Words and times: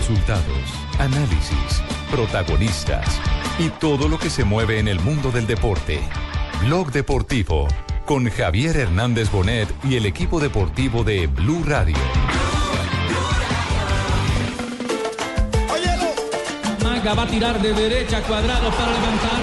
Resultados, 0.00 0.64
análisis, 0.98 1.82
protagonistas 2.10 3.20
y 3.58 3.68
todo 3.68 4.08
lo 4.08 4.18
que 4.18 4.30
se 4.30 4.44
mueve 4.44 4.78
en 4.78 4.88
el 4.88 4.98
mundo 4.98 5.30
del 5.30 5.46
deporte. 5.46 6.00
Blog 6.64 6.90
Deportivo 6.90 7.68
con 8.06 8.30
Javier 8.30 8.78
Hernández 8.78 9.30
Bonet 9.30 9.68
y 9.84 9.96
el 9.96 10.06
equipo 10.06 10.40
deportivo 10.40 11.04
de 11.04 11.26
Blue 11.26 11.62
Radio. 11.66 11.98
Manga 16.82 17.12
va 17.12 17.24
a 17.24 17.26
tirar 17.26 17.60
de 17.60 17.74
derecha 17.74 18.22
cuadrado 18.22 18.70
para 18.70 18.92
levantarla, 18.92 19.39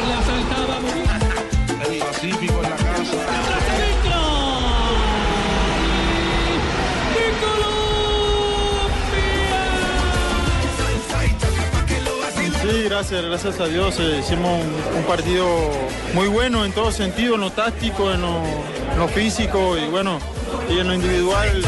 Sí, 12.67 12.83
gracias, 12.83 13.23
gracias 13.23 13.59
a 13.61 13.65
Dios. 13.67 13.97
eh, 13.99 14.17
hicimos 14.19 14.59
un, 14.61 14.97
un 14.97 15.03
partido 15.05 15.47
muy 16.13 16.27
bueno 16.27 16.65
en 16.65 16.73
todo 16.73 16.91
sentido, 16.91 17.35
en 17.35 17.41
lo 17.41 17.49
táctico, 17.51 18.11
en 18.11 18.19
lo, 18.21 18.43
en 18.91 18.99
lo 18.99 19.07
físico 19.07 19.77
y 19.77 19.87
bueno, 19.87 20.19
y 20.69 20.79
en 20.79 20.87
lo 20.89 20.93
individual. 20.93 21.63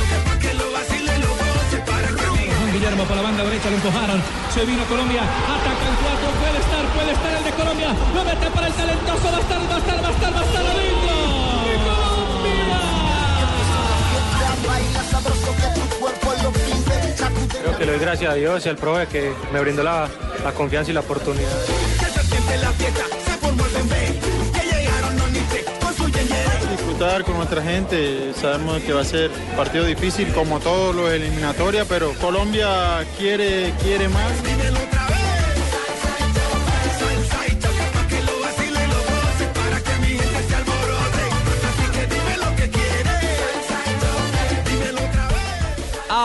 Juan 2.57 2.73
Guillermo 2.73 3.03
por 3.05 3.15
la 3.15 3.21
banda 3.21 3.45
derecha 3.45 3.69
lo 3.69 3.75
empujaron. 3.77 4.21
Se 4.53 4.65
vino 4.65 4.83
Colombia. 4.85 5.21
Ataca 5.23 5.87
el 5.87 5.95
4. 6.03 6.29
Puede 6.41 6.59
estar, 6.59 6.85
puede 6.93 7.11
estar 7.13 7.31
el 7.37 7.43
de 7.45 7.51
Colombia. 7.51 7.95
Lo 8.13 8.23
mete 8.25 8.49
para 8.51 8.67
el 8.67 8.73
talentoso. 8.73 9.31
Va 9.31 9.37
a 9.37 9.39
estar, 9.39 9.59
va 9.71 9.75
a 9.75 9.79
estar, 9.79 10.03
va 10.03 10.07
a 10.07 10.11
estar, 10.11 10.33
va 10.35 10.39
a 10.39 10.43
estar 10.43 10.65
adentro. 10.65 11.09
Creo 17.61 17.77
que 17.77 17.85
le 17.85 17.91
doy 17.93 18.01
gracias 18.01 18.31
a 18.31 18.35
Dios 18.35 18.65
y 18.65 18.69
al 18.69 18.75
profe 18.75 19.07
que 19.07 19.33
me 19.53 19.59
brindó 19.61 19.83
la, 19.83 20.09
la 20.43 20.51
confianza 20.53 20.91
y 20.91 20.93
la 20.93 21.01
oportunidad. 21.01 21.49
Disfrutar 26.71 27.23
con 27.23 27.37
nuestra 27.37 27.61
gente, 27.61 28.33
sabemos 28.39 28.81
que 28.81 28.93
va 28.93 29.01
a 29.01 29.05
ser 29.05 29.31
partido 29.55 29.85
difícil 29.85 30.31
como 30.33 30.59
todos 30.59 30.95
los 30.95 31.11
eliminatorias, 31.11 31.85
pero 31.87 32.13
Colombia 32.15 33.05
quiere, 33.17 33.73
quiere 33.81 34.09
más. 34.09 34.58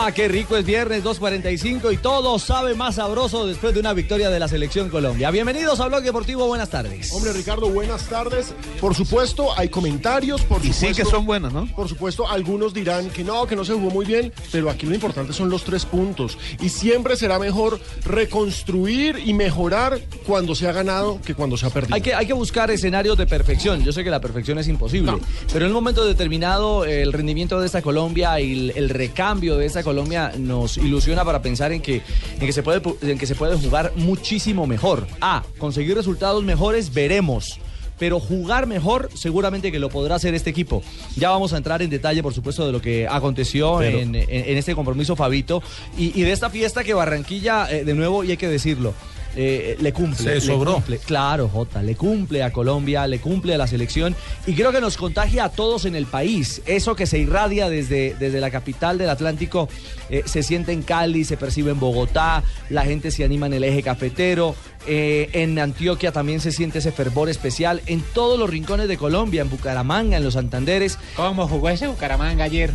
Ah, 0.07 0.11
qué 0.11 0.27
rico 0.27 0.55
es 0.55 0.63
viernes 0.67 1.03
2.45 1.03 1.91
y 1.91 1.97
todo 1.97 2.37
sabe 2.37 2.75
más 2.75 2.95
sabroso 2.95 3.47
después 3.47 3.73
de 3.73 3.79
una 3.79 3.91
victoria 3.91 4.29
de 4.29 4.39
la 4.39 4.47
selección 4.47 4.87
Colombia. 4.89 5.31
Bienvenidos 5.31 5.79
a 5.79 5.87
Blog 5.87 6.03
Deportivo, 6.03 6.45
buenas 6.45 6.69
tardes. 6.69 7.11
Hombre, 7.11 7.33
Ricardo, 7.33 7.71
buenas 7.71 8.03
tardes. 8.07 8.53
Por 8.79 8.93
supuesto, 8.93 9.57
hay 9.57 9.69
comentarios, 9.69 10.41
por 10.43 10.59
Y 10.63 10.71
supuesto. 10.73 10.87
sí 10.87 10.93
que 10.93 11.09
son 11.09 11.25
buenos, 11.25 11.53
¿no? 11.53 11.65
Por 11.75 11.89
supuesto, 11.89 12.29
algunos 12.29 12.71
dirán 12.75 13.09
que 13.09 13.23
no, 13.23 13.47
que 13.47 13.55
no 13.55 13.65
se 13.65 13.73
jugó 13.73 13.89
muy 13.89 14.05
bien, 14.05 14.31
pero 14.51 14.69
aquí 14.69 14.85
lo 14.85 14.93
importante 14.93 15.33
son 15.33 15.49
los 15.49 15.63
tres 15.63 15.85
puntos. 15.87 16.37
Y 16.61 16.69
siempre 16.69 17.15
será 17.17 17.39
mejor 17.39 17.79
reconstruir 18.05 19.19
y 19.25 19.33
mejorar 19.33 19.99
cuando 20.27 20.53
se 20.53 20.67
ha 20.67 20.71
ganado 20.71 21.19
que 21.25 21.33
cuando 21.33 21.57
se 21.57 21.65
ha 21.65 21.71
perdido. 21.71 21.95
Hay 21.95 22.01
que, 22.01 22.13
hay 22.13 22.27
que 22.27 22.33
buscar 22.33 22.69
escenarios 22.69 23.17
de 23.17 23.25
perfección. 23.25 23.83
Yo 23.83 23.91
sé 23.91 24.03
que 24.03 24.11
la 24.11 24.21
perfección 24.21 24.59
es 24.59 24.67
imposible, 24.67 25.13
No. 25.13 25.19
pero 25.51 25.65
en 25.65 25.71
un 25.71 25.75
momento 25.75 26.05
determinado 26.05 26.85
el 26.85 27.11
rendimiento 27.11 27.59
de 27.59 27.65
esta 27.65 27.81
Colombia 27.81 28.39
y 28.39 28.53
el, 28.69 28.73
el 28.75 28.89
recambio 28.89 29.57
de 29.57 29.65
esta 29.65 29.81
Colombia 29.81 29.94
nos 30.37 30.77
ilusiona 30.77 31.23
para 31.23 31.41
pensar 31.41 31.71
en 31.71 31.81
que, 31.81 32.01
en, 32.39 32.39
que 32.45 32.51
se 32.53 32.63
puede, 32.63 32.81
pu- 32.81 32.97
en 33.01 33.17
que 33.17 33.25
se 33.27 33.35
puede 33.35 33.55
jugar 33.57 33.93
muchísimo 33.95 34.67
mejor. 34.67 35.07
A, 35.21 35.43
conseguir 35.57 35.95
resultados 35.95 36.43
mejores, 36.43 36.93
veremos. 36.93 37.59
Pero 37.97 38.19
jugar 38.19 38.67
mejor, 38.67 39.09
seguramente 39.13 39.71
que 39.71 39.79
lo 39.79 39.87
podrá 39.89 40.15
hacer 40.15 40.33
este 40.35 40.49
equipo. 40.49 40.83
Ya 41.15 41.29
vamos 41.29 41.53
a 41.53 41.57
entrar 41.57 41.81
en 41.81 41.89
detalle, 41.89 42.21
por 42.21 42.33
supuesto, 42.33 42.65
de 42.65 42.73
lo 42.73 42.81
que 42.81 43.07
aconteció 43.09 43.77
Pero- 43.79 43.99
en, 43.99 44.15
en- 44.15 44.25
en 44.29 44.57
este 44.57 44.75
compromiso, 44.75 45.15
Fabito, 45.15 45.63
y, 45.97 46.07
y 46.19 46.23
de 46.23 46.33
esta 46.33 46.49
fiesta 46.49 46.83
que 46.83 46.93
Barranquilla, 46.93 47.71
eh, 47.71 47.85
de 47.85 47.93
nuevo, 47.93 48.25
y 48.25 48.31
hay 48.31 48.37
que 48.37 48.49
decirlo, 48.49 48.93
eh, 49.35 49.77
le 49.79 49.93
cumple. 49.93 50.23
Se 50.23 50.35
le 50.35 50.41
sobró. 50.41 50.75
cumple. 50.75 50.97
Claro, 50.99 51.49
Jota, 51.49 51.81
le 51.81 51.95
cumple 51.95 52.43
a 52.43 52.51
Colombia, 52.51 53.07
le 53.07 53.19
cumple 53.19 53.55
a 53.55 53.57
la 53.57 53.67
selección 53.67 54.15
y 54.47 54.53
creo 54.53 54.71
que 54.71 54.81
nos 54.81 54.97
contagia 54.97 55.45
a 55.45 55.49
todos 55.49 55.85
en 55.85 55.95
el 55.95 56.05
país. 56.05 56.61
Eso 56.65 56.95
que 56.95 57.05
se 57.05 57.19
irradia 57.19 57.69
desde, 57.69 58.15
desde 58.19 58.39
la 58.39 58.51
capital 58.51 58.97
del 58.97 59.09
Atlántico 59.09 59.69
eh, 60.09 60.23
se 60.25 60.43
siente 60.43 60.71
en 60.71 60.83
Cali, 60.83 61.23
se 61.23 61.37
percibe 61.37 61.71
en 61.71 61.79
Bogotá, 61.79 62.43
la 62.69 62.85
gente 62.85 63.11
se 63.11 63.23
anima 63.23 63.47
en 63.47 63.53
el 63.53 63.63
eje 63.63 63.83
cafetero, 63.83 64.55
eh, 64.87 65.29
en 65.33 65.57
Antioquia 65.59 66.11
también 66.11 66.39
se 66.39 66.51
siente 66.51 66.79
ese 66.79 66.91
fervor 66.91 67.29
especial, 67.29 67.81
en 67.87 68.01
todos 68.13 68.39
los 68.39 68.49
rincones 68.49 68.87
de 68.87 68.97
Colombia, 68.97 69.41
en 69.41 69.49
Bucaramanga, 69.49 70.17
en 70.17 70.23
los 70.23 70.35
Santanderes. 70.35 70.97
¿Cómo 71.15 71.47
jugó 71.47 71.69
ese 71.69 71.87
Bucaramanga 71.87 72.45
ayer? 72.45 72.71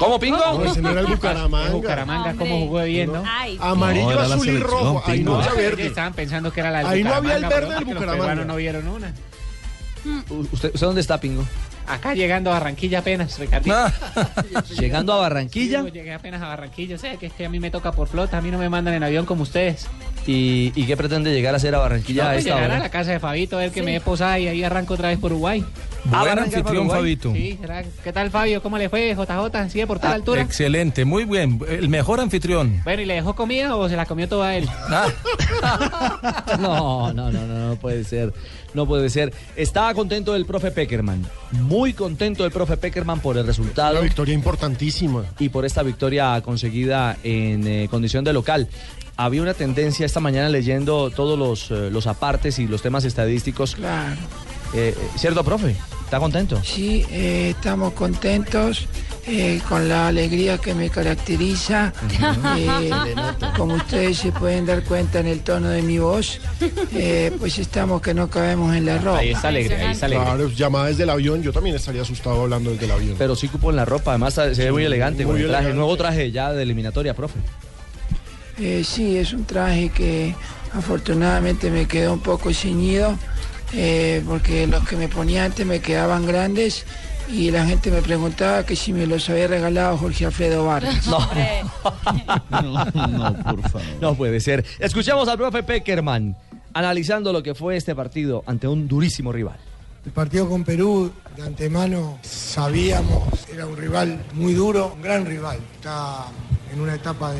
¿Cómo, 0.00 0.18
Pingo? 0.18 0.38
No, 0.38 0.64
ese 0.64 0.82
no 0.82 0.90
era 0.90 1.00
el 1.02 1.06
Bucaramanga. 1.14 1.70
Bucaramanga, 1.70 2.34
¿cómo 2.34 2.58
jugó 2.60 2.82
bien, 2.82 3.12
no? 3.12 3.22
Amarillo, 3.60 4.12
No, 4.14 4.20
azul 4.20 4.48
y 4.48 4.58
rojo. 4.58 5.02
Ahí 5.06 5.22
no 5.22 5.38
había 5.38 5.52
verde. 5.52 5.86
Estaban 5.86 6.14
pensando 6.14 6.52
que 6.52 6.60
era 6.60 6.70
la 6.70 6.78
del 6.78 6.86
Ahí 6.88 7.04
no 7.04 7.14
había 7.14 7.36
el 7.36 7.44
verde 7.44 7.68
del 7.68 7.74
los 7.74 7.84
Bucaramanga. 7.84 8.12
peruanos 8.22 8.46
no 8.46 8.56
vieron 8.56 8.88
una. 8.88 9.14
¿Usted, 10.52 10.70
usted 10.74 10.86
dónde 10.86 11.02
está, 11.02 11.20
Pingo? 11.20 11.44
Acá 11.86 12.14
llegando 12.14 12.50
a 12.50 12.54
Barranquilla 12.54 13.00
apenas, 13.00 13.36
Ricardito. 13.38 13.76
Llegando 14.78 15.12
a 15.12 15.16
Barranquilla. 15.18 15.82
Sí, 15.82 15.90
Llegué 15.90 16.14
apenas 16.14 16.40
a 16.40 16.46
Barranquilla. 16.48 16.94
O 16.94 16.98
sea, 16.98 17.16
que 17.16 17.26
es 17.26 17.32
que 17.32 17.44
a 17.46 17.48
mí 17.48 17.58
me 17.58 17.70
toca 17.70 17.90
por 17.92 18.06
flota. 18.06 18.38
A 18.38 18.40
mí 18.40 18.50
no 18.50 18.58
me 18.58 18.68
mandan 18.68 18.94
en 18.94 19.02
avión 19.02 19.26
como 19.26 19.42
ustedes. 19.42 19.88
¿Y, 20.26 20.72
y 20.76 20.86
qué 20.86 20.96
pretende 20.96 21.32
llegar 21.32 21.52
a 21.52 21.56
hacer 21.56 21.74
a 21.74 21.78
Barranquilla 21.78 22.22
No, 22.24 22.28
a 22.28 22.32
pues 22.34 22.44
esta 22.44 22.54
llegar 22.54 22.70
a 22.70 22.74
hora? 22.74 22.82
la 22.84 22.90
casa 22.90 23.10
de 23.10 23.18
Fabito, 23.18 23.56
a 23.56 23.60
ver 23.60 23.72
que 23.72 23.82
me 23.82 23.92
dé 23.92 24.00
posada 24.00 24.38
y 24.38 24.46
ahí 24.46 24.62
arranco 24.62 24.94
otra 24.94 25.08
vez 25.08 25.18
por 25.18 25.32
Uruguay. 25.32 25.64
Ah, 26.06 26.08
Buen 26.10 26.12
¿van 26.12 26.28
a 26.28 26.32
arrancar 26.42 26.62
para 26.62 26.78
anfitrión? 26.80 26.90
Fabito. 26.90 27.32
Sí, 27.32 27.58
¿será? 27.60 27.84
¿Qué 28.02 28.12
tal, 28.12 28.30
Fabio? 28.30 28.62
¿Cómo 28.62 28.78
le 28.78 28.88
fue, 28.88 29.14
JJ? 29.14 29.68
¿Sigue 29.70 29.86
por 29.86 29.98
tal 29.98 30.12
Ah, 30.12 30.14
altura? 30.14 30.42
Excelente, 30.42 31.04
muy 31.04 31.24
bien. 31.24 31.60
El 31.68 31.88
mejor 31.88 32.20
anfitrión. 32.20 32.80
Bueno, 32.84 33.02
¿y 33.02 33.06
le 33.06 33.14
dejó 33.14 33.34
comida 33.34 33.76
o 33.76 33.88
se 33.88 33.96
la 33.96 34.06
comió 34.06 34.28
toda 34.28 34.54
él? 34.56 34.68
No, 36.58 37.12
no, 37.12 37.30
no, 37.30 37.42
no, 37.46 37.68
no 37.70 37.76
puede 37.76 38.04
ser. 38.04 38.32
No 38.74 38.86
puede 38.86 39.10
ser. 39.10 39.32
Estaba 39.56 39.92
contento 39.94 40.34
el 40.36 40.46
profe 40.46 40.70
Peckerman. 40.70 41.24
Muy 41.52 41.92
contento 41.92 42.44
el 42.44 42.50
profe 42.52 42.76
Peckerman 42.76 43.20
por 43.20 43.36
el 43.36 43.46
resultado 43.46 43.92
Una 43.92 44.00
victoria 44.02 44.34
importantísima. 44.34 45.24
y 45.38 45.48
por 45.48 45.64
esta 45.64 45.82
victoria 45.82 46.40
conseguida 46.42 47.16
en 47.22 47.66
eh, 47.66 47.88
condición 47.90 48.24
de 48.24 48.32
local. 48.32 48.68
Había 49.16 49.42
una 49.42 49.54
tendencia 49.54 50.06
esta 50.06 50.20
mañana 50.20 50.48
leyendo 50.48 51.10
todos 51.10 51.38
los, 51.38 51.70
eh, 51.70 51.90
los 51.90 52.06
apartes 52.06 52.58
y 52.58 52.66
los 52.66 52.80
temas 52.80 53.04
estadísticos. 53.04 53.74
Claro, 53.74 54.16
Eh, 54.74 54.94
¿Cierto, 55.16 55.42
profe? 55.44 55.76
¿Está 56.04 56.18
contento? 56.18 56.60
sí, 56.64 57.06
eh, 57.10 57.50
estamos 57.56 57.92
contentos 57.92 58.88
eh, 59.28 59.60
con 59.68 59.88
la 59.88 60.08
alegría 60.08 60.58
que 60.58 60.74
me 60.74 60.90
caracteriza. 60.90 61.92
Eh, 62.56 62.90
como 63.56 63.74
ustedes 63.74 64.18
se 64.18 64.32
pueden 64.32 64.66
dar 64.66 64.82
cuenta 64.82 65.20
en 65.20 65.28
el 65.28 65.40
tono 65.40 65.68
de 65.68 65.82
mi 65.82 65.98
voz, 65.98 66.40
eh, 66.92 67.30
pues 67.38 67.58
estamos 67.58 68.02
que 68.02 68.12
no 68.12 68.28
cabemos 68.28 68.74
en 68.74 68.86
la 68.86 68.98
ropa. 68.98 69.18
Ahí 69.18 69.30
está 69.30 69.48
alegre, 69.48 69.76
ahí 69.76 69.92
está 69.92 70.06
alegre. 70.06 70.24
Claro, 70.24 70.48
llamada 70.48 70.86
desde 70.86 71.04
el 71.04 71.10
avión. 71.10 71.42
Yo 71.42 71.52
también 71.52 71.76
estaría 71.76 72.02
asustado 72.02 72.42
hablando 72.42 72.70
desde 72.72 72.86
el 72.86 72.90
avión. 72.90 73.14
Pero 73.16 73.36
sí 73.36 73.46
cupo 73.48 73.70
en 73.70 73.76
la 73.76 73.84
ropa. 73.84 74.10
Además 74.12 74.34
se 74.34 74.50
ve 74.50 74.72
muy 74.72 74.84
elegante 74.84 75.24
con 75.24 75.36
el 75.36 75.42
traje. 75.42 75.58
elegante. 75.58 75.76
Nuevo 75.76 75.96
traje 75.96 76.30
ya 76.32 76.52
de 76.52 76.62
eliminatoria, 76.62 77.14
profe. 77.14 77.38
Eh, 78.58 78.82
sí, 78.84 79.16
es 79.16 79.32
un 79.32 79.44
traje 79.44 79.90
que 79.90 80.34
afortunadamente 80.74 81.70
me 81.70 81.86
quedó 81.86 82.12
un 82.14 82.20
poco 82.20 82.52
ceñido, 82.52 83.16
eh, 83.72 84.22
porque 84.26 84.66
los 84.66 84.86
que 84.86 84.96
me 84.96 85.08
ponía 85.08 85.44
antes 85.44 85.66
me 85.66 85.80
quedaban 85.80 86.26
grandes 86.26 86.84
y 87.32 87.50
la 87.50 87.64
gente 87.64 87.90
me 87.90 88.02
preguntaba 88.02 88.64
que 88.66 88.74
si 88.74 88.92
me 88.92 89.06
los 89.06 89.28
había 89.30 89.46
regalado 89.46 89.96
Jorge 89.96 90.26
Alfredo 90.26 90.64
Vargas. 90.64 91.06
No. 91.10 91.20
No, 92.50 92.84
no, 92.84 93.42
por 93.42 93.70
favor. 93.70 93.82
No 94.00 94.14
puede 94.14 94.40
ser. 94.40 94.64
Escuchamos 94.78 95.28
al 95.28 95.38
profe 95.38 95.62
Peckerman 95.62 96.36
analizando 96.74 97.32
lo 97.32 97.42
que 97.42 97.54
fue 97.54 97.76
este 97.76 97.94
partido 97.94 98.42
ante 98.46 98.68
un 98.68 98.88
durísimo 98.88 99.32
rival. 99.32 99.56
El 100.04 100.12
partido 100.12 100.48
con 100.48 100.64
Perú, 100.64 101.12
de 101.36 101.42
antemano, 101.42 102.18
sabíamos, 102.22 103.28
era 103.52 103.66
un 103.66 103.76
rival 103.76 104.24
muy 104.32 104.54
duro, 104.54 104.92
un 104.96 105.02
gran 105.02 105.26
rival. 105.26 105.58
Está 105.76 106.26
en 106.72 106.80
una 106.80 106.94
etapa 106.94 107.32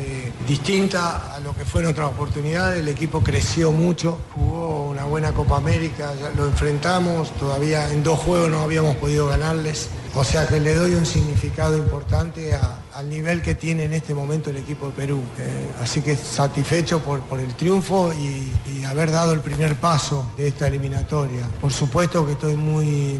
distinta 0.47 1.33
a 1.33 1.39
lo 1.39 1.55
que 1.55 1.65
fue 1.65 1.81
nuestra 1.81 2.07
oportunidad. 2.07 2.75
El 2.77 2.87
equipo 2.87 3.21
creció 3.21 3.71
mucho, 3.71 4.19
jugó 4.33 4.89
una 4.89 5.05
buena 5.05 5.31
Copa 5.31 5.57
América, 5.57 6.13
lo 6.35 6.47
enfrentamos, 6.47 7.31
todavía 7.37 7.91
en 7.91 8.03
dos 8.03 8.19
juegos 8.19 8.49
no 8.49 8.61
habíamos 8.61 8.95
podido 8.97 9.27
ganarles. 9.27 9.89
O 10.13 10.25
sea 10.25 10.45
que 10.45 10.59
le 10.59 10.75
doy 10.75 10.93
un 10.95 11.05
significado 11.05 11.77
importante 11.77 12.51
al 12.93 13.09
nivel 13.09 13.41
que 13.41 13.55
tiene 13.55 13.85
en 13.85 13.93
este 13.93 14.13
momento 14.13 14.49
el 14.49 14.57
equipo 14.57 14.87
de 14.87 14.91
Perú. 14.91 15.21
Eh, 15.39 15.71
así 15.81 16.01
que 16.01 16.17
satisfecho 16.17 16.99
por, 16.99 17.21
por 17.21 17.39
el 17.39 17.53
triunfo 17.55 18.11
y, 18.13 18.51
y 18.69 18.83
haber 18.83 19.11
dado 19.11 19.31
el 19.31 19.39
primer 19.39 19.75
paso 19.75 20.29
de 20.35 20.49
esta 20.49 20.67
eliminatoria. 20.67 21.47
Por 21.61 21.71
supuesto 21.71 22.25
que 22.25 22.33
estoy 22.33 22.57
muy, 22.57 23.19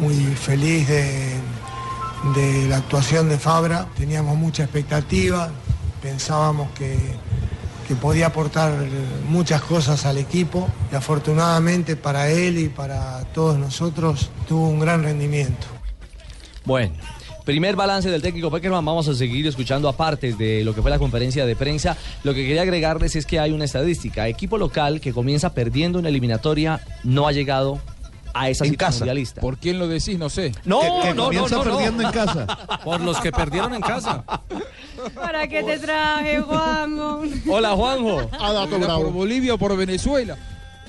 muy 0.00 0.14
feliz 0.34 0.88
de, 0.88 1.34
de 2.34 2.68
la 2.68 2.78
actuación 2.78 3.28
de 3.28 3.38
Fabra. 3.38 3.86
Teníamos 3.96 4.36
mucha 4.36 4.64
expectativa, 4.64 5.50
pensábamos 6.02 6.70
que, 6.72 6.96
que 7.86 7.94
podía 7.94 8.26
aportar 8.26 8.72
muchas 9.28 9.62
cosas 9.62 10.04
al 10.04 10.18
equipo 10.18 10.68
y 10.92 10.94
afortunadamente 10.94 11.96
para 11.96 12.28
él 12.30 12.58
y 12.58 12.68
para 12.68 13.24
todos 13.32 13.58
nosotros 13.58 14.30
tuvo 14.46 14.68
un 14.68 14.80
gran 14.80 15.02
rendimiento. 15.02 15.66
Bueno, 16.64 16.94
primer 17.46 17.76
balance 17.76 18.10
del 18.10 18.20
técnico 18.20 18.50
Peckerman. 18.50 18.84
Vamos 18.84 19.08
a 19.08 19.14
seguir 19.14 19.46
escuchando 19.46 19.88
aparte 19.88 20.34
de 20.34 20.62
lo 20.64 20.74
que 20.74 20.82
fue 20.82 20.90
la 20.90 20.98
conferencia 20.98 21.46
de 21.46 21.56
prensa. 21.56 21.96
Lo 22.22 22.34
que 22.34 22.46
quería 22.46 22.60
agregarles 22.60 23.16
es 23.16 23.24
que 23.24 23.40
hay 23.40 23.52
una 23.52 23.64
estadística. 23.64 24.28
Equipo 24.28 24.58
local 24.58 25.00
que 25.00 25.14
comienza 25.14 25.54
perdiendo 25.54 25.98
una 25.98 26.10
eliminatoria 26.10 26.82
no 27.04 27.26
ha 27.26 27.32
llegado 27.32 27.80
a 28.38 28.48
esa 28.48 28.64
En 28.64 28.70
cita 28.70 28.86
casa. 28.86 28.98
mundialista. 29.00 29.40
¿Por 29.40 29.58
quién 29.58 29.78
lo 29.78 29.88
decís? 29.88 30.18
No 30.18 30.30
sé. 30.30 30.52
No, 30.64 30.80
no, 31.14 31.32
no, 31.32 31.48
no, 31.48 31.64
no. 31.64 32.46
Por 32.84 33.00
los 33.00 33.18
que 33.18 33.32
perdieron 33.32 33.74
en 33.74 33.80
casa. 33.80 34.24
¿Para 35.14 35.48
qué 35.48 35.62
te 35.62 35.78
traje, 35.78 36.40
Juanjo? 36.40 37.22
Hola, 37.48 37.70
Juanjo. 37.72 38.20
Era 38.20 38.96
por 38.96 39.12
Bolivia 39.12 39.54
o 39.54 39.58
por 39.58 39.76
Venezuela. 39.76 40.36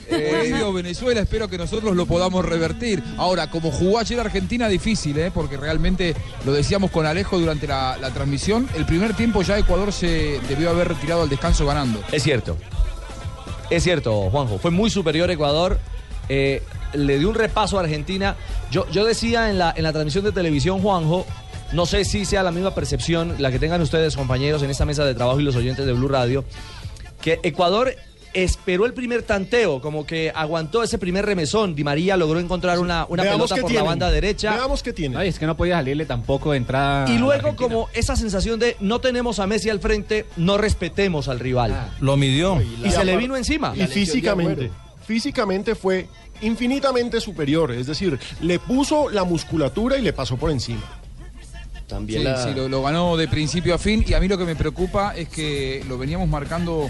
Bolivia 0.09 0.67
o 0.67 0.73
Venezuela, 0.73 1.21
espero 1.21 1.47
que 1.47 1.57
nosotros 1.57 1.95
lo 1.95 2.05
podamos 2.07 2.43
revertir. 2.43 3.03
Ahora, 3.17 3.49
como 3.49 3.71
jugó 3.71 3.99
ayer 3.99 4.19
Argentina, 4.19 4.67
difícil, 4.67 5.17
¿eh? 5.19 5.31
porque 5.31 5.55
realmente 5.57 6.15
lo 6.45 6.51
decíamos 6.53 6.89
con 6.89 7.05
Alejo 7.05 7.37
durante 7.37 7.67
la, 7.67 7.95
la 7.97 8.09
transmisión. 8.11 8.67
El 8.75 8.85
primer 8.85 9.13
tiempo 9.13 9.41
ya 9.43 9.57
Ecuador 9.57 9.93
se 9.93 10.39
debió 10.47 10.71
haber 10.71 10.87
retirado 10.89 11.21
al 11.21 11.29
descanso 11.29 11.65
ganando. 11.65 12.01
Es 12.11 12.23
cierto. 12.23 12.57
Es 13.69 13.83
cierto, 13.83 14.29
Juanjo. 14.31 14.57
Fue 14.57 14.71
muy 14.71 14.89
superior 14.89 15.29
Ecuador. 15.29 15.79
Eh, 16.27 16.63
le 16.93 17.19
dio 17.19 17.29
un 17.29 17.35
repaso 17.35 17.77
a 17.77 17.81
Argentina. 17.81 18.35
Yo, 18.71 18.89
yo 18.89 19.05
decía 19.05 19.49
en 19.49 19.57
la, 19.57 19.73
en 19.75 19.83
la 19.83 19.91
transmisión 19.91 20.23
de 20.23 20.31
televisión, 20.31 20.81
Juanjo, 20.81 21.25
no 21.71 21.85
sé 21.85 22.05
si 22.05 22.25
sea 22.25 22.43
la 22.43 22.51
misma 22.51 22.73
percepción 22.73 23.35
la 23.39 23.51
que 23.51 23.59
tengan 23.59 23.81
ustedes, 23.81 24.15
compañeros, 24.15 24.63
en 24.63 24.69
esta 24.69 24.85
mesa 24.85 25.05
de 25.05 25.13
trabajo 25.13 25.39
y 25.39 25.43
los 25.43 25.55
oyentes 25.55 25.85
de 25.85 25.93
Blue 25.93 26.07
Radio, 26.07 26.43
que 27.21 27.39
Ecuador 27.43 27.95
esperó 28.33 28.85
el 28.85 28.93
primer 28.93 29.23
tanteo, 29.23 29.81
como 29.81 30.05
que 30.05 30.31
aguantó 30.33 30.83
ese 30.83 30.97
primer 30.97 31.25
remesón. 31.25 31.75
Di 31.75 31.83
María 31.83 32.17
logró 32.17 32.39
encontrar 32.39 32.79
una, 32.79 33.05
una 33.09 33.23
pelota 33.23 33.55
por 33.55 33.65
tienen. 33.65 33.75
la 33.75 33.83
banda 33.83 34.11
derecha. 34.11 34.53
Veamos 34.53 34.83
qué 34.83 34.93
tiene. 34.93 35.17
Ay, 35.17 35.29
es 35.29 35.39
que 35.39 35.45
no 35.45 35.57
podía 35.57 35.75
salirle 35.75 36.05
tampoco 36.05 36.51
de 36.51 36.57
entrada. 36.57 37.09
Y 37.09 37.17
luego 37.17 37.55
como 37.55 37.89
esa 37.93 38.15
sensación 38.15 38.59
de 38.59 38.75
no 38.79 38.99
tenemos 38.99 39.39
a 39.39 39.47
Messi 39.47 39.69
al 39.69 39.79
frente, 39.79 40.25
no 40.37 40.57
respetemos 40.57 41.27
al 41.27 41.39
rival. 41.39 41.91
Lo 41.99 42.17
midió. 42.17 42.61
y 42.61 42.91
se 42.91 43.03
le 43.03 43.17
vino 43.17 43.35
encima. 43.35 43.73
Y 43.75 43.85
físicamente, 43.87 44.71
físicamente 45.05 45.75
fue 45.75 46.07
infinitamente 46.41 47.19
superior. 47.21 47.71
Es 47.71 47.87
decir, 47.87 48.19
le 48.41 48.59
puso 48.59 49.09
la 49.09 49.23
musculatura 49.23 49.97
y 49.97 50.01
le 50.01 50.13
pasó 50.13 50.37
por 50.37 50.51
encima. 50.51 50.81
Sí, 52.43 52.49
sí, 52.49 52.55
lo, 52.55 52.69
lo 52.69 52.83
ganó 52.83 53.17
de 53.17 53.27
principio 53.27 53.73
a 53.73 53.77
fin 53.79 54.05
y 54.07 54.13
a 54.13 54.19
mí 54.19 54.27
lo 54.27 54.37
que 54.37 54.45
me 54.45 54.55
preocupa 54.55 55.15
es 55.15 55.27
que 55.29 55.83
lo 55.87 55.97
veníamos 55.97 56.29
marcando 56.29 56.89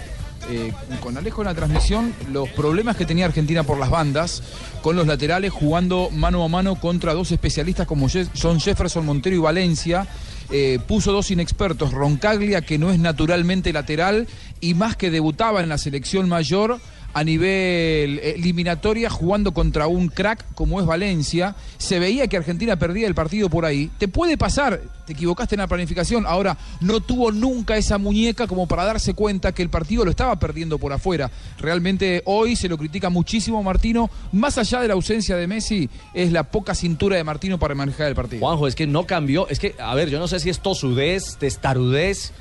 eh, 0.50 0.72
con 1.00 1.16
Alejo 1.16 1.40
en 1.40 1.46
la 1.48 1.54
transmisión, 1.54 2.14
los 2.30 2.48
problemas 2.50 2.96
que 2.96 3.06
tenía 3.06 3.24
Argentina 3.24 3.62
por 3.62 3.78
las 3.78 3.88
bandas, 3.88 4.42
con 4.82 4.96
los 4.96 5.06
laterales 5.06 5.52
jugando 5.52 6.10
mano 6.10 6.44
a 6.44 6.48
mano 6.48 6.74
contra 6.78 7.14
dos 7.14 7.32
especialistas 7.32 7.86
como 7.86 8.08
Je- 8.08 8.28
son 8.34 8.60
Jefferson 8.60 9.06
Montero 9.06 9.36
y 9.36 9.38
Valencia. 9.38 10.06
Eh, 10.52 10.80
puso 10.86 11.12
dos 11.12 11.30
inexpertos, 11.30 11.92
Roncaglia, 11.92 12.60
que 12.62 12.76
no 12.76 12.90
es 12.90 12.98
naturalmente 12.98 13.72
lateral, 13.72 14.26
y 14.60 14.74
más 14.74 14.96
que 14.96 15.08
debutaba 15.10 15.60
en 15.62 15.68
la 15.68 15.78
selección 15.78 16.28
mayor 16.28 16.80
a 17.12 17.24
nivel 17.24 18.18
eliminatoria 18.20 19.10
jugando 19.10 19.52
contra 19.52 19.86
un 19.86 20.08
crack 20.08 20.44
como 20.54 20.80
es 20.80 20.86
Valencia. 20.86 21.56
Se 21.78 21.98
veía 21.98 22.28
que 22.28 22.36
Argentina 22.36 22.76
perdía 22.76 23.06
el 23.06 23.14
partido 23.14 23.50
por 23.50 23.64
ahí. 23.64 23.90
Te 23.98 24.08
puede 24.08 24.36
pasar, 24.38 24.80
te 25.06 25.12
equivocaste 25.12 25.54
en 25.56 25.60
la 25.60 25.66
planificación. 25.66 26.26
Ahora, 26.26 26.56
no 26.80 27.00
tuvo 27.00 27.32
nunca 27.32 27.76
esa 27.76 27.98
muñeca 27.98 28.46
como 28.46 28.66
para 28.66 28.84
darse 28.84 29.14
cuenta 29.14 29.52
que 29.52 29.62
el 29.62 29.70
partido 29.70 30.04
lo 30.04 30.10
estaba 30.10 30.38
perdiendo 30.38 30.78
por 30.78 30.92
afuera. 30.92 31.30
Realmente 31.58 32.22
hoy 32.26 32.56
se 32.56 32.68
lo 32.68 32.78
critica 32.78 33.10
muchísimo 33.10 33.62
Martino. 33.62 34.10
Más 34.32 34.58
allá 34.58 34.80
de 34.80 34.88
la 34.88 34.94
ausencia 34.94 35.36
de 35.36 35.46
Messi, 35.46 35.90
es 36.14 36.32
la 36.32 36.44
poca 36.44 36.74
cintura 36.74 37.16
de 37.16 37.24
Martino 37.24 37.58
para 37.58 37.74
manejar 37.74 38.08
el 38.08 38.14
partido. 38.14 38.40
Juanjo, 38.40 38.66
es 38.66 38.74
que 38.74 38.86
no 38.86 39.06
cambió. 39.06 39.48
Es 39.48 39.58
que, 39.58 39.74
a 39.78 39.94
ver, 39.94 40.10
yo 40.10 40.18
no 40.18 40.28
sé 40.28 40.40
si 40.40 40.50
es 40.50 40.60
tosudez, 40.60 41.36
testarudez, 41.38 42.32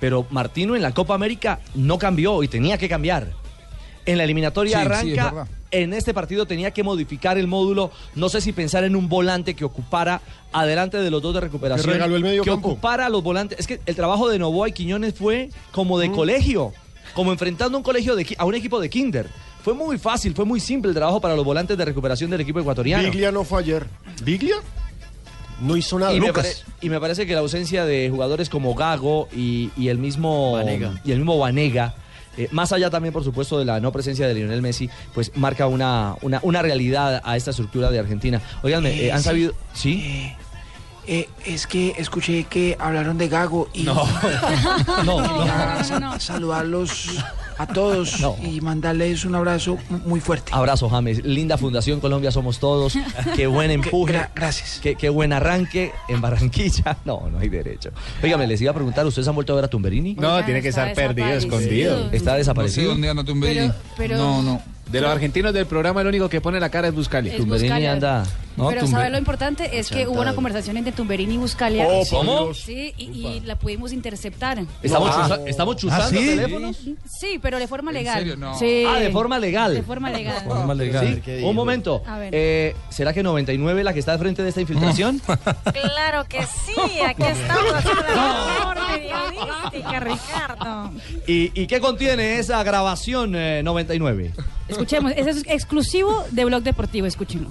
pero 0.00 0.26
Martino 0.30 0.76
en 0.76 0.82
la 0.82 0.92
Copa 0.92 1.14
América 1.14 1.60
no 1.74 1.98
cambió 1.98 2.42
y 2.42 2.48
tenía 2.48 2.78
que 2.78 2.88
cambiar. 2.88 3.41
En 4.06 4.18
la 4.18 4.24
eliminatoria 4.24 4.78
Sí, 4.78 4.84
sí, 5.06 5.12
es 5.12 5.18
arranca. 5.20 5.48
en 5.70 5.92
este 5.94 6.12
partido 6.12 6.44
tenía 6.46 6.70
que 6.72 6.82
modificar 6.82 7.38
el 7.38 7.46
módulo. 7.46 7.90
No 8.16 8.28
sé 8.28 8.40
si 8.40 8.52
pensar 8.52 8.82
en 8.84 8.96
un 8.96 9.08
volante 9.08 9.54
que 9.54 9.64
ocupara 9.64 10.20
adelante 10.52 10.96
de 10.98 11.10
los 11.10 11.22
dos 11.22 11.34
de 11.34 11.40
recuperación. 11.40 11.86
Que 11.86 11.92
regaló 11.94 12.16
el 12.16 12.22
medio 12.22 12.42
que 12.42 12.50
campo. 12.50 12.68
ocupara 12.70 13.06
a 13.06 13.08
los 13.08 13.22
volantes. 13.22 13.58
Es 13.60 13.66
que 13.66 13.80
el 13.86 13.94
trabajo 13.94 14.28
de 14.28 14.38
Novoa 14.38 14.68
y 14.68 14.72
Quiñones 14.72 15.14
fue 15.14 15.50
como 15.70 15.96
Mm. 15.96 16.00
de 16.00 16.10
colegio. 16.10 16.72
Como 17.14 17.30
enfrentando 17.30 17.76
a 17.76 17.78
un 17.78 17.84
colegio 17.84 18.16
de, 18.16 18.26
a 18.38 18.44
un 18.44 18.54
equipo 18.54 18.80
de 18.80 18.88
kinder. 18.90 19.28
Fue 19.62 19.74
muy 19.74 19.98
fácil, 19.98 20.34
fue 20.34 20.44
muy 20.44 20.58
simple 20.58 20.88
el 20.88 20.94
trabajo 20.96 21.20
para 21.20 21.36
los 21.36 21.44
volantes 21.44 21.78
de 21.78 21.84
recuperación 21.84 22.30
del 22.30 22.40
equipo 22.40 22.58
ecuatoriano. 22.58 23.04
Biglia 23.04 23.30
no 23.30 23.44
fue 23.44 23.60
ayer. 23.60 23.86
¿Biglia? 24.24 24.56
No 25.60 25.76
hizo 25.76 25.98
nada. 25.98 26.12
Y 26.14 26.20
me, 26.20 26.26
Lucas. 26.28 26.64
pare- 26.64 26.76
y 26.80 26.88
me 26.90 26.98
parece 26.98 27.26
que 27.26 27.34
la 27.34 27.40
ausencia 27.40 27.84
de 27.84 28.08
jugadores 28.10 28.48
como 28.48 28.74
Gago 28.74 29.28
y, 29.36 29.70
y 29.76 29.88
el 29.88 29.98
mismo 29.98 30.52
Vanega. 30.52 31.00
y 31.04 31.12
el 31.12 31.18
mismo 31.18 31.38
Vanega, 31.38 31.94
eh, 32.36 32.48
más 32.50 32.72
allá 32.72 32.88
también, 32.90 33.12
por 33.12 33.24
supuesto, 33.24 33.58
de 33.58 33.64
la 33.64 33.80
no 33.80 33.92
presencia 33.92 34.26
de 34.26 34.34
Lionel 34.34 34.62
Messi, 34.62 34.88
pues 35.14 35.32
marca 35.36 35.66
una, 35.66 36.16
una, 36.22 36.40
una 36.42 36.62
realidad 36.62 37.20
a 37.24 37.36
esta 37.36 37.50
estructura 37.50 37.90
de 37.90 37.98
Argentina. 37.98 38.40
Oiganme, 38.62 38.90
Eh, 38.90 39.06
eh, 39.06 39.12
han 39.12 39.18
sí. 39.18 39.24
sabido. 39.24 39.54
¿Sí? 39.74 40.32
Eh, 41.06 41.28
es 41.44 41.66
que 41.66 41.94
escuché 41.98 42.44
que 42.44 42.76
hablaron 42.78 43.18
de 43.18 43.28
Gago 43.28 43.68
y 43.72 43.82
No. 43.82 44.06
No, 45.04 45.20
no. 45.20 45.84
sa- 45.84 46.20
saludarlos 46.20 47.08
a 47.62 47.66
todos 47.66 48.16
y 48.42 48.60
mandarles 48.60 49.24
un 49.24 49.34
abrazo 49.34 49.78
mu- 49.88 49.98
muy 50.06 50.20
fuerte. 50.20 50.52
Abrazo, 50.54 50.88
James. 50.88 51.24
Linda 51.24 51.56
Fundación 51.58 52.00
Colombia 52.00 52.30
Somos 52.30 52.58
Todos. 52.58 52.94
Qué 53.36 53.46
buen 53.46 53.70
empuje. 53.70 54.12
Gra- 54.14 54.30
gracias. 54.34 54.80
Qué, 54.82 54.94
qué 54.96 55.08
buen 55.08 55.32
arranque 55.32 55.92
en 56.08 56.20
Barranquilla. 56.20 56.96
No, 57.04 57.28
no 57.30 57.38
hay 57.38 57.48
derecho. 57.48 57.90
Óigame, 58.22 58.46
les 58.46 58.60
iba 58.60 58.70
a 58.70 58.74
preguntar, 58.74 59.04
¿ustedes 59.06 59.26
han 59.28 59.34
vuelto 59.34 59.52
a 59.52 59.56
ver 59.56 59.64
a 59.64 59.68
Tumberini? 59.68 60.14
No, 60.14 60.28
Oigan, 60.34 60.44
tiene 60.46 60.62
que 60.62 60.68
estar 60.68 60.92
perdido, 60.94 61.28
escondido. 61.30 62.10
Está 62.12 62.34
desaparecido. 62.36 62.82
No 62.84 62.88
sé 62.90 62.92
dónde 62.94 63.08
anda 63.10 63.24
Tumberini. 63.24 63.68
Pero- 63.68 63.74
pero- 63.96 64.16
No, 64.18 64.42
no. 64.42 64.62
De 64.90 65.00
los 65.00 65.10
argentinos 65.10 65.54
del 65.54 65.64
programa, 65.66 66.02
el 66.02 66.08
único 66.08 66.28
que 66.28 66.40
pone 66.42 66.60
la 66.60 66.68
cara 66.68 66.88
es 66.88 66.94
Buscali. 66.94 67.30
Es 67.30 67.36
Tumberini 67.38 67.68
Buscalia. 67.68 67.92
anda. 67.92 68.24
Pero 68.68 68.86
¿sabe 68.86 69.08
lo 69.08 69.16
importante? 69.16 69.78
Es 69.78 69.88
que 69.88 70.06
hubo 70.06 70.20
una 70.20 70.34
conversación 70.34 70.76
entre 70.76 70.92
Tumberini 70.92 71.34
y 71.34 71.38
Buscalia. 71.38 71.86
Oh, 71.88 72.02
¿cómo? 72.10 72.52
Sí, 72.52 72.92
y, 72.98 73.04
y 73.26 73.40
la 73.40 73.56
pudimos 73.56 73.94
interceptar. 73.94 74.62
¿Estamos, 74.82 75.10
Ah. 75.14 75.22
chuza- 75.28 75.40
¿estamos 75.48 75.76
chuzando 75.76 76.04
¿Ah, 76.04 76.08
sí? 76.10 76.16
teléfonos? 76.26 76.76
Sí, 77.06 77.38
pero 77.40 77.58
de 77.58 77.66
forma 77.66 77.92
legal. 77.92 78.18
serio? 78.18 78.36
No. 78.36 78.58
Sí. 78.58 78.84
Ah, 78.86 78.98
de 78.98 79.10
forma 79.10 79.38
legal. 79.38 79.72
De 79.72 79.82
forma 79.82 80.10
legal. 80.10 80.44
Forma 80.46 80.74
legal. 80.74 81.22
Sí, 81.24 81.32
un 81.42 81.56
momento. 81.56 82.02
A 82.06 82.18
ver. 82.18 82.34
Eh, 82.34 82.76
¿Será 82.90 83.14
que 83.14 83.22
99 83.22 83.82
la 83.84 83.94
que 83.94 84.00
está 84.00 84.12
al 84.12 84.18
frente 84.18 84.42
de 84.42 84.50
esta 84.50 84.60
infiltración? 84.60 85.22
Claro 85.72 86.24
que 86.28 86.42
sí, 86.42 86.74
aquí 87.06 87.22
estamos 87.22 87.72
la 88.12 88.74
Ricardo. 90.00 90.90
¿Y, 91.26 91.50
y 91.60 91.66
qué 91.66 91.80
contiene 91.80 92.38
esa 92.38 92.62
grabación 92.62 93.34
eh, 93.34 93.62
99? 93.64 94.32
Escuchemos, 94.72 95.12
eso 95.16 95.30
es 95.30 95.44
exclusivo 95.46 96.24
de 96.30 96.44
Blog 96.44 96.62
Deportivo, 96.62 97.06
escúchenlo. 97.06 97.48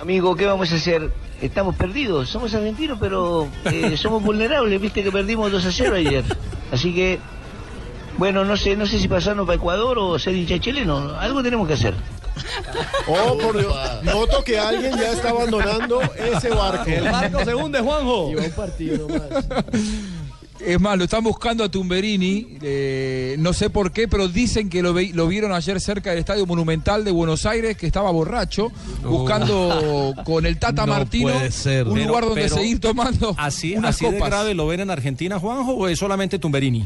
Amigo, 0.00 0.36
¿qué 0.36 0.46
vamos 0.46 0.70
a 0.72 0.76
hacer? 0.76 1.10
Estamos 1.40 1.74
perdidos, 1.76 2.28
somos 2.28 2.54
argentinos, 2.54 2.98
pero 3.00 3.48
eh, 3.64 3.96
somos 4.00 4.22
vulnerables, 4.22 4.80
viste 4.80 5.02
que 5.02 5.10
perdimos 5.10 5.50
2 5.50 5.64
a 5.64 5.72
0 5.72 5.96
ayer. 5.96 6.24
Así 6.70 6.94
que, 6.94 7.18
bueno, 8.16 8.44
no 8.44 8.56
sé, 8.56 8.76
no 8.76 8.86
sé 8.86 8.98
si 8.98 9.08
pasarnos 9.08 9.46
para 9.46 9.56
Ecuador 9.56 9.98
o 9.98 10.18
ser 10.18 10.34
hincha 10.34 10.58
chileno, 10.58 11.18
algo 11.18 11.42
tenemos 11.42 11.66
que 11.66 11.74
hacer. 11.74 11.94
Oh, 13.06 13.36
por 13.38 13.58
Dios. 13.58 13.74
Noto 14.04 14.44
que 14.44 14.58
alguien 14.58 14.96
ya 14.96 15.12
está 15.12 15.30
abandonando 15.30 16.00
ese 16.16 16.50
barco. 16.50 16.88
El 16.88 17.04
barco 17.04 17.44
se 17.44 17.54
hunde, 17.54 17.80
Juanjo. 17.80 18.28
Lleva 18.28 18.42
un 18.42 18.52
partido 18.52 19.08
nomás. 19.08 19.46
Es 20.60 20.80
más, 20.80 20.98
lo 20.98 21.04
están 21.04 21.22
buscando 21.22 21.62
a 21.62 21.68
Tumberini, 21.70 22.58
eh, 22.62 23.36
no 23.38 23.52
sé 23.52 23.70
por 23.70 23.92
qué, 23.92 24.08
pero 24.08 24.26
dicen 24.26 24.68
que 24.68 24.82
lo, 24.82 24.92
ve- 24.92 25.12
lo 25.14 25.28
vieron 25.28 25.52
ayer 25.52 25.80
cerca 25.80 26.10
del 26.10 26.18
Estadio 26.18 26.46
Monumental 26.46 27.04
de 27.04 27.12
Buenos 27.12 27.46
Aires, 27.46 27.76
que 27.76 27.86
estaba 27.86 28.10
borracho, 28.10 28.72
buscando 29.04 30.14
con 30.24 30.46
el 30.46 30.58
Tata 30.58 30.84
No 30.84 30.92
Martino 30.94 31.30
ser. 31.50 31.86
un 31.86 31.94
Pero- 31.94 32.08
lugar 32.08 32.24
donde 32.24 32.42
pero 32.42 32.56
seguir 32.56 32.80
tomando 32.80 33.34
¿Así, 33.38 33.76
unas 33.76 33.94
así 33.94 34.10
de 34.10 34.18
grave 34.18 34.52
lo 34.54 34.66
ven 34.66 34.80
en 34.80 34.90
Argentina, 34.90 35.38
Juanjo, 35.38 35.74
o 35.74 35.86
es 35.86 35.96
solamente 35.98 36.40
Tumberini? 36.40 36.84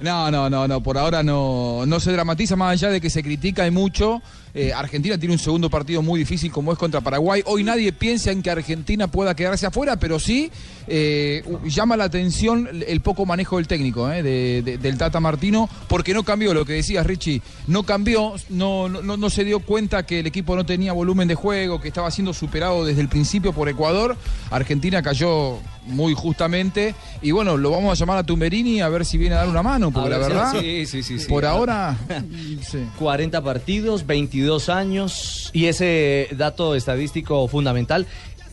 No, 0.00 0.30
no, 0.30 0.48
no, 0.48 0.68
no, 0.68 0.80
por 0.80 0.96
ahora 0.96 1.24
no, 1.24 1.84
no 1.84 1.98
se 1.98 2.12
dramatiza 2.12 2.54
más 2.54 2.72
allá 2.72 2.88
de 2.90 3.00
que 3.00 3.10
se 3.10 3.22
critica 3.22 3.66
y 3.66 3.72
mucho. 3.72 4.22
Eh, 4.54 4.72
Argentina 4.72 5.18
tiene 5.18 5.34
un 5.34 5.38
segundo 5.38 5.68
partido 5.70 6.02
muy 6.02 6.18
difícil 6.20 6.50
como 6.50 6.72
es 6.72 6.78
contra 6.78 7.00
Paraguay. 7.00 7.42
Hoy 7.46 7.64
nadie 7.64 7.92
piensa 7.92 8.30
en 8.30 8.42
que 8.42 8.50
Argentina 8.50 9.06
pueda 9.08 9.34
quedarse 9.34 9.66
afuera, 9.66 9.96
pero 9.98 10.18
sí 10.18 10.50
eh, 10.86 11.44
llama 11.66 11.96
la 11.98 12.04
atención 12.04 12.68
el 12.86 13.00
poco 13.02 13.26
manejo 13.26 13.56
del 13.58 13.66
técnico, 13.68 14.10
eh, 14.10 14.22
de- 14.22 14.62
de- 14.62 14.78
del 14.78 14.96
Tata 14.96 15.20
Martino, 15.20 15.68
porque 15.86 16.14
no 16.14 16.22
cambió 16.22 16.54
lo 16.54 16.64
que 16.64 16.72
decías, 16.74 17.06
Richie. 17.06 17.42
No 17.66 17.82
cambió, 17.82 18.34
no, 18.48 18.88
no, 18.88 19.16
no 19.18 19.30
se 19.30 19.44
dio 19.44 19.60
cuenta 19.60 20.04
que 20.06 20.20
el 20.20 20.26
equipo 20.26 20.56
no 20.56 20.64
tenía 20.64 20.92
volumen 20.94 21.28
de 21.28 21.34
juego, 21.34 21.80
que 21.80 21.88
estaba 21.88 22.10
siendo 22.10 22.32
superado 22.32 22.84
desde 22.86 23.02
el 23.02 23.08
principio 23.08 23.52
por 23.52 23.68
Ecuador. 23.68 24.16
Argentina 24.50 25.02
cayó 25.02 25.58
muy 25.86 26.14
justamente. 26.14 26.94
Y 27.22 27.30
bueno, 27.32 27.56
lo 27.56 27.70
vamos 27.70 27.92
a 27.92 27.94
llamar 28.00 28.18
a 28.18 28.22
Tumberini 28.22 28.80
a 28.80 28.88
ver 28.88 29.04
si 29.04 29.18
viene 29.18 29.34
a 29.34 29.38
dar 29.38 29.48
una 29.48 29.62
mano, 29.62 29.90
porque 29.90 30.08
la 30.10 30.18
verdad, 30.18 30.52
sí, 30.60 30.86
sí, 30.86 31.02
sí, 31.02 31.18
sí. 31.18 31.26
por 31.28 31.44
ahora. 31.44 31.96
40 32.98 33.42
partidos, 33.42 34.06
22 34.06 34.37
años 34.68 35.50
y 35.52 35.66
ese 35.66 36.28
dato 36.32 36.74
estadístico 36.74 37.46
fundamental 37.48 38.06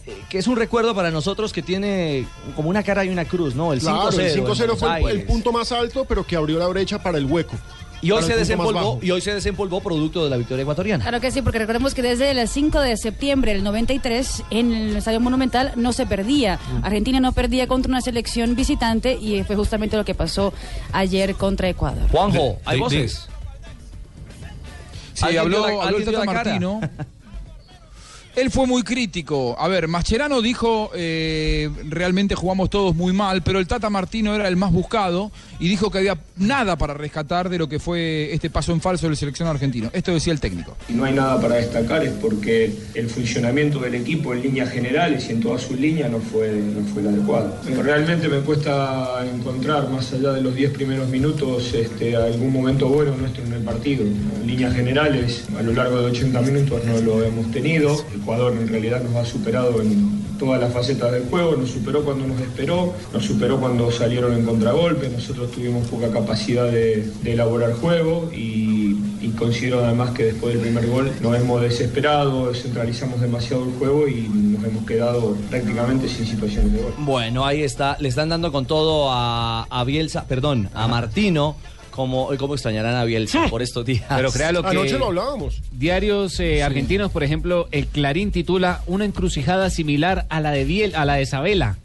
eh, 0.07 0.13
que 0.29 0.37
es 0.37 0.47
un 0.47 0.55
recuerdo 0.55 0.93
para 0.93 1.09
nosotros 1.11 1.51
que 1.51 1.61
tiene 1.63 2.25
como 2.55 2.69
una 2.69 2.83
cara 2.83 3.03
y 3.05 3.09
una 3.09 3.25
cruz, 3.25 3.55
¿no? 3.55 3.73
El 3.73 3.81
5-0. 3.81 3.83
Claro, 3.83 4.09
el 4.19 4.19
en 4.27 4.45
5-0 4.45 4.45
Buenos 4.77 4.79
fue 5.01 5.11
el- 5.11 5.23
punto 5.23 5.51
más 5.51 5.71
alto, 5.71 6.05
pero 6.05 6.23
que 6.25 6.35
abrió 6.35 6.59
la 6.59 6.67
brecha 6.67 7.01
para 7.01 7.17
el 7.17 7.25
hueco. 7.25 7.55
Y 8.01 8.11
hoy, 8.11 8.21
se 8.21 8.35
desempolvó, 8.35 8.99
y 9.01 9.09
hoy 9.09 9.21
se 9.21 9.33
desempolvó 9.33 9.81
producto 9.81 10.23
de 10.23 10.29
la 10.29 10.37
victoria 10.37 10.61
ecuatoriana. 10.61 11.03
Claro 11.03 11.19
que 11.21 11.31
sí, 11.31 11.41
porque 11.41 11.57
recordemos 11.57 11.95
que 11.95 12.03
desde 12.03 12.29
el 12.29 12.47
5 12.47 12.79
de 12.81 12.97
septiembre 12.97 13.53
del 13.53 13.63
93 13.63 14.43
en 14.51 14.73
el 14.73 14.95
Estadio 14.97 15.19
Monumental 15.21 15.71
no 15.75 15.91
se 15.91 16.05
perdía. 16.05 16.59
Mm. 16.81 16.85
Argentina 16.85 17.19
no 17.19 17.31
perdía 17.31 17.65
contra 17.65 17.89
una 17.89 18.01
selección 18.01 18.55
visitante 18.55 19.13
y 19.19 19.41
fue 19.43 19.55
justamente 19.55 19.97
lo 19.97 20.05
que 20.05 20.13
pasó 20.13 20.53
ayer 20.91 21.33
contra 21.33 21.67
Ecuador. 21.67 22.07
Juanjo, 22.11 22.37
De- 22.37 22.57
¿hay 22.65 22.77
de- 22.77 22.83
voces? 22.83 23.27
Sí, 25.15 25.25
¿Alguien 25.25 25.41
habló, 25.41 25.81
habló 25.81 25.98
el 25.98 26.05
Tata? 26.05 26.25
Martino. 26.25 26.81
Él 28.35 28.51
fue 28.51 28.67
muy 28.67 28.83
crítico. 28.83 29.55
A 29.57 29.67
ver, 29.67 29.87
Mascherano 29.87 30.41
dijo, 30.41 30.91
eh, 30.93 31.69
realmente 31.87 32.35
jugamos 32.35 32.69
todos 32.69 32.93
muy 32.93 33.13
mal, 33.13 33.41
pero 33.43 33.59
el 33.59 33.67
Tata 33.67 33.89
Martino 33.89 34.35
era 34.35 34.47
el 34.47 34.57
más 34.57 34.73
buscado 34.73 35.31
y 35.59 35.69
dijo 35.69 35.89
que 35.89 35.99
había 35.99 36.17
nada 36.35 36.77
para 36.77 36.93
rescatar 36.93 37.47
de 37.49 37.57
lo 37.57 37.69
que 37.69 37.79
fue 37.79 38.33
este 38.33 38.49
paso 38.49 38.73
en 38.73 38.81
falso 38.81 39.07
del 39.07 39.15
seleccionado 39.15 39.55
argentino. 39.55 39.89
Esto 39.93 40.13
decía 40.13 40.33
el 40.33 40.41
técnico. 40.41 40.75
No 40.89 41.05
hay 41.05 41.13
nada 41.13 41.39
para 41.39 41.55
destacar 41.55 42.03
es 42.03 42.11
porque 42.11 42.73
el 42.93 43.09
funcionamiento 43.09 43.79
del 43.79 43.95
equipo 43.95 44.33
en 44.33 44.41
líneas 44.41 44.69
generales 44.69 45.27
y 45.29 45.31
en 45.31 45.39
todas 45.39 45.61
sus 45.61 45.79
líneas 45.79 46.11
no 46.11 46.19
fue, 46.19 46.51
no 46.51 46.85
fue 46.87 47.03
el 47.03 47.07
adecuado. 47.09 47.57
Realmente 47.81 48.27
me 48.27 48.39
cuesta 48.39 49.25
encontrar, 49.25 49.89
más 49.89 50.11
allá 50.11 50.33
de 50.33 50.41
los 50.41 50.55
10 50.55 50.71
primeros 50.71 51.07
minutos, 51.09 51.73
este, 51.73 52.15
algún 52.15 52.51
momento 52.51 52.89
bueno 52.89 53.15
nuestro 53.15 53.45
en 53.45 53.53
el 53.53 53.63
partido. 53.63 54.03
En 54.03 54.45
líneas 54.45 54.75
generales, 54.75 55.45
a 55.57 55.61
lo 55.61 55.73
largo 55.73 56.01
de 56.01 56.05
80 56.11 56.41
minutos 56.41 56.83
no 56.85 56.99
lo 56.99 57.23
hemos 57.23 57.49
tenido. 57.51 57.95
Ecuador 58.25 58.53
en 58.60 58.67
realidad 58.67 59.03
nos 59.03 59.15
ha 59.17 59.24
superado 59.24 59.79
en 59.84 60.25
todas 60.39 60.60
las 60.60 60.74
facetas 60.74 61.12
del 61.12 61.25
juego, 61.25 61.55
nos 61.55 61.70
superó 61.70 62.03
cuando 62.03 62.25
nos 62.25 62.41
esperó, 62.41 62.91
nos 63.13 63.24
superó 63.24 63.60
cuando 63.60 63.91
salieron 63.91 64.34
en 64.34 64.44
contragolpe, 64.44 65.10
nosotros 65.10 65.51
tuvimos 65.51 65.88
poca 65.88 66.10
capacidad 66.12 66.65
de, 66.65 67.08
elaborar 67.24 67.74
juego 67.74 68.32
y, 68.34 68.98
y 69.22 69.32
considero 69.38 69.86
además 69.86 70.10
que 70.10 70.24
después 70.24 70.55
del 70.55 70.63
primer 70.63 70.88
gol 70.88 71.12
nos 71.22 71.38
hemos 71.38 71.62
desesperado, 71.62 72.51
centralizamos 72.55 73.22
demasiado 73.22 73.63
el 73.63 73.74
juego 73.74 74.08
y 74.08 74.27
nos 74.27 74.63
hemos 74.63 74.86
quedado 74.88 75.36
prácticamente 75.51 76.10
sin 76.10 76.25
situaciones 76.25 76.74
de 76.74 76.82
gol. 76.82 76.94
Bueno, 76.98 77.46
ahí 77.46 77.62
está. 77.62 77.96
Le 78.00 78.10
están 78.10 78.29
dando 78.29 78.51
con 78.51 78.65
todo 78.65 79.12
a, 79.12 79.67
a 79.70 79.84
Bielsa, 79.84 80.25
perdón, 80.25 80.70
a 80.74 80.88
Martino. 80.88 81.58
Como, 81.95 82.29
¿Cómo 82.37 82.55
extrañarán 82.55 82.95
a 82.95 83.05
Bielsa 83.05 83.47
por 83.49 83.61
estos 83.61 83.85
días? 83.85 84.03
Pero 84.09 84.29
créalo 84.31 84.61
que 84.63 84.69
Anoche 84.69 84.99
lo 84.99 85.05
hablábamos. 85.07 85.61
diarios 85.71 86.37
eh, 86.41 86.61
argentinos, 86.61 87.09
por 87.09 87.23
ejemplo, 87.23 87.69
el 87.71 87.87
Clarín 87.87 88.31
titula 88.31 88.81
una 88.85 89.05
encrucijada 89.05 89.69
similar 89.69 90.25
a 90.29 90.41
la 90.41 90.51
de 90.51 90.65
Biel, 90.65 90.93
a 90.95 91.05
la 91.05 91.15
de 91.15 91.25
Sabela. 91.25 91.77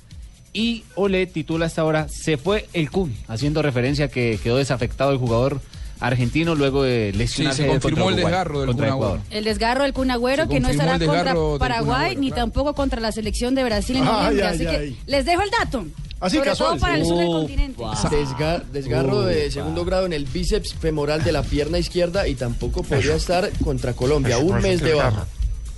Y 0.52 0.82
Ole 0.96 1.26
titula 1.26 1.66
hasta 1.66 1.82
ahora 1.82 2.08
se 2.08 2.36
fue 2.36 2.66
el 2.72 2.90
Kun, 2.90 3.14
haciendo 3.28 3.62
referencia 3.62 4.06
a 4.06 4.08
que 4.08 4.40
quedó 4.42 4.56
desafectado 4.56 5.12
el 5.12 5.18
jugador 5.18 5.60
argentino 6.00 6.56
luego 6.56 6.82
de 6.82 7.12
lesionarse 7.12 7.62
Sí, 7.62 7.62
se 7.62 7.68
confirmó 7.68 8.06
contra 8.06 8.20
el 8.20 8.24
Uruguay, 8.24 8.32
desgarro 8.32 8.60
del 8.62 8.74
Kun. 8.74 8.84
Agüero. 8.84 9.22
El 9.30 9.44
desgarro 9.44 9.82
del 9.84 9.92
Kun 9.92 10.10
Agüero, 10.10 10.48
que 10.48 10.58
no 10.58 10.68
estará 10.70 10.98
contra 10.98 11.34
Paraguay 11.58 12.06
Agüero, 12.06 12.20
ni 12.20 12.30
tampoco 12.32 12.74
contra 12.74 13.00
la 13.00 13.12
selección 13.12 13.54
de 13.54 13.62
Brasil 13.62 13.96
en 13.98 14.04
noviembre. 14.06 14.44
ay, 14.44 14.54
así 14.54 14.66
ay. 14.66 14.96
que 15.06 15.10
les 15.10 15.24
dejo 15.24 15.42
el 15.42 15.50
dato. 15.50 15.84
Así, 16.20 16.36
Sobre 16.36 16.50
casual. 16.50 16.70
todo 16.72 16.80
para 16.80 16.96
el 16.98 17.04
sur 17.06 17.16
del 17.18 17.26
continente. 17.28 17.82
Desga- 17.82 18.62
desgarro 18.72 19.22
de 19.22 19.50
segundo 19.50 19.84
grado 19.86 20.04
en 20.06 20.12
el 20.12 20.26
bíceps 20.26 20.74
femoral 20.74 21.24
de 21.24 21.32
la 21.32 21.42
pierna 21.42 21.78
izquierda 21.78 22.28
y 22.28 22.34
tampoco 22.34 22.82
podría 22.82 23.14
estar 23.14 23.50
contra 23.64 23.94
Colombia. 23.94 24.36
Eso 24.36 24.44
no 24.44 24.50
Un 24.50 24.58
es 24.58 24.64
un 24.64 24.70
mes 24.70 24.80
de 24.82 24.88
desgarro. 24.90 25.14
baja. 25.16 25.26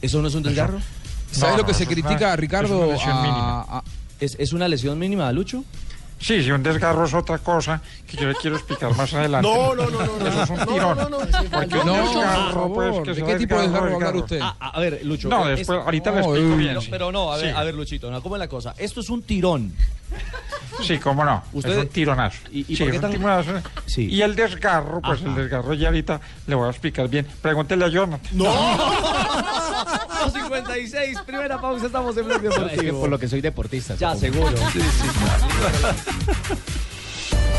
¿Eso 0.03 0.21
no 0.23 0.29
es 0.29 0.35
un 0.35 0.43
desgarro? 0.43 0.81
¿Sabes 1.31 1.55
No, 1.55 1.63
lo 1.63 1.67
que 1.67 1.75
se 1.75 1.85
eso 1.85 1.91
es 1.93 1.95
critica, 1.97 2.27
una- 2.27 2.37
Ricardo? 2.37 2.75
es 2.75 2.85
una 2.85 2.93
lesión 2.93 3.17
a- 3.17 3.23
mínima. 3.23 3.61
a- 3.69 3.85
¿Es, 4.21 4.37
es 4.39 4.53
una 4.53 4.69
lesión 4.69 4.99
mínima, 4.99 5.31
Lucho? 5.33 5.65
Sí, 6.23 6.43
sí, 6.43 6.51
un 6.53 6.63
desgarro 6.63 7.05
es 7.05 7.13
otra 7.15 7.39
cosa 7.39 7.83
que 8.07 8.17
yo 8.17 8.29
le 8.29 8.35
quiero 8.37 8.55
explicar 8.57 8.95
más 8.97 9.13
adelante. 9.13 9.49
No, 9.49 9.75
no, 9.75 9.91
no, 9.91 10.01
no, 10.07 10.19
no. 10.19 10.27
Eso 10.29 10.43
es 10.45 10.51
un 10.51 10.57
No, 10.59 10.67
tirón. 10.67 10.97
no, 10.99 11.09
no, 11.09 11.19
no. 11.19 11.27
Porque 11.51 11.75
un 11.79 11.87
No, 11.87 11.93
desgarro, 11.95 12.73
pues, 12.73 13.01
que 13.03 13.13
¿De 13.15 13.25
qué 13.27 13.37
tipo 13.37 13.57
de 13.57 13.63
desgarro 13.63 13.87
va 13.87 13.91
a 13.93 13.95
hablar 13.97 14.17
usted? 14.17 14.39
Ah, 14.41 14.57
a 14.73 14.81
ver, 14.81 15.01
Lucho. 15.05 15.29
No, 15.29 15.49
es- 15.51 15.59
después, 15.59 15.81
ahorita 15.81 16.11
le 16.13 16.21
explico 16.21 16.57
bien. 16.57 16.75
no, 16.75 16.81
sí. 16.81 16.89
pero 16.91 17.11
no, 17.11 17.33
a 17.33 17.37
ver, 17.39 17.51
Sí. 17.51 17.57
a 17.57 17.63
ver, 17.65 17.75
Luchito, 17.75 18.11
no, 18.11 18.23
¿cómo 18.23 18.37
es 18.37 18.41
la 18.41 18.49
cosa? 18.49 18.73
Esto 18.79 19.01
es 19.01 19.11
un 19.11 19.23
tirón. 19.23 19.73
Sí, 20.83 20.99
cómo 20.99 21.25
no. 21.25 21.43
Usted- 21.55 21.71
Es 21.73 21.79
un 21.79 21.89
tironazo. 21.89 22.39
¿Y- 22.53 22.61
y 22.73 22.77
sí, 22.77 22.83
por 22.85 22.91
qué 22.91 22.97
es 22.97 23.01
tan- 23.03 23.11
un 23.11 23.17
tironazo. 23.17 23.51
Sí. 23.87 24.07
Y 24.09 24.23
el 24.23 24.37
desgarro, 24.37 25.01
pues 25.01 25.23
el 25.23 25.35
desgarro 25.35 25.75
ya 25.75 25.89
ahorita 25.89 26.21
le 26.47 26.55
voy 26.55 26.67
a 26.69 26.71
explicar 26.71 27.09
bien. 27.09 27.27
Pregúntele 27.41 27.85
a 27.85 27.89
Jonathan. 27.89 28.21
No. 28.33 28.53
56, 30.33 31.19
primera 31.27 31.61
pausa, 31.61 31.87
estamos 31.87 32.17
en 32.17 32.27
Blog 32.27 32.43
No, 32.43 32.49
es 32.51 32.55
que 32.55 32.61
Deportivo. 32.69 33.01
por 33.01 33.11
lo 33.11 33.19
que 33.19 33.27
soy 33.29 33.41
deportista. 33.41 33.95
Ya, 33.97 34.15
seguro. 34.15 34.53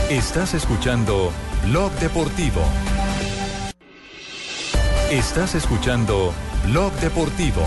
Estás 0.09 0.53
escuchando 0.53 1.31
Blog 1.65 1.91
Deportivo. 1.93 2.61
Estás 5.09 5.55
escuchando 5.55 6.33
Blog 6.67 6.91
Deportivo. 6.93 7.61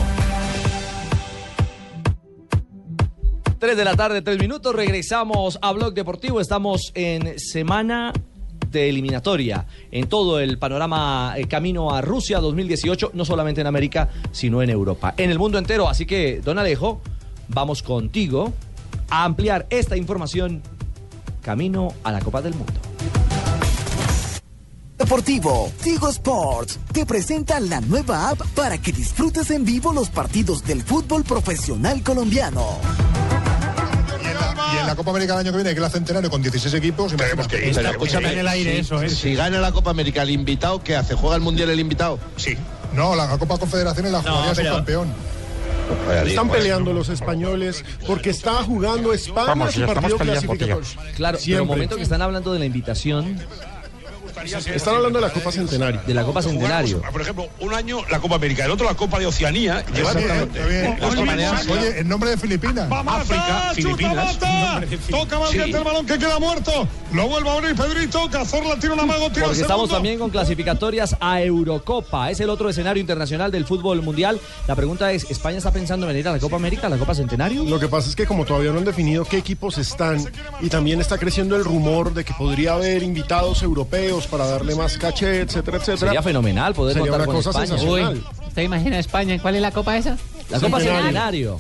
3 3.59 3.76
de 3.76 3.85
la 3.85 3.97
tarde, 3.97 4.23
3 4.23 4.38
minutos. 4.38 4.75
Regresamos 4.75 5.59
a 5.62 5.73
Blog 5.73 5.95
Deportivo. 5.95 6.40
Estamos 6.40 6.93
en 6.95 7.38
semana 7.38 8.12
de 8.71 8.88
eliminatoria 8.88 9.66
en 9.90 10.09
todo 10.09 10.38
el 10.38 10.59
panorama 10.59 11.35
eh, 11.37 11.47
camino 11.47 11.90
a 11.93 12.00
Rusia 12.00 12.40
2018, 12.40 13.12
no 13.14 13.25
solamente 13.25 13.61
en 13.61 13.66
América, 13.66 14.09
sino 14.33 14.62
en 14.62 14.71
Europa, 14.71 15.14
en 15.16 15.31
el 15.31 15.38
mundo 15.38 15.59
entero. 15.59 15.88
Así 15.88 16.05
que, 16.05 16.40
don 16.40 16.59
Alejo, 16.59 17.00
vamos 17.49 17.83
contigo 17.83 18.52
a 19.09 19.25
ampliar 19.25 19.66
esta 19.71 19.97
información 19.97 20.62
camino 21.50 21.94
a 22.02 22.10
la 22.10 22.18
Copa 22.20 22.42
del 22.42 22.54
Mundo. 22.54 22.72
Deportivo, 24.98 25.70
Tigo 25.80 26.08
Sports 26.08 26.80
te 26.92 27.06
presenta 27.06 27.60
la 27.60 27.80
nueva 27.80 28.30
app 28.30 28.40
para 28.56 28.78
que 28.78 28.90
disfrutes 28.90 29.52
en 29.52 29.64
vivo 29.64 29.92
los 29.92 30.08
partidos 30.08 30.64
del 30.64 30.82
fútbol 30.82 31.22
profesional 31.22 32.02
colombiano. 32.02 32.66
Y 34.74 34.78
en 34.78 34.86
la 34.88 34.96
Copa 34.96 35.10
América 35.12 35.34
del 35.36 35.46
año 35.46 35.52
que 35.52 35.58
viene, 35.58 35.72
que 35.74 35.80
la 35.80 35.88
Centenario 35.90 36.28
con 36.30 36.42
16 36.42 36.74
equipos, 36.74 37.14
tenemos 37.14 37.46
que 37.46 37.58
Pero 37.58 37.90
escúchame, 37.90 38.42
si- 38.64 38.68
Si 39.14 39.34
gana 39.36 39.60
la 39.60 39.70
Copa 39.70 39.90
América 39.90 40.22
el 40.22 40.30
invitado, 40.30 40.82
¿qué 40.82 40.96
hace? 40.96 41.14
¿Juega 41.14 41.36
el 41.36 41.42
Mundial 41.42 41.70
el 41.70 41.78
invitado? 41.78 42.18
Sí. 42.36 42.56
No, 42.92 43.14
la 43.14 43.28
Copa 43.38 43.56
Confederaciones 43.58 44.10
la 44.10 44.18
jugaría 44.20 44.52
pero- 44.56 44.70
subcampeón. 44.70 45.36
Están 46.25 46.49
peleando 46.49 46.93
los 46.93 47.09
españoles 47.09 47.85
porque 48.07 48.31
está 48.31 48.55
jugando 48.62 49.12
España 49.12 49.49
Vamos, 49.49 49.75
su 49.75 49.85
partido 49.87 50.19
clasificatorio. 50.19 50.81
Claro, 51.16 51.37
pero 51.37 51.38
Siempre. 51.38 51.62
el 51.62 51.69
momento 51.69 51.97
que 51.97 52.02
están 52.02 52.23
hablando 52.23 52.52
de 52.52 52.59
la 52.59 52.64
invitación 52.66 53.38
Están 54.45 54.97
hablando 54.97 55.21
de 55.21 55.26
la 55.26 55.33
Copa 55.33 55.50
Centenario. 55.50 56.00
de 56.07 56.14
la 56.14 56.25
Copa 56.25 56.43
Centenario. 56.43 57.00
Por 57.11 57.21
ejemplo, 57.23 57.49
un 57.61 57.75
año 57.75 57.99
la 58.11 58.21
Copa 58.21 58.37
América, 58.37 58.64
el 58.64 58.71
otro 58.71 58.87
la 58.87 58.95
Copa 58.95 59.19
de 59.19 59.26
Oceanía. 59.26 59.81
Exactamente. 59.81 60.61
Oye, 61.71 62.00
en 62.00 62.09
nombre 62.09 62.31
de 62.31 62.37
Filipinas. 62.37 62.90
África, 62.90 63.73
Filipinas. 63.75 64.38
Toca 65.11 65.38
Valiente 65.38 65.78
el 65.78 65.85
balón 65.85 66.07
que 66.07 66.19
queda 66.19 66.38
muerto. 66.38 66.87
Lo 67.12 67.28
vuelve 67.28 67.49
a 67.49 67.52
abrir 67.55 67.75
Pedrito. 67.75 68.28
Cazorla 68.31 68.78
tira 68.78 68.95
un 68.95 69.00
amago, 69.00 69.31
tira 69.31 69.43
el 69.43 69.50
Porque 69.50 69.62
estamos 69.62 69.90
también 69.90 70.19
con 70.19 70.31
clasificatorias 70.31 71.16
a 71.21 71.40
Eurocopa. 71.40 72.31
Es 72.31 72.40
el 72.40 72.50
otro 72.50 72.69
escenario 72.69 73.00
internacional 73.00 73.50
del 73.50 73.64
fútbol 73.64 74.02
mundial. 74.02 74.40
La 74.66 74.75
pregunta 74.75 75.12
es, 75.12 75.31
¿España 75.31 75.59
está 75.59 75.71
pensando 75.71 76.07
en 76.07 76.12
venir 76.12 76.28
a 76.28 76.33
la 76.33 76.38
Copa 76.38 76.57
América, 76.57 76.87
a 76.88 76.90
la 76.90 76.99
Copa 76.99 77.14
Centenario? 77.14 77.64
Lo 77.64 77.78
que 77.78 77.88
pasa 77.88 78.09
es 78.09 78.16
que 78.16 78.26
como 78.26 78.45
todavía 78.45 78.73
no 78.73 78.78
han 78.78 78.85
definido 78.85 79.25
qué 79.25 79.38
equipos 79.38 79.78
están 79.78 80.19
y 80.61 80.69
también 80.69 81.00
está 81.00 81.19
creciendo 81.19 81.57
el 81.57 81.64
rumor 81.64 82.12
de 82.12 82.25
que 82.25 82.35
podría 82.35 82.75
haber 82.75 83.02
invitados 83.02 83.62
europeos 83.62 84.25
para 84.26 84.47
darle 84.47 84.75
más 84.75 84.97
caché, 84.99 85.40
etcétera, 85.42 85.78
etcétera. 85.78 86.09
Sería 86.11 86.23
fenomenal 86.23 86.75
poder 86.75 86.95
Sería 86.95 87.11
contar 87.11 87.28
una 87.28 87.35
con 87.35 87.42
cosa 87.42 87.50
España. 87.62 87.66
sensacional. 87.78 88.14
Uy, 88.14 88.47
¿Usted 88.49 88.62
imagina 88.62 88.99
España? 88.99 89.38
¿Cuál 89.40 89.56
es 89.56 89.62
la 89.62 89.71
copa 89.71 89.97
esa? 89.97 90.16
La 90.50 90.61
Copa 90.61 90.80
Centenario. 90.80 91.59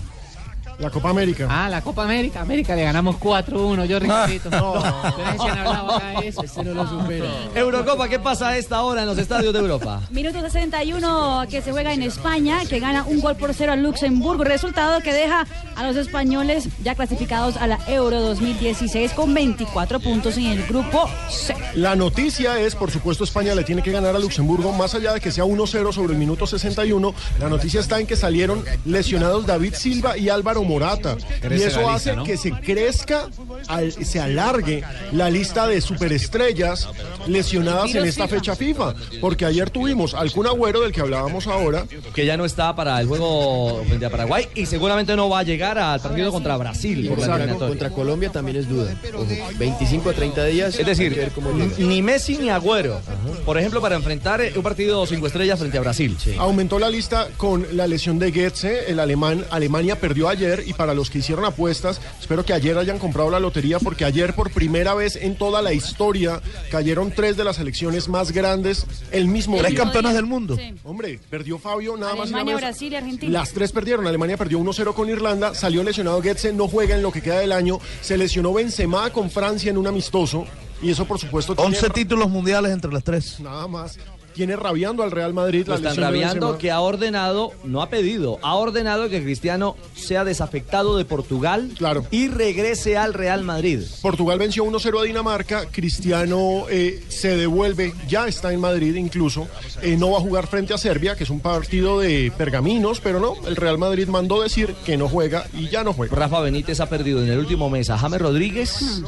La 0.78 0.90
Copa 0.90 1.08
América. 1.08 1.46
Ah, 1.48 1.70
la 1.70 1.80
Copa 1.80 2.04
América. 2.04 2.42
América 2.42 2.76
le 2.76 2.84
ganamos 2.84 3.16
4-1. 3.16 3.86
Yo, 3.86 3.98
Ricardito. 3.98 4.50
No. 4.50 4.74
Acá 4.76 6.20
eso. 6.22 6.42
Ese 6.42 6.62
no 6.64 6.74
lo 6.74 6.86
supera. 6.86 7.26
Eurocopa, 7.54 8.08
¿qué 8.08 8.18
pasa 8.18 8.48
a 8.48 8.58
esta 8.58 8.82
hora 8.82 9.02
en 9.02 9.08
los 9.08 9.16
estadios 9.16 9.54
de 9.54 9.60
Europa? 9.60 10.02
Minuto 10.10 10.40
61 10.40 11.46
que 11.48 11.62
se 11.62 11.72
juega 11.72 11.94
en 11.94 12.02
España, 12.02 12.60
que 12.68 12.78
gana 12.78 13.04
un 13.04 13.20
gol 13.20 13.36
por 13.36 13.54
cero 13.54 13.72
al 13.72 13.82
Luxemburgo. 13.82 14.44
Resultado 14.44 15.00
que 15.00 15.14
deja 15.14 15.46
a 15.76 15.86
los 15.86 15.96
españoles 15.96 16.68
ya 16.84 16.94
clasificados 16.94 17.56
a 17.56 17.66
la 17.66 17.78
Euro 17.86 18.20
2016 18.20 19.12
con 19.12 19.32
24 19.32 20.00
puntos 20.00 20.36
en 20.36 20.46
el 20.46 20.66
grupo 20.66 21.08
C. 21.30 21.54
La 21.74 21.96
noticia 21.96 22.60
es, 22.60 22.74
por 22.74 22.90
supuesto, 22.90 23.24
España 23.24 23.54
le 23.54 23.64
tiene 23.64 23.82
que 23.82 23.92
ganar 23.92 24.14
a 24.14 24.18
Luxemburgo, 24.18 24.72
más 24.72 24.94
allá 24.94 25.14
de 25.14 25.20
que 25.20 25.30
sea 25.30 25.44
1-0 25.44 25.92
sobre 25.92 26.12
el 26.12 26.18
minuto 26.18 26.46
61. 26.46 27.14
La 27.40 27.48
noticia 27.48 27.80
está 27.80 27.98
en 27.98 28.06
que 28.06 28.16
salieron 28.16 28.62
lesionados 28.84 29.46
David 29.46 29.74
Silva 29.74 30.18
y 30.18 30.28
Álvaro 30.28 30.65
Morata. 30.66 31.16
Crece 31.40 31.64
y 31.64 31.66
eso 31.68 31.88
hace 31.90 32.10
lista, 32.10 32.16
¿no? 32.16 32.24
que 32.24 32.36
se 32.36 32.50
crezca, 32.52 33.28
al- 33.68 33.92
se 33.92 34.20
alargue 34.20 34.82
la 35.12 35.30
lista 35.30 35.66
de 35.66 35.80
superestrellas 35.80 36.88
lesionadas 37.26 37.94
en 37.94 38.04
esta 38.06 38.28
fecha 38.28 38.54
FIFA. 38.56 38.94
Porque 39.20 39.44
ayer 39.44 39.70
tuvimos 39.70 40.14
al 40.14 40.30
Kun 40.32 40.46
Agüero, 40.46 40.80
del 40.80 40.92
que 40.92 41.00
hablábamos 41.00 41.46
ahora. 41.46 41.86
Que 42.14 42.26
ya 42.26 42.36
no 42.36 42.44
está 42.44 42.74
para 42.74 43.00
el 43.00 43.06
juego 43.06 43.82
frente 43.86 44.06
a 44.06 44.10
Paraguay 44.10 44.48
y 44.54 44.66
seguramente 44.66 45.16
no 45.16 45.28
va 45.28 45.40
a 45.40 45.42
llegar 45.42 45.78
al 45.78 46.00
partido 46.00 46.32
contra 46.32 46.56
Brasil 46.56 47.08
por 47.08 47.18
la 47.26 47.54
contra 47.56 47.90
Colombia 47.90 48.30
también 48.30 48.56
es 48.56 48.68
duda. 48.68 48.94
Ojo, 49.14 49.26
25 49.58 50.10
a 50.10 50.12
30 50.12 50.44
días. 50.46 50.78
Es 50.78 50.86
decir, 50.86 51.30
ni 51.78 52.02
Messi 52.02 52.36
ni 52.38 52.50
Agüero, 52.50 53.00
por 53.44 53.58
ejemplo, 53.58 53.80
para 53.80 53.96
enfrentar 53.96 54.40
eh, 54.40 54.52
un 54.56 54.62
partido 54.62 55.06
cinco 55.06 55.26
estrellas 55.26 55.58
frente 55.58 55.78
a 55.78 55.80
Brasil. 55.80 56.16
Aumentó 56.38 56.78
la 56.78 56.88
lista 56.90 57.28
con 57.36 57.66
la 57.72 57.86
lesión 57.86 58.18
de 58.18 58.30
Goetze, 58.30 58.90
el 58.90 59.00
alemán. 59.00 59.44
Alemania 59.50 59.98
perdió 59.98 60.28
ayer 60.28 60.55
y 60.66 60.72
para 60.72 60.94
los 60.94 61.10
que 61.10 61.18
hicieron 61.18 61.44
apuestas, 61.44 62.00
espero 62.20 62.44
que 62.44 62.52
ayer 62.52 62.76
hayan 62.78 62.98
comprado 62.98 63.30
la 63.30 63.40
lotería 63.40 63.78
porque 63.78 64.04
ayer 64.04 64.34
por 64.34 64.50
primera 64.50 64.94
vez 64.94 65.16
en 65.16 65.36
toda 65.36 65.62
la 65.62 65.72
historia 65.72 66.40
cayeron 66.70 67.10
tres 67.10 67.36
de 67.36 67.44
las 67.44 67.56
selecciones 67.56 68.08
más 68.08 68.32
grandes 68.32 68.86
el 69.12 69.26
mismo 69.28 69.56
Tres 69.58 69.70
día. 69.72 69.80
campeonas 69.80 70.14
del 70.14 70.26
mundo. 70.26 70.56
Hombre, 70.84 71.18
perdió 71.30 71.58
Fabio 71.58 71.96
nada 71.96 72.14
más 72.14 72.28
Alemania. 72.28 72.56
Brasil 72.56 72.92
y 72.92 72.96
Argentina. 72.96 73.32
Las 73.40 73.52
tres 73.52 73.72
perdieron. 73.72 74.06
Alemania 74.06 74.36
perdió 74.36 74.58
1-0 74.60 74.94
con 74.94 75.08
Irlanda, 75.08 75.54
salió 75.54 75.82
lesionado 75.82 76.22
Goetze, 76.22 76.52
no 76.52 76.68
juega 76.68 76.94
en 76.96 77.02
lo 77.02 77.10
que 77.12 77.22
queda 77.22 77.38
del 77.40 77.52
año. 77.52 77.78
Se 78.00 78.16
lesionó 78.16 78.52
Benzema 78.52 79.10
con 79.10 79.30
Francia 79.30 79.70
en 79.70 79.76
un 79.78 79.86
amistoso 79.86 80.44
y 80.82 80.90
eso 80.90 81.06
por 81.06 81.18
supuesto 81.18 81.54
tiene 81.54 81.68
11 81.76 81.90
títulos 81.90 82.28
mundiales 82.28 82.72
entre 82.72 82.92
las 82.92 83.02
tres. 83.02 83.40
nada 83.40 83.66
más. 83.66 83.98
Tiene 84.36 84.54
rabiando 84.54 85.02
al 85.02 85.12
Real 85.12 85.32
Madrid 85.32 85.66
Lo 85.66 85.72
la 85.72 85.88
están 85.88 85.96
rabiando 85.96 86.58
que 86.58 86.70
ha 86.70 86.80
ordenado, 86.80 87.52
no 87.64 87.80
ha 87.80 87.88
pedido, 87.88 88.38
ha 88.42 88.54
ordenado 88.54 89.08
que 89.08 89.22
Cristiano 89.22 89.76
sea 89.94 90.24
desafectado 90.24 90.98
de 90.98 91.06
Portugal 91.06 91.72
y 92.10 92.28
regrese 92.28 92.98
al 92.98 93.14
Real 93.14 93.44
Madrid. 93.44 93.80
Portugal 94.02 94.38
venció 94.38 94.66
1-0 94.66 95.00
a 95.00 95.04
Dinamarca, 95.04 95.64
Cristiano 95.70 96.66
eh, 96.68 97.02
se 97.08 97.34
devuelve, 97.34 97.94
ya 98.06 98.28
está 98.28 98.52
en 98.52 98.60
Madrid 98.60 98.94
incluso, 98.96 99.48
eh, 99.80 99.96
no 99.96 100.10
va 100.10 100.18
a 100.18 100.20
jugar 100.20 100.46
frente 100.48 100.74
a 100.74 100.78
Serbia, 100.78 101.16
que 101.16 101.24
es 101.24 101.30
un 101.30 101.40
partido 101.40 102.00
de 102.00 102.30
pergaminos, 102.36 103.00
pero 103.00 103.18
no, 103.18 103.36
el 103.46 103.56
Real 103.56 103.78
Madrid 103.78 104.06
mandó 104.06 104.42
decir 104.42 104.74
que 104.84 104.98
no 104.98 105.08
juega 105.08 105.46
y 105.54 105.70
ya 105.70 105.82
no 105.82 105.94
juega. 105.94 106.14
Rafa 106.14 106.40
Benítez 106.40 106.80
ha 106.80 106.90
perdido 106.90 107.22
en 107.22 107.30
el 107.30 107.38
último 107.38 107.70
mes 107.70 107.88
a 107.88 107.96
James 107.96 108.20
Rodríguez 108.20 109.02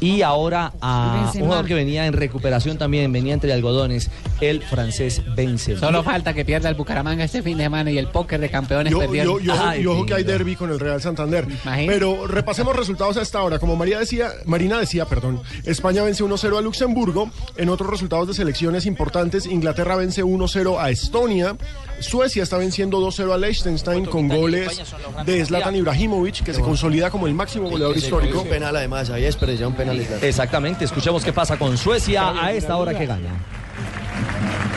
y 0.00 0.22
ahora 0.22 0.72
a 0.80 1.30
un 1.34 1.40
jugador 1.42 1.66
que 1.66 1.74
venía 1.74 2.06
en 2.06 2.14
recuperación 2.14 2.78
también, 2.78 3.12
venía 3.12 3.34
entre 3.34 3.52
algodones, 3.52 4.10
el 4.40 4.61
francés 4.68 5.22
Benzema. 5.34 5.80
Solo 5.80 6.02
falta 6.02 6.32
que 6.34 6.44
pierda 6.44 6.68
el 6.68 6.74
Bucaramanga 6.74 7.24
este 7.24 7.42
fin 7.42 7.56
de 7.58 7.64
semana 7.64 7.90
y 7.90 7.98
el 7.98 8.08
póker 8.08 8.40
de 8.40 8.50
campeones 8.50 8.90
Yo, 8.92 8.98
perdieron. 8.98 9.40
yo, 9.42 9.54
yo- 9.54 9.74
y 9.80 9.86
ojo 9.86 10.06
que 10.06 10.14
hay 10.14 10.24
derby 10.24 10.56
con 10.56 10.70
el 10.70 10.78
Real 10.80 11.00
Santander. 11.00 11.46
Pero 11.86 12.26
repasemos 12.26 12.74
resultados 12.76 13.16
hasta 13.16 13.38
ahora. 13.38 13.58
Como 13.58 13.76
María 13.76 13.98
decía, 13.98 14.30
Marina 14.44 14.78
decía, 14.78 15.04
perdón, 15.06 15.40
España 15.64 16.02
vence 16.02 16.22
1-0 16.24 16.58
a 16.58 16.60
Luxemburgo. 16.60 17.30
En 17.56 17.68
otros 17.68 17.90
resultados 17.90 18.28
de 18.28 18.34
selecciones 18.34 18.86
importantes, 18.86 19.46
Inglaterra 19.46 19.96
vence 19.96 20.22
1-0 20.24 20.78
a 20.80 20.90
Estonia. 20.90 21.56
Suecia 22.00 22.42
está 22.42 22.56
venciendo 22.58 23.00
2-0 23.00 23.32
a 23.32 23.38
Liechtenstein 23.38 24.06
con 24.06 24.28
goles 24.28 24.82
de 25.24 25.44
Zlatan 25.44 25.76
Ibrahimovic, 25.76 26.42
que 26.42 26.52
se 26.54 26.60
consolida 26.60 27.10
como 27.10 27.26
el 27.26 27.34
máximo 27.34 27.68
goleador 27.70 27.96
histórico. 27.96 28.40
Un 28.42 28.48
penal 28.48 28.74
además, 28.76 29.08
había 29.10 29.26
desperdiciado 29.26 29.70
un 29.70 29.76
penal. 29.76 30.00
Exactamente, 30.22 30.84
escuchemos 30.84 31.24
qué 31.24 31.32
pasa 31.32 31.56
con 31.58 31.76
Suecia 31.78 32.30
a 32.42 32.52
esta 32.52 32.76
hora 32.76 32.96
que 32.98 33.06
gana. 33.06 33.30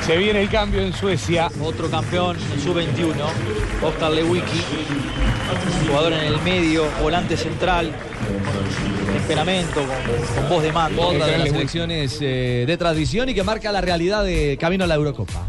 Se 0.05 0.17
viene 0.17 0.39
el 0.41 0.49
cambio 0.49 0.81
en 0.81 0.93
Suecia. 0.93 1.49
Otro 1.63 1.89
campeón 1.89 2.37
en 2.53 2.61
su 2.61 2.75
21, 2.75 3.15
Oscar 3.81 4.11
Lewicki. 4.11 4.61
Jugador 5.87 6.13
en 6.13 6.19
el 6.19 6.39
medio, 6.41 6.85
volante 7.01 7.35
central, 7.35 7.91
temperamento, 9.13 9.81
con, 9.81 10.35
con 10.35 10.49
voz 10.49 10.61
de 10.61 10.71
mando. 10.71 11.01
Otra 11.01 11.25
de 11.25 11.39
las 11.39 11.49
selecciones 11.49 12.19
eh, 12.21 12.65
de 12.67 12.77
tradición 12.77 13.29
y 13.29 13.33
que 13.33 13.41
marca 13.41 13.71
la 13.71 13.81
realidad 13.81 14.23
de 14.23 14.57
camino 14.61 14.83
a 14.83 14.87
la 14.87 14.93
Eurocopa. 14.93 15.47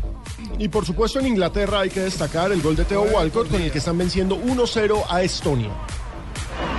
Y 0.59 0.69
por 0.69 0.87
supuesto 0.87 1.21
en 1.21 1.27
Inglaterra 1.27 1.81
hay 1.81 1.91
que 1.91 2.01
destacar 2.01 2.51
el 2.51 2.63
gol 2.63 2.77
de 2.77 2.87
Theo 2.87 3.03
Walcott 3.03 3.51
con 3.51 3.61
el 3.61 3.71
que 3.71 3.79
están 3.79 3.99
venciendo 3.99 4.39
1-0 4.39 5.05
a 5.11 5.23
Estonia. 5.23 5.71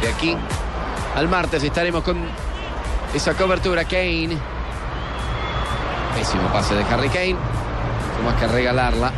De 0.02 0.08
aquí 0.08 0.36
al 1.16 1.28
martes 1.28 1.62
estaremos 1.62 2.04
con 2.04 2.18
esa 3.14 3.36
cobertura. 3.36 3.84
Kane. 3.84 4.36
Pésimo 6.16 6.52
pase 6.52 6.74
de 6.74 6.84
Harry 6.84 7.10
Kane. 7.10 7.57
Como 8.18 8.36
que 8.38 8.48
regalarla 8.48 9.14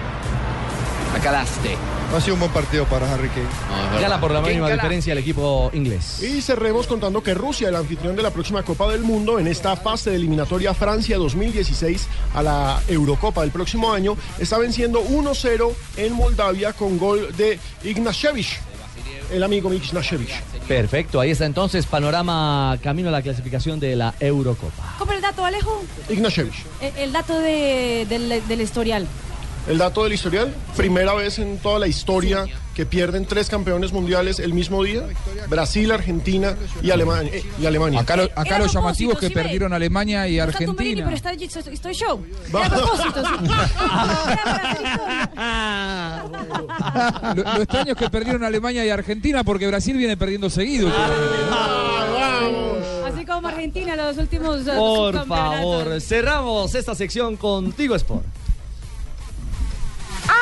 a 1.15 1.19
Calaste. 1.19 1.77
Ha 2.15 2.19
sido 2.19 2.33
un 2.33 2.39
buen 2.39 2.51
partido 2.51 2.85
para 2.85 3.11
Harry 3.11 3.29
Kane. 3.29 4.01
Gana 4.01 4.19
por 4.19 4.31
la 4.31 4.41
mínima 4.41 4.67
diferencia 4.69 5.13
el 5.13 5.19
equipo 5.19 5.69
inglés. 5.73 6.23
Y 6.23 6.41
cerremos 6.41 6.87
contando 6.87 7.21
que 7.21 7.35
Rusia, 7.35 7.69
el 7.69 7.75
anfitrión 7.75 8.15
de 8.15 8.23
la 8.23 8.31
próxima 8.31 8.63
Copa 8.63 8.91
del 8.91 9.01
Mundo, 9.01 9.37
en 9.37 9.47
esta 9.47 9.75
fase 9.75 10.09
de 10.09 10.15
eliminatoria 10.15 10.73
Francia 10.73 11.17
2016 11.17 12.07
a 12.33 12.41
la 12.41 12.81
Eurocopa 12.87 13.41
del 13.41 13.51
próximo 13.51 13.93
año, 13.93 14.17
está 14.39 14.57
venciendo 14.57 15.03
1-0 15.03 15.71
en 15.97 16.13
Moldavia 16.13 16.73
con 16.73 16.97
gol 16.97 17.29
de 17.37 17.59
Ignashevich, 17.83 18.59
el 19.31 19.43
amigo 19.43 19.73
Ignashevich. 19.73 20.33
Perfecto, 20.67 21.19
ahí 21.19 21.31
está 21.31 21.45
entonces 21.45 21.85
panorama 21.85 22.77
camino 22.81 23.09
a 23.09 23.11
la 23.11 23.21
clasificación 23.21 23.79
de 23.79 23.95
la 23.95 24.13
Eurocopa. 24.19 24.95
¿Cómo 24.97 25.11
el 25.13 25.21
dato, 25.21 25.43
Alejo? 25.45 25.83
Ignashevich. 26.09 26.65
El, 26.81 26.97
el 26.97 27.11
dato 27.13 27.39
de- 27.39 28.05
del, 28.09 28.47
del 28.47 28.61
historial. 28.61 29.07
El 29.67 29.77
dato 29.77 30.03
del 30.03 30.13
historial, 30.13 30.53
primera 30.75 31.13
vez 31.13 31.37
en 31.37 31.59
toda 31.59 31.77
la 31.79 31.87
historia 31.87 32.45
que 32.73 32.85
pierden 32.85 33.25
tres 33.25 33.49
campeones 33.49 33.91
mundiales 33.91 34.39
el 34.39 34.53
mismo 34.53 34.83
día, 34.83 35.03
Brasil, 35.49 35.91
Argentina 35.91 36.55
y 36.81 36.91
Alemania. 36.91 37.31
eh, 37.33 37.43
y 37.59 37.65
Alemania. 37.65 37.99
Acá 37.99 38.15
lo, 38.15 38.23
acá 38.23 38.41
Era 38.45 38.59
lo 38.59 38.65
a 38.65 38.67
llamativo 38.67 39.11
es 39.11 39.17
propósito, 39.17 39.19
que 39.19 39.43
perdieron 39.43 39.73
Alemania 39.73 40.27
y 40.27 40.39
Argentina. 40.39 41.03
pero 41.03 41.15
está 41.15 41.33
estoy, 41.33 41.73
estoy 41.73 41.93
show. 41.93 42.25
Era 42.47 42.65
a 42.65 42.69
propósito, 42.69 43.23
sí. 43.23 43.35
Lo, 47.43 47.43
lo 47.53 47.61
extraño 47.61 47.91
es 47.91 47.97
que 47.97 48.09
perdieron 48.09 48.43
Alemania 48.43 48.85
y 48.85 48.89
Argentina 48.89 49.43
porque 49.43 49.67
Brasil 49.67 49.97
viene 49.97 50.17
perdiendo 50.17 50.49
seguido. 50.49 50.89
Así 53.05 53.25
como 53.25 53.47
Argentina 53.47 53.95
los 53.95 54.17
últimos 54.17 54.65
eh, 54.67 54.71
Por 54.75 55.27
favor, 55.27 56.01
cerramos 56.01 56.73
esta 56.75 56.95
sección 56.95 57.35
contigo, 57.37 57.95
Sport. 57.95 58.38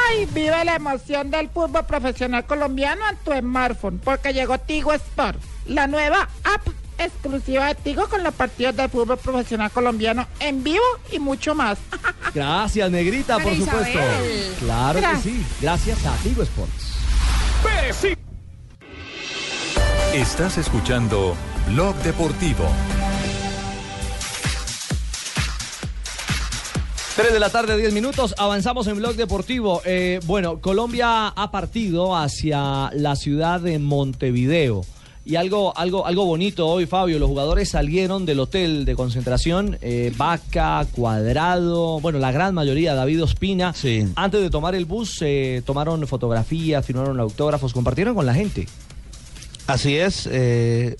Ay, 0.10 0.26
vive 0.34 0.64
la 0.66 0.76
emoción 0.76 1.32
del 1.32 1.50
fútbol 1.50 1.86
profesional 1.86 2.46
colombiano 2.46 3.02
en 3.10 3.18
tu 3.18 3.32
smartphone, 3.34 4.00
porque 4.00 4.34
llegó 4.34 4.58
Tigo 4.58 4.94
Sport, 4.94 5.40
la 5.66 5.88
nueva 5.88 6.28
app 6.44 6.68
exclusiva 6.98 7.68
de 7.68 7.76
Tigo 7.76 8.08
con 8.08 8.24
los 8.24 8.34
partidos 8.34 8.76
del 8.76 8.90
fútbol 8.90 9.18
profesional 9.18 9.72
colombiano 9.72 10.28
en 10.40 10.64
vivo 10.64 10.84
y 11.12 11.20
mucho 11.20 11.54
más. 11.56 11.78
Gracias, 12.34 12.90
Negrita, 12.92 13.36
por 13.36 13.46
María 13.46 13.66
supuesto. 13.66 13.90
Isabel. 13.90 14.56
Claro 14.60 15.00
que 15.00 15.18
sí, 15.18 15.46
gracias 15.62 16.06
a 16.06 16.16
Tigo 16.18 16.44
Sports. 16.44 16.94
Estás 20.14 20.58
escuchando 20.58 21.36
Blog 21.68 21.96
Deportivo. 21.98 22.68
3 27.18 27.34
de 27.34 27.40
la 27.40 27.50
tarde, 27.50 27.76
10 27.76 27.94
minutos. 27.94 28.36
Avanzamos 28.38 28.86
en 28.86 28.98
Blog 28.98 29.16
Deportivo. 29.16 29.82
Eh, 29.86 30.20
bueno, 30.26 30.62
Colombia 30.62 31.30
ha 31.30 31.50
partido 31.50 32.16
hacia 32.16 32.92
la 32.94 33.16
ciudad 33.16 33.60
de 33.60 33.80
Montevideo. 33.80 34.86
Y 35.26 35.36
algo, 35.36 35.76
algo, 35.76 36.06
algo 36.06 36.26
bonito 36.26 36.68
hoy, 36.68 36.86
Fabio. 36.86 37.18
Los 37.18 37.28
jugadores 37.28 37.70
salieron 37.70 38.28
del 38.28 38.40
hotel 38.40 38.86
de 38.86 38.96
concentración, 38.96 39.80
eh, 39.82 40.14
Vaca, 40.16 40.86
Cuadrado, 40.92 42.00
bueno, 42.02 42.20
la 42.20 42.32
gran 42.32 42.54
mayoría, 42.54 42.94
David 42.94 43.24
Ospina. 43.24 43.74
Antes 44.16 44.42
de 44.42 44.50
tomar 44.52 44.76
el 44.76 44.86
bus, 44.86 45.18
eh, 45.22 45.64
tomaron 45.66 46.06
fotografías, 46.06 46.86
firmaron 46.86 47.20
autógrafos, 47.20 47.74
compartieron 47.74 48.14
con 48.14 48.28
la 48.28 48.36
gente. 48.36 48.68
Así 49.66 49.98
es. 49.98 50.30
eh, 50.32 50.96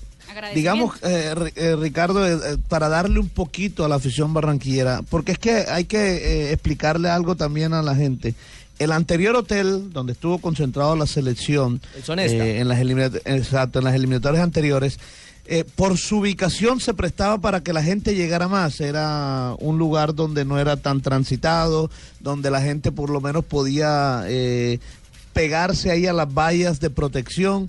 digamos, 0.54 0.96
eh, 1.02 1.34
eh, 1.56 1.76
Ricardo, 1.76 2.26
eh, 2.26 2.38
eh, 2.52 2.56
para 2.68 2.88
darle 2.88 3.20
un 3.20 3.28
poquito 3.28 3.84
a 3.84 3.88
la 3.88 3.96
afición 3.96 4.32
barranquillera, 4.32 5.02
porque 5.08 5.32
es 5.32 5.38
que 5.38 5.64
hay 5.68 5.84
que 5.84 5.98
eh, 5.98 6.52
explicarle 6.52 7.08
algo 7.08 7.36
también 7.36 7.74
a 7.74 7.82
la 7.82 7.94
gente. 7.94 8.34
El 8.78 8.92
anterior 8.92 9.34
hotel 9.34 9.92
donde 9.92 10.12
estuvo 10.12 10.38
concentrado 10.38 10.94
la 10.94 11.06
selección 11.06 11.80
eh, 12.16 12.58
en, 12.60 12.68
las 12.68 12.80
exacto, 13.24 13.80
en 13.80 13.84
las 13.84 13.94
eliminatorias 13.94 14.42
anteriores, 14.42 15.00
eh, 15.46 15.64
por 15.64 15.96
su 15.96 16.18
ubicación 16.18 16.78
se 16.78 16.94
prestaba 16.94 17.38
para 17.38 17.62
que 17.62 17.72
la 17.72 17.82
gente 17.82 18.14
llegara 18.14 18.46
más. 18.46 18.80
Era 18.80 19.54
un 19.58 19.78
lugar 19.78 20.14
donde 20.14 20.44
no 20.44 20.60
era 20.60 20.76
tan 20.76 21.00
transitado, 21.00 21.90
donde 22.20 22.50
la 22.50 22.60
gente 22.60 22.92
por 22.92 23.10
lo 23.10 23.20
menos 23.20 23.44
podía 23.44 24.22
eh, 24.26 24.78
pegarse 25.32 25.90
ahí 25.90 26.06
a 26.06 26.12
las 26.12 26.32
vallas 26.32 26.78
de 26.80 26.90
protección 26.90 27.68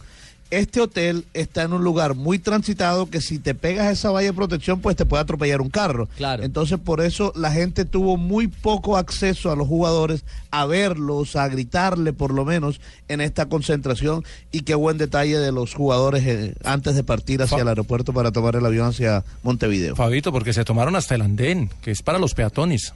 este 0.52 0.82
hotel 0.82 1.26
está 1.34 1.64
en 1.64 1.74
un 1.74 1.84
lugar 1.84 2.16
muy 2.16 2.40
transitado 2.40 3.10
que 3.10 3.22
si 3.22 3.38
te 3.38 3.54
pegas 3.54 3.88
a 3.88 3.92
esa 3.92 4.10
valla 4.10 4.30
de 4.30 4.34
protección, 4.34 4.82
pues 4.82 4.96
te 4.96 5.06
puede 5.06 5.22
atropellar 5.22 5.62
un 5.62 5.70
carro. 5.70 6.08
Claro. 6.18 6.44
Entonces, 6.44 6.80
por 6.80 7.02
eso 7.02 7.32
la 7.36 7.52
gente 7.52 7.86
tuvo 7.86 8.18
muy 8.18 8.48
poco 8.48 8.98
acceso 8.98 9.52
a 9.52 9.56
los 9.56 9.68
jugadores, 9.68 10.24
a 10.50 10.66
verlos, 10.66 11.36
a 11.36 11.48
gritarle 11.48 12.14
por 12.14 12.34
lo 12.34 12.46
menos 12.46 12.82
en 13.08 13.22
esta 13.22 13.48
concentración. 13.48 14.24
Y 14.52 14.62
qué 14.62 14.74
buen 14.74 14.98
detalle 14.98 15.38
de 15.38 15.52
los 15.52 15.76
jugadores 15.76 16.26
eh, 16.26 16.56
antes 16.64 16.96
de 16.96 17.04
partir 17.04 17.42
hacia 17.44 17.60
el 17.60 17.68
aeropuerto 17.68 18.12
para 18.12 18.32
tomar 18.32 18.56
el 18.56 18.66
avión 18.66 18.88
hacia 18.88 19.24
Montevideo. 19.44 19.96
Fabito, 19.96 20.32
porque 20.32 20.54
se 20.54 20.66
tomaron 20.66 20.96
hasta 20.96 21.14
el 21.16 21.22
andén, 21.22 21.70
que 21.82 21.92
es 21.92 22.02
para 22.02 22.18
los 22.18 22.34
peatones. 22.34 22.94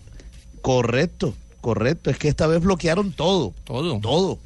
Correcto, 0.62 1.36
correcto. 1.62 2.10
Es 2.10 2.18
que 2.18 2.30
esta 2.30 2.48
vez 2.48 2.62
bloquearon 2.62 3.12
todo. 3.12 3.54
Todo. 3.64 4.00
Todo. 4.00 4.40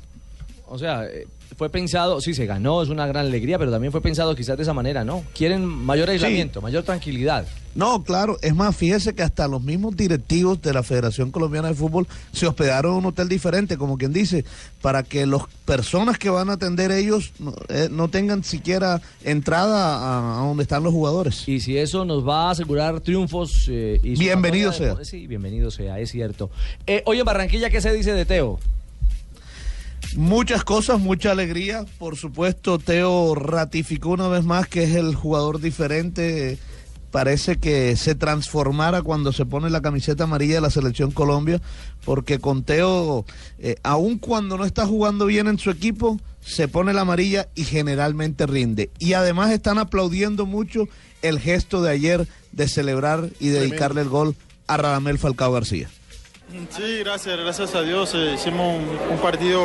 O 0.67 0.77
sea, 0.77 1.05
eh, 1.05 1.25
fue 1.57 1.69
pensado, 1.71 2.21
sí, 2.21 2.35
se 2.35 2.45
ganó, 2.45 2.83
es 2.83 2.89
una 2.89 3.07
gran 3.07 3.25
alegría, 3.25 3.57
pero 3.57 3.71
también 3.71 3.91
fue 3.91 3.99
pensado 3.99 4.35
quizás 4.35 4.57
de 4.57 4.63
esa 4.63 4.73
manera, 4.73 5.03
¿no? 5.03 5.23
Quieren 5.33 5.65
mayor 5.65 6.07
aislamiento, 6.07 6.61
mayor 6.61 6.83
tranquilidad. 6.83 7.47
No, 7.73 8.03
claro, 8.03 8.37
es 8.43 8.53
más, 8.53 8.75
fíjese 8.75 9.15
que 9.15 9.23
hasta 9.23 9.47
los 9.47 9.63
mismos 9.63 9.97
directivos 9.97 10.61
de 10.61 10.71
la 10.71 10.83
Federación 10.83 11.31
Colombiana 11.31 11.69
de 11.69 11.73
Fútbol 11.73 12.07
se 12.31 12.45
hospedaron 12.45 12.91
en 12.91 12.97
un 12.99 13.05
hotel 13.07 13.27
diferente, 13.27 13.75
como 13.75 13.97
quien 13.97 14.13
dice, 14.13 14.45
para 14.83 15.01
que 15.01 15.25
las 15.25 15.43
personas 15.65 16.19
que 16.19 16.29
van 16.29 16.51
a 16.51 16.53
atender 16.53 16.91
ellos 16.91 17.33
no, 17.39 17.55
eh, 17.69 17.89
tengan 18.11 18.43
siquiera 18.43 19.01
entrada 19.23 20.37
a, 20.37 20.45
donde 20.45 20.61
están 20.61 20.83
los 20.83 20.93
jugadores. 20.93 21.47
Y 21.47 21.59
si 21.59 21.75
eso 21.75 22.05
nos 22.05 22.27
va 22.27 22.49
a 22.49 22.51
asegurar 22.51 22.99
triunfos... 23.01 23.67
Eh, 23.67 23.99
y 24.03 24.15
bienvenido 24.15 24.71
sea. 24.71 24.95
sí, 25.03 25.25
bienvenido 25.25 25.71
sea, 25.71 25.99
es 25.99 26.11
cierto. 26.11 26.51
Eh, 26.85 27.01
hoy 27.07 27.19
en 27.19 27.25
Barranquilla, 27.25 27.71
¿qué 27.71 27.81
se 27.81 27.91
dice 27.93 28.13
de 28.13 28.25
Teo? 28.25 28.59
Muchas 30.15 30.63
cosas, 30.63 30.99
mucha 30.99 31.31
alegría. 31.31 31.85
Por 31.97 32.15
supuesto, 32.15 32.79
Teo 32.79 33.35
ratificó 33.35 34.09
una 34.09 34.27
vez 34.27 34.43
más 34.43 34.67
que 34.67 34.83
es 34.83 34.95
el 34.95 35.15
jugador 35.15 35.59
diferente. 35.59 36.57
Parece 37.11 37.57
que 37.57 37.95
se 37.95 38.15
transformara 38.15 39.01
cuando 39.01 39.31
se 39.31 39.45
pone 39.45 39.69
la 39.69 39.81
camiseta 39.81 40.25
amarilla 40.25 40.55
de 40.55 40.61
la 40.61 40.69
selección 40.69 41.11
Colombia, 41.11 41.61
porque 42.03 42.39
con 42.39 42.63
Teo, 42.63 43.25
eh, 43.59 43.75
aun 43.83 44.17
cuando 44.17 44.57
no 44.57 44.65
está 44.65 44.85
jugando 44.85 45.25
bien 45.25 45.47
en 45.47 45.57
su 45.57 45.71
equipo, 45.71 46.19
se 46.41 46.67
pone 46.67 46.93
la 46.93 47.01
amarilla 47.01 47.47
y 47.55 47.63
generalmente 47.63 48.45
rinde. 48.45 48.89
Y 48.99 49.13
además 49.13 49.51
están 49.51 49.77
aplaudiendo 49.77 50.45
mucho 50.45 50.87
el 51.21 51.39
gesto 51.39 51.81
de 51.81 51.91
ayer 51.91 52.27
de 52.51 52.67
celebrar 52.67 53.29
y 53.39 53.49
dedicarle 53.49 54.01
el 54.01 54.09
gol 54.09 54.35
a 54.67 54.77
Radamel 54.77 55.17
Falcao 55.17 55.51
García. 55.51 55.89
Sí, 56.49 56.99
gracias, 56.99 57.37
gracias 57.37 57.75
a 57.75 57.81
Dios. 57.81 58.13
Eh, 58.15 58.31
hicimos 58.35 58.79
un, 59.11 59.17
partido 59.17 59.61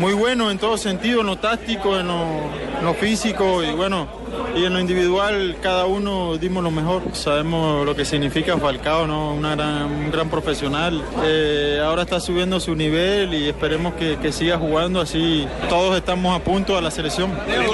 muy 0.00 0.14
bueno 0.14 0.50
en 0.50 0.58
todo 0.58 0.76
sentido, 0.76 1.20
en 1.20 1.28
lo 1.28 1.36
táctico, 1.36 1.96
en 1.96 2.08
lo, 2.08 2.94
físico 2.94 3.62
y 3.62 3.70
bueno, 3.72 4.08
y 4.56 4.64
en 4.64 4.72
lo 4.72 4.80
individual 4.80 5.56
cada 5.62 5.86
uno 5.86 6.36
dimos 6.36 6.64
lo 6.64 6.72
mejor. 6.72 7.02
Sabemos 7.12 7.86
lo 7.86 7.94
que 7.94 8.04
significa 8.04 8.56
Falcao, 8.58 9.06
¿no? 9.06 9.34
Una 9.34 9.54
un 9.86 10.10
gran 10.10 10.28
profesional. 10.28 11.04
Eh, 11.22 11.80
ahora 11.84 12.02
está 12.02 12.18
subiendo 12.18 12.58
su 12.58 12.74
nivel 12.74 13.34
y 13.34 13.48
esperemos 13.48 13.94
que, 13.94 14.32
siga 14.32 14.58
jugando 14.58 15.00
así. 15.00 15.46
Todos 15.68 15.96
estamos 15.96 16.38
a 16.38 16.42
punto 16.42 16.76
a 16.76 16.80
la 16.80 16.90
selección. 16.90 17.30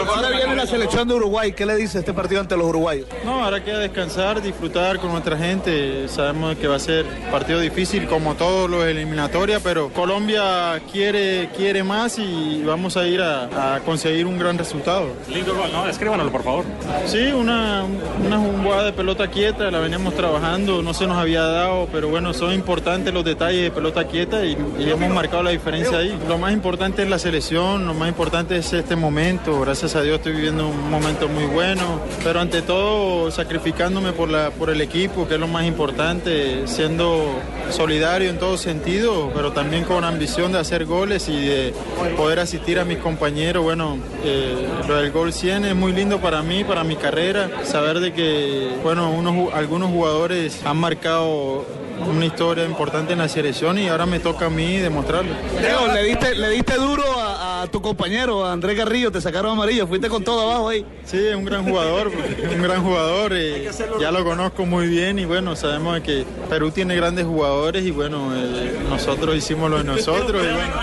Ahora 0.06 0.28
viene 0.28 0.54
la 0.54 0.66
selección 0.66 1.08
de 1.08 1.14
Uruguay. 1.14 1.52
¿Qué 1.52 1.64
le 1.64 1.76
dice 1.76 2.00
este 2.00 2.12
partido 2.12 2.42
ante 2.42 2.56
los 2.56 2.66
uruguayos? 2.66 3.08
No, 3.24 3.42
ahora 3.42 3.64
queda 3.64 3.78
descansar, 3.78 4.42
disfrutar 4.42 4.98
con 4.98 5.12
nuestra 5.12 5.38
gente. 5.38 6.08
Sabemos 6.08 6.56
que 6.56 6.68
va 6.68 6.76
a 6.76 6.80
ser 6.80 7.06
partido 7.30 7.60
difícil 7.60 8.06
como 8.06 8.33
todos 8.34 8.68
los 8.70 8.84
eliminatorias, 8.84 9.60
pero 9.62 9.88
Colombia 9.90 10.80
quiere, 10.90 11.48
quiere 11.56 11.82
más 11.82 12.18
y 12.18 12.62
vamos 12.64 12.96
a 12.96 13.06
ir 13.06 13.20
a, 13.22 13.80
conseguir 13.84 14.26
un 14.26 14.38
gran 14.38 14.58
resultado. 14.58 15.08
Lindo 15.28 15.54
gol, 15.54 15.70
¿no? 15.72 15.86
Escríbanlo, 15.86 16.30
por 16.30 16.42
favor. 16.42 16.64
Sí, 17.06 17.32
una, 17.32 17.84
una 18.24 18.38
jugada 18.38 18.84
de 18.84 18.92
pelota 18.92 19.28
quieta, 19.28 19.70
la 19.70 19.78
veníamos 19.78 20.14
trabajando, 20.14 20.82
no 20.82 20.94
se 20.94 21.06
nos 21.06 21.16
había 21.16 21.42
dado, 21.42 21.88
pero 21.92 22.08
bueno, 22.08 22.32
son 22.32 22.52
importantes 22.52 23.12
los 23.12 23.24
detalles 23.24 23.62
de 23.62 23.70
pelota 23.70 24.04
quieta 24.04 24.44
y, 24.44 24.56
hemos 24.78 25.10
marcado 25.10 25.42
la 25.42 25.50
diferencia 25.50 25.98
ahí. 25.98 26.16
Lo 26.28 26.38
más 26.38 26.52
importante 26.52 27.02
es 27.02 27.08
la 27.08 27.18
selección, 27.18 27.86
lo 27.86 27.94
más 27.94 28.08
importante 28.08 28.56
es 28.56 28.72
este 28.72 28.96
momento. 28.96 29.60
Gracias 29.60 29.96
a 29.96 30.02
Dios 30.02 30.16
estoy 30.16 30.32
viviendo 30.32 30.68
un 30.68 30.90
momento 30.90 31.28
muy 31.28 31.44
bueno, 31.44 32.00
pero 32.22 32.40
ante 32.40 32.62
todo 32.62 33.30
sacrificándome 33.30 34.12
por, 34.12 34.28
la, 34.28 34.50
por 34.50 34.70
el 34.70 34.80
equipo, 34.80 35.26
que 35.26 35.34
es 35.34 35.40
lo 35.40 35.48
más 35.48 35.64
importante, 35.64 36.66
siendo 36.66 37.40
solidario 37.70 38.23
en 38.28 38.38
todo 38.38 38.56
sentido, 38.56 39.30
pero 39.34 39.52
también 39.52 39.84
con 39.84 40.04
ambición 40.04 40.52
de 40.52 40.58
hacer 40.58 40.84
goles 40.84 41.28
y 41.28 41.46
de 41.46 41.74
poder 42.16 42.40
asistir 42.40 42.78
a 42.78 42.84
mis 42.84 42.98
compañeros. 42.98 43.62
Bueno, 43.62 43.98
eh, 44.24 44.68
lo 44.88 44.96
del 44.96 45.10
gol 45.10 45.32
100 45.32 45.64
es 45.64 45.74
muy 45.74 45.92
lindo 45.92 46.20
para 46.20 46.42
mí, 46.42 46.64
para 46.64 46.84
mi 46.84 46.96
carrera, 46.96 47.50
saber 47.64 48.00
de 48.00 48.12
que, 48.12 48.70
bueno, 48.82 49.10
unos, 49.10 49.52
algunos 49.52 49.90
jugadores 49.90 50.60
han 50.64 50.76
marcado 50.76 51.64
una 52.06 52.26
historia 52.26 52.64
importante 52.64 53.12
en 53.12 53.18
la 53.18 53.28
selección 53.28 53.78
y 53.78 53.88
ahora 53.88 54.06
me 54.06 54.20
toca 54.20 54.46
a 54.46 54.50
mí 54.50 54.78
demostrarlo. 54.78 55.32
Leo, 55.60 55.92
le 55.92 56.02
diste, 56.04 56.34
le 56.34 56.50
diste 56.50 56.74
duro 56.76 57.04
a, 57.18 57.66
tu 57.72 57.80
compañero, 57.80 58.44
a 58.44 58.52
Andrés 58.52 58.76
Garrillo, 58.76 59.10
te 59.10 59.20
sacaron 59.20 59.52
amarillo, 59.52 59.86
fuiste 59.86 60.08
con 60.08 60.22
todo 60.22 60.50
abajo 60.50 60.68
ahí. 60.68 60.84
Sí, 61.06 61.16
es 61.16 61.34
un 61.34 61.44
gran 61.44 61.64
jugador, 61.64 62.12
un 62.54 62.62
gran 62.62 62.82
jugador, 62.82 63.32
y 63.32 63.66
ya 64.00 64.10
lo 64.10 64.22
conozco 64.24 64.66
muy 64.66 64.86
bien 64.88 65.18
y 65.18 65.24
bueno, 65.24 65.56
sabemos 65.56 66.00
que 66.00 66.26
Perú 66.50 66.70
tiene 66.70 66.94
grandes 66.94 67.24
jugadores 67.24 67.84
y 67.84 67.90
bueno, 67.90 68.34
eh, 68.36 68.78
nosotros 68.88 69.34
hicimos 69.34 69.70
lo 69.70 69.78
de 69.78 69.84
nosotros 69.84 70.42
y 70.44 70.54
bueno. 70.54 70.74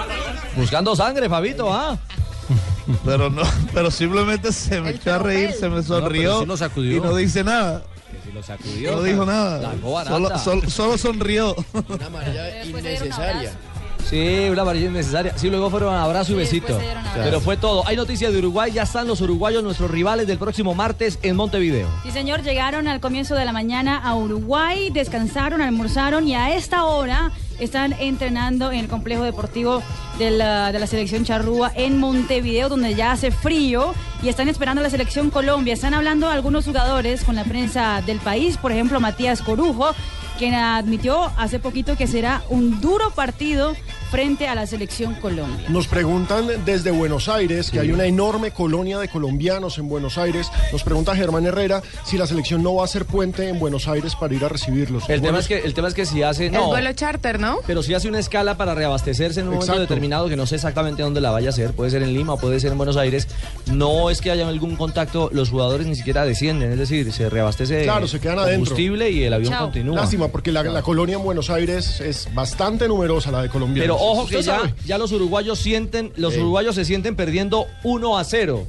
Buscando 0.56 0.96
sangre, 0.96 1.30
Fabito, 1.30 1.72
¿ah? 1.72 1.98
Pero 3.06 3.30
no, 3.30 3.44
pero 3.74 3.92
simplemente 3.92 4.52
se 4.52 4.82
me 4.82 4.92
echó 4.92 5.14
a 5.14 5.20
reír, 5.20 5.52
se 5.54 5.70
me 5.70 5.84
sonrió 5.84 6.44
y 6.44 7.00
no 7.00 7.16
dice 7.16 7.44
nada. 7.44 7.84
No 8.92 9.04
dijo 9.04 9.26
nada. 9.26 9.74
Solo, 10.70 10.98
sonrió. 10.98 11.56
Una 11.90 12.06
amarilla 12.08 12.64
innecesaria. 12.66 13.54
Sí, 14.10 14.48
una 14.50 14.64
amarilla 14.64 14.88
innecesaria. 14.90 15.38
Sí, 15.38 15.50
luego 15.50 15.70
fueron 15.70 15.94
abrazo 15.96 16.34
y 16.34 16.36
besito. 16.36 16.78
Pero 17.14 17.40
fue 17.40 17.56
todo. 17.56 17.88
Hay 17.88 17.96
noticias 17.96 18.34
de 18.34 18.40
Uruguay. 18.40 18.72
Ya 18.72 18.84
están 18.84 19.08
los 19.08 19.22
uruguayos, 19.22 19.64
nuestros 19.64 19.90
rivales 19.90 20.28
del 20.28 20.38
próximo 20.38 20.74
martes 20.76 21.20
en 21.22 21.36
Montevideo. 21.36 21.88
Sí, 22.04 22.12
señor. 22.12 22.42
Llegaron 22.42 22.88
al 22.88 23.00
comienzo 23.00 23.36
de 23.36 23.46
la 23.46 23.54
mañana 23.54 23.98
a 23.98 24.16
Uruguay, 24.16 24.90
descansaron, 24.90 25.62
almorzaron 25.62 26.28
y 26.28 26.36
a 26.36 26.56
esta 26.56 26.84
hora 26.86 27.32
están 27.62 27.94
entrenando 27.94 28.72
en 28.72 28.80
el 28.80 28.88
complejo 28.88 29.24
deportivo 29.24 29.82
de 30.18 30.32
la, 30.32 30.72
de 30.72 30.80
la, 30.80 30.88
selección 30.88 31.24
charrúa 31.24 31.72
en 31.76 32.00
Montevideo, 32.00 32.70
donde 32.70 32.96
ya 32.96 33.12
hace 33.12 33.32
frío 33.32 33.94
y 34.22 34.30
están 34.30 34.50
esperando 34.50 34.82
a 34.82 34.84
la 34.84 34.90
selección 34.90 35.30
Colombia. 35.30 35.74
Están 35.74 35.94
hablando 35.94 36.28
algunos 36.28 36.66
jugadores 36.66 37.24
con 37.24 37.36
la 37.36 37.44
prensa 37.44 38.02
del 38.02 38.20
país, 38.20 38.58
por 38.58 38.72
ejemplo 38.72 39.00
Matías 39.00 39.42
Corujo, 39.42 39.94
quien 40.38 40.56
admitió 40.56 41.32
hace 41.38 41.60
poquito 41.60 41.96
que 41.96 42.08
será 42.08 42.42
un 42.50 42.82
duro 42.82 43.12
partido 43.12 43.74
frente 44.12 44.50
a 44.50 44.56
la 44.56 44.68
selección 44.68 45.16
Colombia. 45.16 45.70
Nos 45.70 45.88
preguntan 45.88 46.46
desde 46.66 46.92
Buenos 46.92 47.30
Aires, 47.30 47.72
que 47.72 47.80
hay 47.80 47.92
una 47.92 48.06
enorme 48.06 48.52
colonia 48.52 49.00
de 49.00 49.08
colombianos 49.08 49.78
en 49.78 49.88
Buenos 49.88 50.18
Aires. 50.18 50.52
Nos 50.74 50.84
pregunta 50.84 51.16
Germán 51.16 51.46
Herrera 51.46 51.82
si 52.04 52.18
la 52.18 52.28
selección 52.28 52.62
no 52.62 52.76
va 52.76 52.82
a 52.82 52.86
hacer 52.86 53.06
puente 53.06 53.48
en 53.48 53.58
Buenos 53.58 53.88
Aires 53.88 54.16
para 54.16 54.34
ir 54.36 54.44
a 54.44 54.50
recibirlos. 54.50 55.10
El, 55.10 55.22
tema 55.22 55.40
es, 55.40 55.48
que, 55.48 55.60
el 55.60 55.74
tema 55.74 55.88
es 55.88 55.94
que 55.94 56.06
si 56.06 56.24
hace... 56.24 56.52
No, 56.52 56.66
el 56.66 56.68
vuelo 56.68 56.92
charter, 56.92 57.40
¿no? 57.40 57.60
Pero 57.66 57.82
si 57.84 57.94
hace 57.94 58.10
una 58.10 58.20
escala 58.20 58.58
para 58.58 58.76
reabastecerse 58.76 59.40
en 59.40 59.48
un 59.48 59.54
momento 59.56 59.80
determinado, 59.80 60.28
que 60.28 60.36
no 60.36 60.46
sé 60.46 60.56
exactamente 60.56 61.04
dónde 61.04 61.22
la 61.22 61.32
vaya 61.32 61.48
a 61.48 61.52
hacer, 61.52 61.72
puede 61.72 61.90
ser 61.90 62.04
en 62.04 62.14
Lima 62.14 62.34
o 62.34 62.38
puede 62.38 62.60
ser 62.60 62.74
en 62.74 62.78
Buenos 62.78 62.98
Aires, 62.98 63.30
no 63.72 64.10
es 64.10 64.20
que 64.20 64.30
haya 64.30 64.46
algún 64.46 64.76
contacto, 64.76 65.30
los 65.32 65.50
jugadores 65.50 65.88
ni 65.88 65.96
siquiera 65.96 66.26
descienden, 66.26 66.74
es 66.74 66.80
decir, 66.80 67.14
se 67.14 67.30
reabastece 67.30 67.84
claro, 67.84 68.10
se 68.10 68.20
quedan 68.20 68.38
combustible 68.40 69.10
y 69.10 69.24
el 69.24 69.34
avión 69.34 69.54
continúa. 69.54 69.96
Lástima, 69.96 70.28
porque 70.28 70.52
la, 70.52 70.82
colonia 70.82 71.16
en 71.16 71.24
Buenos 71.24 71.50
Aires 71.50 72.02
es 72.02 72.28
bastante 72.34 72.90
numerosa, 72.90 73.32
la 73.32 73.42
de 73.44 73.50
Colombia. 73.50 73.84
Pero 73.84 74.01
ojo 74.02 74.28
que 74.28 74.42
ya, 74.42 74.76
ya, 74.86 74.98
los 74.98 75.12
uruguayos 75.12 75.60
sienten, 75.60 76.12
los 76.16 76.36
uruguayos 76.38 76.76
se 76.76 76.86
sienten 76.86 77.16
perdiendo 77.16 77.68
1 77.84 78.18
a 78.18 78.24
0. 78.24 78.66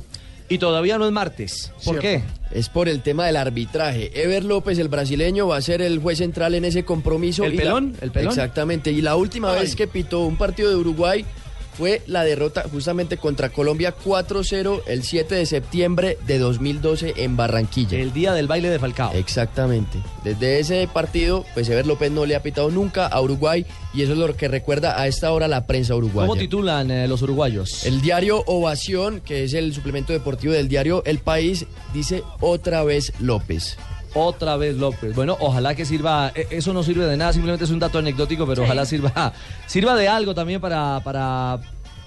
Y 0.48 0.58
todavía 0.58 0.98
no 0.98 1.06
es 1.06 1.12
martes. 1.12 1.72
¿Por 1.82 1.98
qué? 1.98 2.22
Es 2.50 2.68
por 2.68 2.88
el 2.88 3.00
tema 3.00 3.24
del 3.24 3.36
arbitraje. 3.36 4.10
Ever 4.22 4.44
López, 4.44 4.78
el 4.78 4.88
brasileño, 4.88 5.48
va 5.48 5.56
a 5.56 5.62
ser 5.62 5.80
el 5.80 5.98
juez 5.98 6.18
central 6.18 6.54
en 6.54 6.66
ese 6.66 6.84
compromiso. 6.84 7.44
¿El 7.44 7.56
pelón? 7.56 7.96
¿El 8.02 8.10
pelón? 8.10 8.28
Exactamente. 8.28 8.92
Y 8.92 9.00
la 9.00 9.16
última 9.16 9.52
vez 9.52 9.74
que 9.74 9.86
pitó 9.86 10.20
un 10.20 10.36
partido 10.36 10.68
de 10.68 10.76
Uruguay 10.76 11.24
fue 11.74 12.02
la 12.06 12.24
derrota 12.24 12.64
justamente 12.70 13.16
contra 13.16 13.48
Colombia 13.50 13.94
4-0 14.04 14.82
el 14.86 15.02
7 15.02 15.34
de 15.34 15.46
septiembre 15.46 16.18
de 16.26 16.38
2012 16.38 17.14
en 17.16 17.36
Barranquilla. 17.36 17.98
El 17.98 18.12
día 18.12 18.32
del 18.32 18.46
baile 18.46 18.68
de 18.70 18.78
Falcao. 18.78 19.12
Exactamente. 19.14 19.98
Desde 20.24 20.60
ese 20.60 20.88
partido, 20.92 21.44
pues 21.54 21.68
Ever 21.68 21.86
López 21.86 22.10
no 22.10 22.26
le 22.26 22.36
ha 22.36 22.42
pitado 22.42 22.70
nunca 22.70 23.06
a 23.06 23.20
Uruguay 23.20 23.66
y 23.94 24.02
eso 24.02 24.12
es 24.12 24.18
lo 24.18 24.34
que 24.36 24.48
recuerda 24.48 25.00
a 25.00 25.06
esta 25.06 25.32
hora 25.32 25.48
la 25.48 25.66
prensa 25.66 25.94
uruguaya. 25.94 26.28
¿Cómo 26.28 26.38
titulan 26.38 26.90
eh, 26.90 27.08
los 27.08 27.22
uruguayos? 27.22 27.84
El 27.84 28.00
diario 28.00 28.42
Ovación, 28.46 29.20
que 29.20 29.44
es 29.44 29.54
el 29.54 29.74
suplemento 29.74 30.12
deportivo 30.12 30.52
del 30.52 30.68
diario 30.68 31.02
El 31.04 31.18
País, 31.18 31.66
dice 31.92 32.22
otra 32.40 32.84
vez 32.84 33.12
López. 33.18 33.76
Otra 34.14 34.56
vez 34.56 34.76
López. 34.76 35.14
Bueno, 35.14 35.36
ojalá 35.40 35.74
que 35.74 35.84
sirva. 35.84 36.32
eh, 36.34 36.46
Eso 36.50 36.72
no 36.72 36.82
sirve 36.82 37.06
de 37.06 37.16
nada, 37.16 37.32
simplemente 37.32 37.64
es 37.64 37.70
un 37.70 37.78
dato 37.78 37.98
anecdótico, 37.98 38.46
pero 38.46 38.62
ojalá 38.64 38.84
sirva, 38.84 39.32
sirva 39.66 39.94
de 39.94 40.08
algo 40.08 40.34
también 40.34 40.60
para, 40.60 41.00
para, 41.02 41.58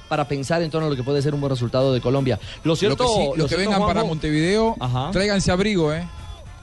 para 0.08 0.28
pensar 0.28 0.62
en 0.62 0.70
torno 0.70 0.88
a 0.88 0.90
lo 0.92 0.96
que 0.96 1.04
puede 1.04 1.22
ser 1.22 1.34
un 1.34 1.42
buen 1.42 1.50
resultado 1.50 1.94
de 1.94 2.02
Colombia. 2.02 2.40
Lo 2.64 2.76
cierto, 2.76 3.04
Lo 3.04 3.10
que, 3.10 3.16
sí- 3.16 3.28
lo 3.30 3.36
los 3.38 3.50
que 3.50 3.56
cierto, 3.56 3.72
vengan 3.72 3.88
para 3.88 4.04
Montevideo, 4.04 4.76
tráiganse 5.12 5.52
abrigo, 5.52 5.92
¿eh? 5.94 6.08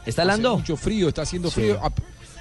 ¿Está 0.06 0.22
Hace 0.22 0.30
helando? 0.32 0.56
mucho 0.58 0.76
frío, 0.76 1.08
está 1.08 1.22
haciendo 1.22 1.48
Sí. 1.48 1.54
frío. 1.60 1.80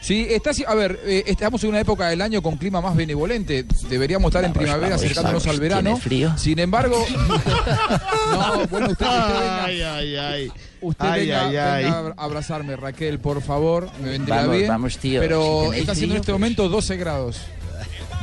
Ah, 0.02 0.04
Sí, 0.04 0.26
está, 0.32 0.50
a 0.68 0.74
ver, 0.76 1.00
eh, 1.06 1.24
estamos 1.28 1.64
en 1.64 1.70
una 1.70 1.80
época 1.80 2.08
del 2.10 2.22
año 2.22 2.42
con 2.42 2.58
clima 2.58 2.82
más 2.82 2.96
benevolente. 2.96 3.66
Deberíamos 3.88 4.30
estar 4.30 4.44
en 4.44 4.52
primavera 4.52 4.90
vamos, 4.90 5.04
acercándonos 5.04 5.44
vamos. 5.44 5.56
al 5.56 5.62
verano. 5.62 5.82
¿Tiene 5.92 6.02
frío? 6.02 6.38
Sin 6.38 6.58
embargo, 6.58 7.06
no, 8.32 8.68
bueno, 8.68 8.88
usted, 8.90 9.06
usted 9.06 9.40
venga. 9.40 9.66
Ay, 9.66 9.82
ay, 9.82 10.16
ay. 10.16 10.52
Usted 10.82 11.06
Ay, 11.08 11.22
venga, 11.28 11.48
ay, 11.48 11.56
ay. 11.58 11.84
venga 11.84 12.14
a 12.18 12.24
abrazarme, 12.24 12.76
Raquel, 12.76 13.20
por 13.20 13.42
favor. 13.44 13.90
Me 14.02 14.10
vendría 14.10 14.38
Vamos, 14.38 14.56
bien. 14.56 14.68
vamos, 14.68 14.98
tío. 14.98 15.22
Pero 15.22 15.70
Si 15.74 15.80
está 15.82 15.92
haciendo 15.92 16.16
en 16.16 16.22
este 16.22 16.32
momento 16.34 16.68
12 16.68 16.98
grados. 16.98 17.40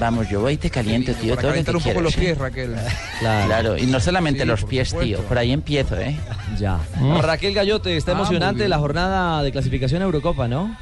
Vamos, 0.00 0.28
yo 0.28 0.40
voy 0.40 0.54
y 0.54 0.56
te 0.56 0.70
caliento, 0.70 1.12
tío. 1.14 1.30
Para 1.36 1.42
todo 1.42 1.50
lo 1.50 1.52
calentar 1.54 1.72
que 1.74 1.78
un 1.78 1.84
poco 1.84 2.00
los 2.02 2.16
¿eh? 2.16 2.20
pies, 2.20 2.38
Raquel. 2.38 2.74
Claro. 3.20 3.76
y 3.78 3.86
no 3.86 4.00
solamente 4.00 4.42
Sí, 4.42 4.46
los 4.48 4.64
pies, 4.64 4.88
supuesto. 4.90 5.16
tío. 5.16 5.28
Por 5.28 5.38
ahí 5.38 5.52
empiezo, 5.52 5.96
¿eh? 5.96 6.16
Ya. 6.58 6.80
Raquel 7.22 7.54
Gallote, 7.54 7.96
está 7.96 8.12
Ah, 8.12 8.14
emocionante 8.14 8.58
bien. 8.58 8.70
la 8.70 8.78
jornada 8.78 9.42
de 9.42 9.52
clasificación 9.52 10.02
a 10.02 10.06
Eurocopa, 10.06 10.46
¿no? 10.48 10.76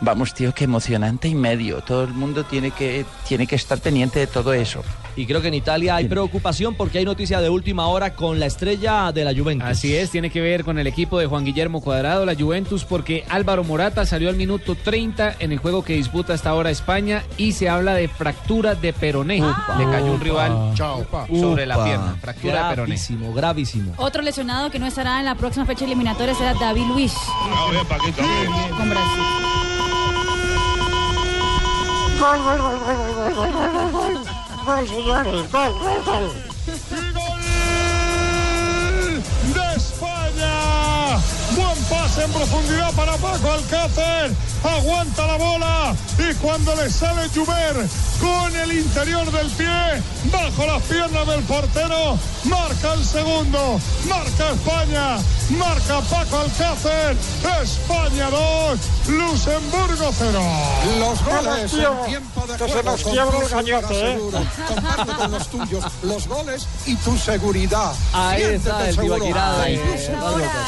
Vamos, 0.00 0.34
tío, 0.34 0.54
qué 0.54 0.64
emocionante 0.64 1.28
y 1.28 1.34
medio. 1.34 1.82
Todo 1.82 2.04
el 2.04 2.12
mundo 2.12 2.44
tiene 2.44 2.70
que, 2.70 3.04
tiene 3.26 3.46
que 3.46 3.56
estar 3.56 3.78
pendiente 3.78 4.18
de 4.18 4.26
todo 4.26 4.52
eso. 4.52 4.82
Y 5.16 5.26
creo 5.26 5.42
que 5.42 5.48
en 5.48 5.54
Italia 5.54 5.96
hay 5.96 6.08
preocupación 6.08 6.74
porque 6.74 6.98
hay 6.98 7.04
noticia 7.04 7.40
de 7.40 7.50
última 7.50 7.86
hora 7.88 8.14
con 8.14 8.40
la 8.40 8.46
estrella 8.46 9.12
de 9.12 9.24
la 9.24 9.34
Juventus. 9.34 9.68
Así 9.68 9.94
es, 9.94 10.10
tiene 10.10 10.30
que 10.30 10.40
ver 10.40 10.64
con 10.64 10.78
el 10.78 10.86
equipo 10.86 11.18
de 11.18 11.26
Juan 11.26 11.44
Guillermo 11.44 11.80
Cuadrado, 11.80 12.24
la 12.24 12.34
Juventus, 12.34 12.84
porque 12.84 13.24
Álvaro 13.28 13.64
Morata 13.64 14.06
salió 14.06 14.28
al 14.28 14.36
minuto 14.36 14.74
30 14.74 15.36
en 15.40 15.52
el 15.52 15.58
juego 15.58 15.82
que 15.84 15.94
disputa 15.94 16.34
hasta 16.34 16.50
ahora 16.50 16.70
España 16.70 17.22
y 17.36 17.52
se 17.52 17.68
habla 17.68 17.94
de 17.94 18.08
fractura 18.08 18.74
de 18.74 18.92
peroné. 18.92 19.40
Le 19.78 19.84
cayó 19.90 20.12
un 20.12 20.20
rival 20.20 20.72
Chao. 20.74 21.06
sobre 21.28 21.66
la 21.66 21.82
pierna, 21.84 22.16
fractura 22.20 22.64
de 22.64 22.70
peroné. 22.70 22.90
Gravísimo, 22.90 23.32
gravísimo. 23.32 23.92
Otro 23.96 24.22
lesionado 24.22 24.70
que 24.70 24.78
no 24.78 24.86
estará 24.86 25.18
en 25.18 25.24
la 25.26 25.34
próxima 25.34 25.66
fecha 25.66 25.84
eliminatoria 25.84 26.34
será 26.34 26.54
David 26.54 26.86
Luis 26.88 27.14
con 28.76 28.88
Brasil. 28.90 29.22
Gol, 32.20 32.38
gol, 32.42 32.58
gol, 32.60 33.92
gol, 33.92 34.24
gol, 34.64 34.88
señores, 34.88 35.52
gol, 35.52 35.72
gol, 35.72 36.04
gol. 36.04 36.32
de 39.54 39.76
España. 39.76 41.18
Buen 41.56 41.84
pase 41.84 42.24
en 42.24 42.32
profundidad 42.32 42.92
para 42.94 43.16
Paco 43.16 43.52
Alcácer. 43.52 44.30
Aguanta 44.62 45.26
la 45.26 45.36
bola 45.36 45.94
y 46.18 46.34
cuando 46.34 46.74
le 46.76 46.90
sale 46.90 47.28
Juber 47.30 47.86
con 48.20 48.54
el 48.56 48.72
interior 48.72 49.30
del 49.32 49.48
pie, 49.52 50.02
bajo 50.30 50.66
las 50.66 50.82
piernas 50.82 51.26
del 51.26 51.42
portero, 51.44 52.18
marca 52.44 52.92
el 52.92 53.04
segundo. 53.04 53.80
Marca 54.06 54.50
España. 54.50 55.18
Marca 55.58 56.00
Paco 56.02 56.38
Alcácer. 56.38 57.16
España 57.62 58.30
2, 58.30 58.78
Luxemburgo 59.08 60.10
0. 60.12 60.40
Los 60.98 61.24
goles 61.24 61.72
en 61.72 62.06
tiempo 62.06 62.46
de 62.46 62.56
que 62.56 62.72
se 62.72 62.82
nos 62.82 63.02
quiebra 63.02 63.38
el 63.38 63.48
gañote, 63.48 63.94
¿eh? 63.94 64.14
seguro. 64.14 64.38
Comparte 64.68 65.12
con 65.12 65.30
los 65.32 65.48
tuyos 65.48 65.84
los 66.02 66.28
goles 66.28 66.66
y 66.86 66.96
tu 66.96 67.16
seguridad. 67.16 67.92
Ahí 68.12 68.42
está 68.42 68.88
el 68.88 68.96
Consulta 68.96 69.20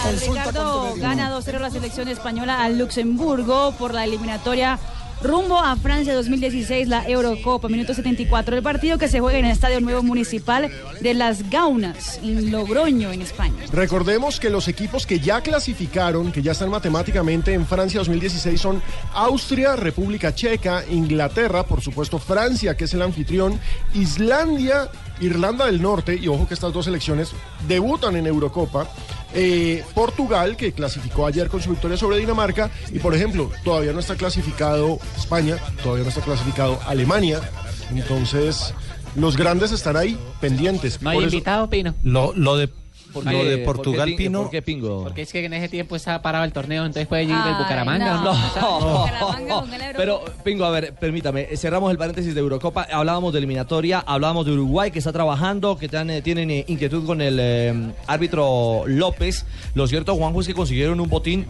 con 0.05 0.19
tu 0.19 0.33
Ricardo 0.33 0.95
gana 0.97 1.39
2-0 1.39 1.59
la 1.59 1.71
selección 1.71 2.09
española 2.09 2.63
al 2.63 2.79
Luxemburgo 2.79 3.75
por 3.83 3.95
la 3.95 4.05
eliminatoria 4.05 4.79
rumbo 5.25 5.59
a 5.59 5.75
Francia 5.75 6.15
2016, 6.15 6.87
la 6.87 7.05
Eurocopa, 7.09 7.69
minuto 7.69 7.95
74 7.95 8.55
del 8.55 8.63
partido 8.63 8.97
que 8.97 9.09
se 9.09 9.19
juega 9.19 9.41
en 9.41 9.45
el 9.47 9.51
Estadio 9.51 9.81
Nuevo 9.81 10.05
Municipal 10.05 10.71
de 11.01 11.15
Las 11.15 11.51
Gaunas, 11.51 12.21
Logroño, 12.23 13.11
en 13.11 13.23
España. 13.23 13.65
Recordemos 13.73 14.39
que 14.39 14.51
los 14.51 14.69
equipos 14.69 15.05
que 15.05 15.19
ya 15.19 15.41
clasificaron, 15.41 16.31
que 16.31 16.43
ya 16.43 16.53
están 16.53 16.71
matemáticamente 16.71 17.55
en 17.55 17.67
Francia 17.67 17.99
2016 17.99 18.61
son 18.61 18.81
Austria, 19.15 19.75
República 19.75 20.33
Checa, 20.33 20.85
Inglaterra, 20.89 21.65
por 21.65 21.81
supuesto 21.81 22.21
Francia, 22.21 22.77
que 22.77 22.85
es 22.85 22.95
el 22.95 23.03
anfitrión, 23.03 23.59
Islandia, 23.95 24.93
Irlanda 25.23 25.67
del 25.67 25.81
Norte, 25.81 26.17
y 26.21 26.29
ojo 26.29 26.47
que 26.49 26.55
estas 26.55 26.73
dos 26.73 26.85
selecciones 26.87 27.31
debutan 27.69 28.17
en 28.17 28.27
Eurocopa, 28.27 28.89
eh, 29.35 29.85
Portugal, 29.95 30.57
que 30.57 30.73
clasificó 30.73 31.27
ayer 31.27 31.49
con 31.49 31.63
su 31.63 31.71
victoria 31.71 31.97
sobre 31.97 32.19
Dinamarca, 32.19 32.71
y 32.93 32.99
por 32.99 33.15
ejemplo, 33.15 33.51
todavía 33.65 33.93
no 33.93 34.01
está 34.01 34.17
clasificado 34.17 34.99
España, 35.17 35.57
todavía 35.83 36.05
no 36.05 36.09
está 36.11 36.21
clasificado 36.23 36.79
Alemania, 36.87 37.41
entonces 37.91 38.75
los 39.17 39.37
grandes 39.37 39.73
están 39.73 39.97
ahí 39.97 40.19
pendientes. 40.41 41.01
No 41.03 41.11
hay 41.11 41.17
Por 41.19 41.25
eso- 41.25 41.35
invitado, 41.37 41.69
Pino. 41.71 41.95
Lo, 42.03 42.33
lo 42.35 42.57
de, 42.57 42.69
¿Por 43.13 43.25
lo 43.25 43.31
qué- 43.31 43.45
de 43.45 43.59
por 43.59 43.77
Portugal, 43.77 44.09
qué, 44.11 44.17
Pino. 44.17 44.43
¿Por 44.43 44.51
qué 44.51 44.63
pingo? 44.63 45.03
Porque 45.05 45.23
es 45.23 45.33
que 45.33 45.45
en 45.45 45.53
ese 45.53 45.69
tiempo 45.69 45.97
estaba 45.97 46.23
parado 46.23 46.45
el 46.45 46.53
torneo, 46.53 46.85
entonces 46.85 47.07
puede 47.07 47.25
ir 47.25 47.31
el 47.31 47.55
Bucaramanga. 47.57 48.15
no. 48.23 48.33
¿no? 49.49 49.65
Pero, 49.97 50.25
Pingo, 50.45 50.65
a 50.65 50.71
ver, 50.71 50.95
permítame, 50.95 51.49
cerramos 51.57 51.91
el 51.91 51.99
paréntesis 51.99 52.35
de 52.35 52.41
Eurocopa, 52.41 52.87
hablábamos 52.93 53.33
de 53.33 53.39
eliminatoria, 53.39 54.01
hablábamos 54.01 54.47
de 54.47 54.53
Uruguay 54.53 54.91
que 54.91 54.99
está 54.99 55.13
trabajando, 55.13 55.77
que 55.77 55.89
eh, 55.93 56.23
tienen 56.23 56.51
eh, 56.51 56.65
inquietud 56.69 57.05
con 57.05 57.21
el 57.21 57.39
eh, 57.41 57.93
árbitro 58.07 58.85
López. 58.87 59.45
Lo 59.75 59.87
cierto, 59.87 60.15
Juanjo, 60.17 60.41
es 60.41 60.47
que 60.47 60.55
consiguieron 60.55 61.01
un 61.01 61.09
botín, 61.09 61.47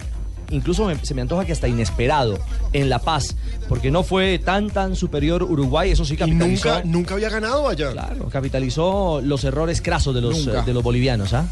incluso 0.52 0.86
me- 0.86 0.96
se 1.04 1.14
me 1.14 1.22
antoja 1.22 1.44
que 1.44 1.52
hasta 1.52 1.66
inesperado, 1.68 2.38
en 2.72 2.88
La 2.88 2.98
Paz, 3.00 3.34
porque 3.68 3.90
no 3.90 4.02
fue 4.04 4.38
tan, 4.38 4.70
tan 4.70 4.94
superior 4.96 5.42
Uruguay, 5.42 5.90
eso 5.90 6.04
sí 6.04 6.14
Y 6.14 6.16
capitalizó. 6.16 6.68
nunca, 6.68 6.82
nunca 6.84 7.14
había 7.14 7.28
ganado 7.30 7.68
allá. 7.68 7.90
Claro, 7.92 8.28
capitalizó 8.28 9.20
los 9.22 9.42
errores 9.44 9.82
crasos 9.82 10.14
de 10.14 10.20
los, 10.20 10.46
Nunca. 10.46 10.62
de 10.62 10.72
los 10.74 10.82
bolivianos, 10.82 11.32
¿ah? 11.34 11.46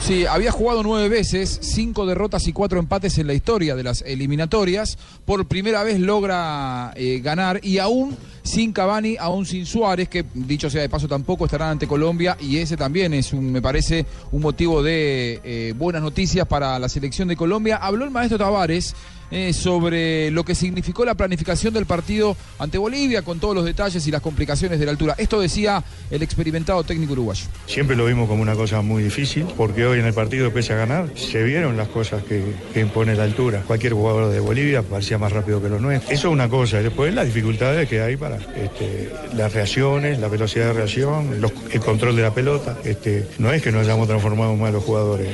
Sí, 0.00 0.24
había 0.26 0.50
jugado 0.50 0.82
nueve 0.82 1.08
veces, 1.08 1.60
cinco 1.62 2.06
derrotas 2.06 2.48
y 2.48 2.52
cuatro 2.52 2.80
empates 2.80 3.18
en 3.18 3.26
la 3.26 3.34
historia 3.34 3.76
de 3.76 3.82
las 3.82 4.02
eliminatorias. 4.02 4.98
Por 5.24 5.46
primera 5.46 5.84
vez 5.84 6.00
logra 6.00 6.92
eh, 6.96 7.20
ganar 7.22 7.60
y 7.62 7.78
aún 7.78 8.16
sin 8.42 8.72
Cavani, 8.72 9.16
aún 9.20 9.44
sin 9.44 9.66
Suárez, 9.66 10.08
que 10.08 10.24
dicho 10.34 10.70
sea 10.70 10.80
de 10.80 10.88
paso 10.88 11.06
tampoco 11.06 11.44
estarán 11.44 11.72
ante 11.72 11.86
Colombia 11.86 12.36
y 12.40 12.56
ese 12.56 12.76
también 12.76 13.12
es, 13.12 13.32
un, 13.32 13.52
me 13.52 13.60
parece, 13.62 14.06
un 14.32 14.40
motivo 14.40 14.82
de 14.82 15.40
eh, 15.44 15.74
buenas 15.76 16.02
noticias 16.02 16.46
para 16.48 16.78
la 16.78 16.88
selección 16.88 17.28
de 17.28 17.36
Colombia. 17.36 17.76
Habló 17.76 18.04
el 18.04 18.10
maestro 18.10 18.38
Tavares. 18.38 18.96
Eh, 19.30 19.52
sobre 19.52 20.30
lo 20.30 20.44
que 20.44 20.54
significó 20.54 21.04
la 21.04 21.14
planificación 21.14 21.72
del 21.74 21.86
partido 21.86 22.36
ante 22.58 22.78
Bolivia, 22.78 23.22
con 23.22 23.38
todos 23.40 23.54
los 23.54 23.64
detalles 23.64 24.06
y 24.06 24.10
las 24.10 24.20
complicaciones 24.22 24.78
de 24.78 24.84
la 24.86 24.90
altura. 24.92 25.14
Esto 25.18 25.40
decía 25.40 25.82
el 26.10 26.22
experimentado 26.22 26.82
técnico 26.84 27.12
uruguayo. 27.12 27.44
Siempre 27.66 27.96
lo 27.96 28.04
vimos 28.06 28.28
como 28.28 28.42
una 28.42 28.54
cosa 28.54 28.82
muy 28.82 29.02
difícil, 29.02 29.46
porque 29.56 29.86
hoy 29.86 30.00
en 30.00 30.06
el 30.06 30.14
partido, 30.14 30.52
pese 30.52 30.72
a 30.72 30.76
ganar, 30.76 31.08
se 31.14 31.42
vieron 31.42 31.76
las 31.76 31.88
cosas 31.88 32.22
que, 32.24 32.40
impone 32.80 33.14
la 33.14 33.24
altura. 33.24 33.62
Cualquier 33.66 33.92
jugador 33.92 34.32
de 34.32 34.40
Bolivia 34.40 34.82
parecía 34.82 35.18
más 35.18 35.32
rápido 35.32 35.62
que 35.62 35.68
los 35.68 35.80
nuestros. 35.80 36.10
Eso 36.12 36.28
es 36.28 36.32
una 36.32 36.48
cosa. 36.48 36.78
Después 36.82 37.12
las 37.14 37.26
dificultades 37.26 37.88
que 37.88 38.00
hay 38.00 38.16
para 38.16 38.36
este, 38.56 39.10
las 39.34 39.52
reacciones, 39.52 40.18
la 40.18 40.28
velocidad 40.28 40.66
de 40.68 40.72
reacción, 40.72 41.40
los- 41.40 41.52
el 41.72 41.80
control 41.80 42.16
de 42.16 42.22
la 42.22 42.32
pelota. 42.34 42.78
Este, 42.84 43.28
no 43.38 43.52
es 43.52 43.62
que 43.62 43.70
nos 43.70 43.82
hayamos 43.82 44.08
transformado 44.08 44.52
en 44.52 44.60
malos 44.60 44.82
jugadores, 44.84 45.28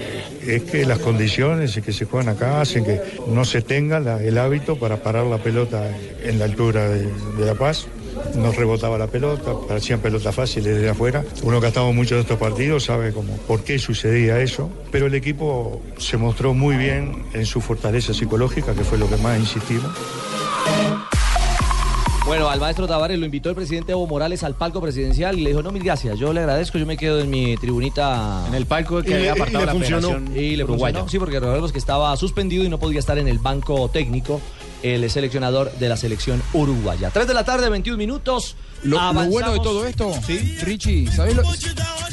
es 0.47 0.63
que 0.63 0.85
las 0.85 0.99
condiciones 0.99 1.79
que 1.85 1.93
se 1.93 2.05
juegan 2.05 2.29
acá 2.29 2.61
hacen 2.61 2.85
que 2.85 3.01
no 3.29 3.45
se 3.45 3.63
tenga 3.63 3.99
el 4.21 4.39
hábito 4.39 4.77
para 4.79 5.03
parar 5.03 5.27
la 5.27 5.39
pelota 5.39 5.91
en 6.23 6.39
la 6.39 6.45
altura 6.45 6.89
de, 6.89 7.09
La 7.39 7.55
Paz 7.55 7.87
nos 8.35 8.57
rebotaba 8.57 8.97
la 8.97 9.07
pelota, 9.07 9.53
parecían 9.69 10.01
pelotas 10.01 10.35
fáciles 10.35 10.77
desde 10.77 10.89
afuera. 10.89 11.25
Uno 11.43 11.61
que 11.61 11.67
ha 11.67 11.69
estado 11.69 11.93
mucho 11.93 12.15
de 12.15 12.23
estos 12.23 12.39
partidos 12.39 12.85
sabe 12.85 13.13
cómo, 13.13 13.37
por 13.47 13.63
qué 13.63 13.79
sucedía 13.79 14.41
eso, 14.41 14.71
pero 14.91 15.07
el 15.07 15.15
equipo 15.15 15.83
se 15.99 16.17
mostró 16.17 16.55
muy 16.55 16.77
bien 16.77 17.25
en 17.35 17.47
su 17.47 17.61
fortaleza 17.61 18.15
psicológica, 18.15 18.75
que 18.75 18.85
fue 18.85 18.99
lo 18.99 19.09
que 19.09 19.17
más 19.19 19.39
insistimos. 19.39 19.91
Bueno, 22.27 22.49
al 22.51 22.59
maestro 22.59 22.89
Tavares 22.89 23.21
lo 23.21 23.25
invitó 23.25 23.51
el 23.51 23.55
presidente 23.55 23.93
Evo 23.93 24.05
Morales 24.09 24.43
al 24.43 24.57
palco 24.57 24.81
presidencial 24.81 25.39
y 25.39 25.43
le 25.43 25.51
dijo, 25.51 25.63
no, 25.63 25.71
mil 25.71 25.85
gracias, 25.85 26.19
yo 26.19 26.33
le 26.33 26.41
agradezco, 26.41 26.77
yo 26.77 26.85
me 26.85 26.97
quedo 26.97 27.21
en 27.21 27.31
mi 27.31 27.57
tribunita. 27.57 28.45
En 28.49 28.55
el 28.55 28.67
palco 28.67 29.01
que 29.01 29.11
Y 29.11 29.15
había 29.15 29.27
y 29.27 29.29
apartado 29.29 29.61
le 29.61 29.67
la 29.67 29.73
funcionó. 29.73 30.35
Y 30.35 30.57
le 30.57 30.65
Uruguaya. 30.65 30.99
funcionó, 30.99 31.09
sí, 31.09 31.19
porque 31.21 31.39
recordemos 31.39 31.71
que 31.71 31.79
estaba 31.79 32.17
suspendido 32.17 32.65
y 32.65 32.69
no 32.69 32.79
podía 32.81 32.99
estar 32.99 33.17
en 33.19 33.29
el 33.29 33.39
banco 33.39 33.89
técnico 33.91 34.41
el 34.83 35.09
seleccionador 35.09 35.71
de 35.79 35.89
la 35.89 35.97
selección 35.97 36.43
uruguaya. 36.53 37.11
3 37.11 37.29
de 37.29 37.35
la 37.35 37.45
tarde, 37.45 37.69
21 37.69 37.97
minutos. 37.97 38.57
Lo, 38.83 38.99
bueno 39.29 39.53
de 39.53 39.59
todo 39.61 39.87
esto, 39.87 40.13
Richie, 40.63 41.11
¿sabés 41.11 41.35
lo, 41.35 41.43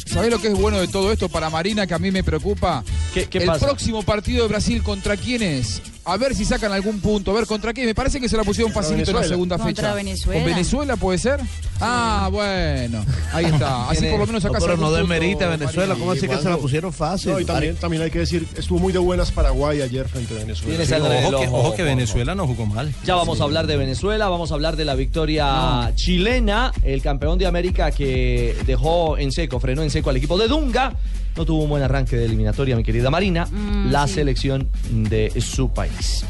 sabés 0.05 0.31
lo 0.31 0.39
que 0.39 0.47
es 0.47 0.53
bueno 0.53 0.79
de 0.79 0.87
todo 0.87 1.11
esto 1.11 1.27
para 1.27 1.49
Marina 1.49 1.85
que 1.85 1.93
a 1.93 1.99
mí 1.99 2.11
me 2.11 2.23
preocupa? 2.23 2.83
qué 3.13 3.27
el 3.33 3.45
pasa? 3.45 3.65
próximo 3.65 4.01
partido 4.03 4.43
de 4.43 4.49
Brasil, 4.49 4.81
¿contra 4.81 5.17
quién 5.17 5.43
es? 5.43 5.81
A 6.05 6.17
ver 6.17 6.35
si 6.35 6.43
sacan 6.43 6.71
algún 6.71 6.99
punto, 6.99 7.31
a 7.31 7.33
ver 7.33 7.45
contra 7.45 7.73
quién. 7.73 7.85
Me 7.87 7.95
parece 7.95 8.19
que 8.19 8.27
se 8.27 8.35
la 8.35 8.43
pusieron 8.43 8.73
facilito 8.73 9.11
en 9.11 9.17
la 9.17 9.23
segunda 9.23 9.57
Contra 9.57 9.73
fecha. 9.89 9.93
Venezuela. 9.93 10.41
¿Con 10.41 10.51
Venezuela 10.51 10.95
puede 10.97 11.17
ser? 11.17 11.39
Ah, 11.79 12.29
bueno. 12.31 13.05
Ahí 13.31 13.45
está. 13.45 13.89
Así 13.89 14.05
por 14.07 14.19
lo 14.19 14.27
menos 14.27 14.43
acá 14.43 14.59
No, 14.59 14.65
pero 14.65 14.77
no 14.77 14.91
demerita 14.91 15.47
Venezuela. 15.47 15.95
¿Cómo 15.95 16.11
así 16.11 16.27
que 16.27 16.37
se 16.37 16.49
la 16.49 16.57
pusieron 16.57 16.91
fácil? 16.91 17.31
No, 17.31 17.39
y 17.39 17.45
también, 17.45 17.75
también 17.77 18.03
hay 18.03 18.11
que 18.11 18.19
decir, 18.19 18.47
estuvo 18.57 18.79
muy 18.79 18.91
de 18.91 18.99
buenas 18.99 19.31
Paraguay 19.31 19.81
ayer 19.81 20.07
frente 20.07 20.33
a 20.35 20.39
Venezuela. 20.39 20.83
Ojo 21.27 21.39
que, 21.39 21.47
ojo. 21.47 21.75
Venezuela 21.83 22.35
no 22.35 22.47
jugó 22.47 22.65
mal. 22.65 22.93
Ya 23.05 23.15
vamos 23.15 23.39
a 23.39 23.43
hablar 23.43 23.67
de 23.67 23.77
Venezuela, 23.77 24.27
vamos 24.27 24.51
a 24.51 24.55
hablar 24.55 24.75
de 24.75 24.85
la 24.85 24.95
victoria 24.95 25.91
chilena, 25.95 26.71
el 26.83 27.01
campeón 27.01 27.37
de 27.37 27.45
América 27.45 27.91
que 27.91 28.55
dejó 28.65 29.17
en 29.17 29.31
seco, 29.31 29.59
frenó 29.59 29.83
en 29.83 29.89
seco 29.89 30.09
al 30.09 30.17
equipo 30.17 30.37
de 30.37 30.47
Dunga. 30.47 30.93
No 31.35 31.45
tuvo 31.45 31.63
un 31.63 31.69
buen 31.69 31.81
arranque 31.83 32.15
de 32.15 32.25
eliminatoria, 32.25 32.75
mi 32.75 32.83
querida 32.83 33.09
Marina, 33.09 33.45
Mm, 33.49 33.91
la 33.91 34.07
sí. 34.07 34.15
selección 34.15 34.69
de 34.91 35.31
su 35.41 35.69
país. 35.69 36.23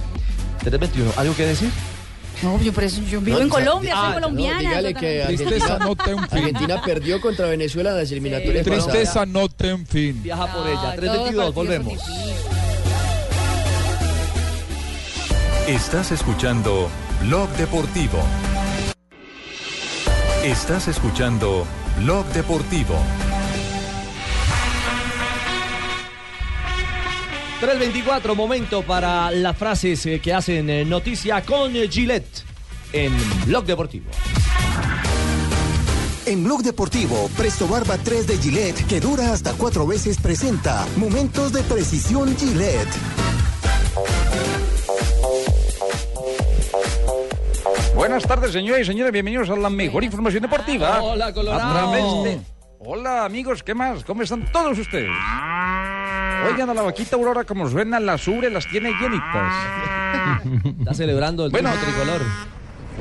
321, 0.60 1.12
¿algo 1.18 1.36
que 1.36 1.46
decir? 1.46 1.70
No, 2.42 2.60
yo, 2.62 2.74
por 2.74 2.84
eso, 2.84 3.02
yo 3.10 3.22
vivo 3.22 3.38
No, 3.38 3.44
en 3.44 3.50
Colombia, 3.50 3.94
ah, 3.96 4.00
soy 4.02 4.08
no, 4.10 4.14
colombiana. 4.22 4.60
dígale 4.60 4.94
que 4.94 5.24
Tristeza 5.28 5.76
Argentina, 5.76 5.80
no 5.86 5.96
te 5.96 6.14
un 6.14 6.28
fin. 6.30 6.38
Argentina 6.40 6.82
perdió 6.84 7.22
contra 7.22 7.48
Venezuela 7.48 7.92
en 7.92 7.98
las 7.98 8.12
eliminatorias 8.12 8.66
Tristeza 8.66 9.06
pasadas. 9.08 9.28
no 9.30 9.50
ten 9.50 9.86
fin. 9.86 10.22
Viaja 10.24 10.48
por 10.54 10.68
Ah, 10.68 10.72
ella. 10.72 10.82
todos 10.82 10.86
los 10.86 10.96
322, 10.96 11.54
partidos 11.54 11.56
volvemos. 11.56 11.94
Estás 15.68 16.12
escuchando 16.12 16.90
Blog 17.22 17.50
Deportivo. 17.52 18.20
Estás 20.44 20.88
escuchando 20.90 21.66
Blog 22.02 22.26
Deportivo. 22.34 22.96
324, 27.64 28.36
momento 28.36 28.82
para 28.82 29.32
las 29.32 29.56
frases 29.56 30.06
eh, 30.06 30.20
que 30.20 30.34
hacen 30.34 30.70
eh, 30.70 30.84
noticia 30.84 31.42
con 31.44 31.72
Gillette 31.72 32.44
en 32.92 33.14
Blog 33.46 33.64
Deportivo. 33.64 34.12
En 36.26 36.44
Blog 36.44 36.62
Deportivo, 36.62 37.30
Presto 37.38 37.66
Barba 37.66 37.98
3 37.98 38.28
de 38.28 38.38
Gillette, 38.38 38.86
que 38.86 39.00
dura 39.00 39.32
hasta 39.32 39.54
cuatro 39.54 39.88
veces, 39.88 40.18
presenta 40.20 40.86
Momentos 40.98 41.54
de 41.54 41.64
Precisión 41.64 42.36
Gillette. 42.36 42.90
Buenas 47.96 48.24
tardes, 48.24 48.52
señores 48.52 48.82
y 48.82 48.92
señores. 48.92 49.14
Bienvenidos 49.14 49.50
a 49.50 49.56
la 49.56 49.70
mejor 49.70 50.04
información 50.04 50.42
deportiva. 50.42 51.02
Hola, 51.02 51.34
Colorado. 51.34 51.70
A 51.70 51.74
través 51.74 52.24
de- 52.26 52.54
Hola, 52.86 53.24
amigos. 53.24 53.64
¿Qué 53.64 53.74
más? 53.74 54.04
¿Cómo 54.04 54.24
están 54.24 54.52
todos 54.52 54.78
ustedes? 54.78 55.10
Oigan, 56.52 56.70
a 56.70 56.74
la 56.74 56.82
vaquita 56.82 57.16
Aurora, 57.16 57.44
como 57.44 57.70
suena, 57.70 58.00
las 58.00 58.28
ubres 58.28 58.52
las 58.52 58.68
tiene 58.68 58.92
llenitas. 59.00 59.54
Está 60.80 60.94
celebrando 60.94 61.46
el 61.46 61.52
Bueno. 61.52 61.70
tricolor. 61.84 62.22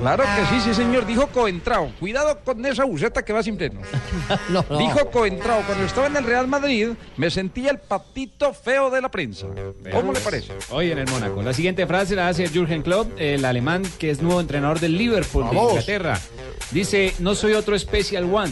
Claro 0.00 0.24
que 0.24 0.46
sí, 0.54 0.60
sí, 0.64 0.74
señor. 0.74 1.06
Dijo 1.06 1.26
Coentrao. 1.28 1.92
Cuidado 2.00 2.38
con 2.44 2.64
esa 2.66 2.84
buceta 2.84 3.24
que 3.24 3.32
va 3.32 3.42
sin 3.42 3.56
frenos. 3.56 3.86
No, 4.48 4.64
no. 4.68 4.78
Dijo 4.78 5.10
Coentrao. 5.10 5.62
Cuando 5.66 5.84
estaba 5.84 6.06
en 6.06 6.16
el 6.16 6.24
Real 6.24 6.46
Madrid, 6.48 6.88
me 7.16 7.30
sentía 7.30 7.70
el 7.70 7.78
patito 7.78 8.52
feo 8.52 8.90
de 8.90 9.00
la 9.00 9.10
prensa. 9.10 9.46
¿Cómo 9.92 10.12
le 10.12 10.20
parece? 10.20 10.52
Hoy 10.70 10.90
en 10.90 10.98
el 10.98 11.08
Mónaco. 11.08 11.42
La 11.42 11.52
siguiente 11.52 11.86
frase 11.86 12.14
la 12.16 12.28
hace 12.28 12.48
Jürgen 12.48 12.82
Klopp, 12.82 13.12
el 13.18 13.44
alemán 13.44 13.82
que 13.98 14.10
es 14.10 14.20
nuevo 14.22 14.40
entrenador 14.40 14.80
del 14.80 14.96
Liverpool 14.96 15.44
de 15.50 15.56
Vamos. 15.56 15.70
Inglaterra. 15.72 16.18
Dice, 16.70 17.12
no 17.18 17.34
soy 17.34 17.52
otro 17.52 17.78
Special 17.78 18.24
One, 18.32 18.50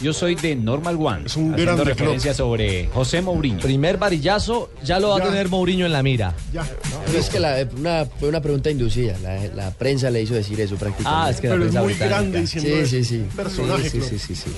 yo 0.00 0.12
soy 0.12 0.34
de 0.34 0.54
Normal 0.56 0.96
One. 1.00 1.22
Es 1.26 1.36
un 1.36 1.54
haciendo 1.54 1.84
referencia 1.84 2.34
sobre 2.34 2.88
José 2.92 3.22
Mourinho. 3.22 3.60
Primer 3.60 3.96
varillazo, 3.96 4.70
ya 4.82 5.00
lo 5.00 5.08
va 5.10 5.18
Ya. 5.18 5.24
a 5.24 5.28
tener 5.28 5.48
Mourinho 5.48 5.86
en 5.86 5.92
la 5.92 6.02
mira. 6.02 6.34
Ya. 6.52 6.64
Es 7.16 7.30
que 7.30 7.40
la- 7.40 7.66
una, 7.76 8.04
fue 8.04 8.28
una 8.28 8.40
pregunta 8.42 8.70
inducida. 8.70 9.16
La, 9.22 9.42
la 9.54 9.70
prensa 9.70 10.10
le 10.10 10.20
hizo 10.22 10.34
decir 10.34 10.60
eso 10.60 10.76
prácticamente. 10.82 11.26
Ah, 11.26 11.30
es 11.30 11.40
que 11.40 11.48
la 11.48 11.54
Pero 11.54 11.64
es 11.64 11.70
prensa 11.70 11.80
muy 11.82 11.92
británica. 11.92 12.16
grande 12.16 12.40
diciendo 12.40 12.70
Sí, 12.86 12.86
sí, 12.86 13.04
sí. 13.04 13.24
Personaje, 13.36 13.90
Sí, 13.90 14.00
sí, 14.02 14.18
sí, 14.18 14.34
sí. 14.34 14.50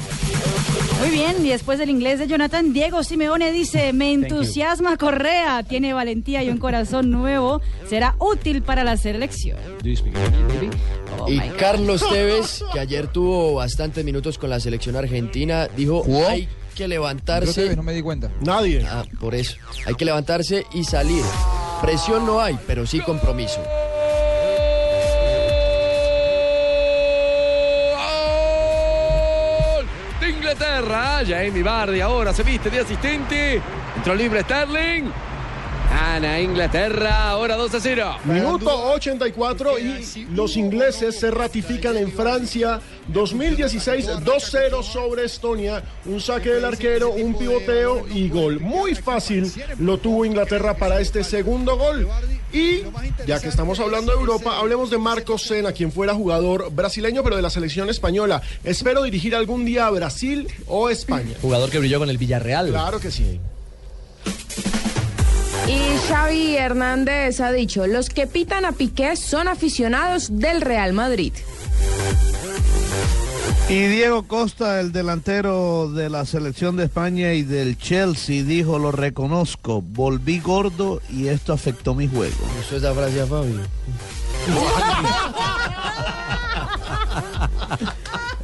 Muy 1.00 1.10
bien, 1.10 1.44
y 1.44 1.50
después 1.50 1.78
del 1.78 1.90
inglés 1.90 2.18
de 2.18 2.26
Jonathan, 2.26 2.72
Diego 2.72 3.02
Simeone 3.02 3.52
dice, 3.52 3.92
me 3.92 4.12
entusiasma 4.12 4.96
Correa, 4.96 5.62
tiene 5.62 5.92
valentía 5.92 6.42
y 6.42 6.48
un 6.48 6.58
corazón 6.58 7.10
nuevo, 7.10 7.60
será 7.88 8.14
útil 8.18 8.62
para 8.62 8.84
la 8.84 8.96
selección. 8.96 9.58
Oh, 11.18 11.28
Y. 11.30 11.38
Carlos 11.58 12.02
Tevez, 12.10 12.62
que 12.72 12.80
ayer 12.80 13.06
tuvo 13.08 13.54
bastantes 13.54 14.04
minutos 14.04 14.38
con 14.38 14.50
la 14.50 14.60
selección 14.60 14.96
argentina, 14.96 15.68
dijo, 15.76 16.02
¿Jugó? 16.02 16.26
hay 16.28 16.48
que 16.74 16.88
levantarse. 16.88 17.76
no 17.76 17.82
me 17.82 17.92
di 17.92 18.02
cuenta. 18.02 18.30
Nadie. 18.40 18.84
Ah, 18.88 19.04
por 19.20 19.34
eso. 19.34 19.56
Hay 19.86 19.94
que 19.94 20.04
levantarse 20.04 20.64
y 20.74 20.84
salir. 20.84 21.22
Presión 21.80 22.26
no 22.26 22.40
hay, 22.40 22.58
pero 22.66 22.86
sí 22.86 23.00
compromiso. 23.00 23.60
Inglaterra, 30.74 31.22
Jamie 31.24 31.62
Vardy 31.62 32.00
ahora 32.00 32.32
se 32.32 32.42
viste 32.42 32.68
de 32.68 32.80
asistente. 32.80 33.62
Entró 33.96 34.12
libre 34.12 34.42
Sterling. 34.42 35.04
Gana 35.90 36.40
Inglaterra, 36.40 37.30
ahora 37.30 37.56
2 37.56 37.74
a 37.74 37.80
0. 37.80 38.16
Minuto 38.24 38.92
84 38.92 39.78
y 39.80 40.26
los 40.30 40.56
ingleses 40.56 41.18
se 41.18 41.28
ratifican 41.32 41.96
en 41.96 42.12
Francia 42.12 42.80
2016 43.08 44.08
2-0 44.08 44.82
sobre 44.84 45.24
Estonia. 45.24 45.82
Un 46.04 46.20
saque 46.20 46.50
del 46.50 46.64
arquero, 46.64 47.10
un 47.10 47.36
pivoteo 47.36 48.06
y 48.08 48.28
gol. 48.28 48.60
Muy 48.60 48.94
fácil 48.94 49.52
lo 49.80 49.98
tuvo 49.98 50.24
Inglaterra 50.24 50.76
para 50.76 51.00
este 51.00 51.24
segundo 51.24 51.76
gol. 51.76 52.06
Y 52.52 52.82
ya 53.26 53.40
que 53.40 53.48
estamos 53.48 53.80
hablando 53.80 54.12
de 54.12 54.18
Europa, 54.18 54.56
hablemos 54.58 54.90
de 54.90 54.98
Marcos 54.98 55.42
Sena, 55.42 55.72
quien 55.72 55.90
fuera 55.90 56.14
jugador 56.14 56.70
brasileño, 56.70 57.24
pero 57.24 57.34
de 57.34 57.42
la 57.42 57.50
selección 57.50 57.90
española. 57.90 58.40
Espero 58.62 59.02
dirigir 59.02 59.34
algún 59.34 59.64
día 59.64 59.88
a 59.88 59.90
Brasil 59.90 60.46
o 60.68 60.90
España. 60.90 61.34
Jugador 61.42 61.70
que 61.70 61.80
brilló 61.80 61.98
con 61.98 62.08
el 62.08 62.18
Villarreal. 62.18 62.68
Claro 62.68 63.00
que 63.00 63.10
sí. 63.10 63.40
Y 65.66 66.08
Xavi 66.08 66.56
Hernández 66.56 67.40
ha 67.40 67.50
dicho, 67.50 67.86
los 67.86 68.10
que 68.10 68.26
pitan 68.26 68.64
a 68.64 68.72
Piqué 68.72 69.16
son 69.16 69.48
aficionados 69.48 70.38
del 70.38 70.60
Real 70.60 70.92
Madrid. 70.92 71.32
Y 73.68 73.86
Diego 73.86 74.24
Costa, 74.24 74.78
el 74.78 74.92
delantero 74.92 75.90
de 75.90 76.10
la 76.10 76.26
selección 76.26 76.76
de 76.76 76.84
España 76.84 77.32
y 77.32 77.42
del 77.42 77.78
Chelsea, 77.78 78.44
dijo, 78.44 78.78
lo 78.78 78.92
reconozco, 78.92 79.80
volví 79.80 80.38
gordo 80.38 81.00
y 81.10 81.28
esto 81.28 81.54
afectó 81.54 81.94
mi 81.94 82.08
juego. 82.08 82.36
Eso 82.60 82.76
es 82.76 82.82
la 82.82 82.92
frase 82.92 83.22
a 83.22 83.26
Fabio. 83.26 83.60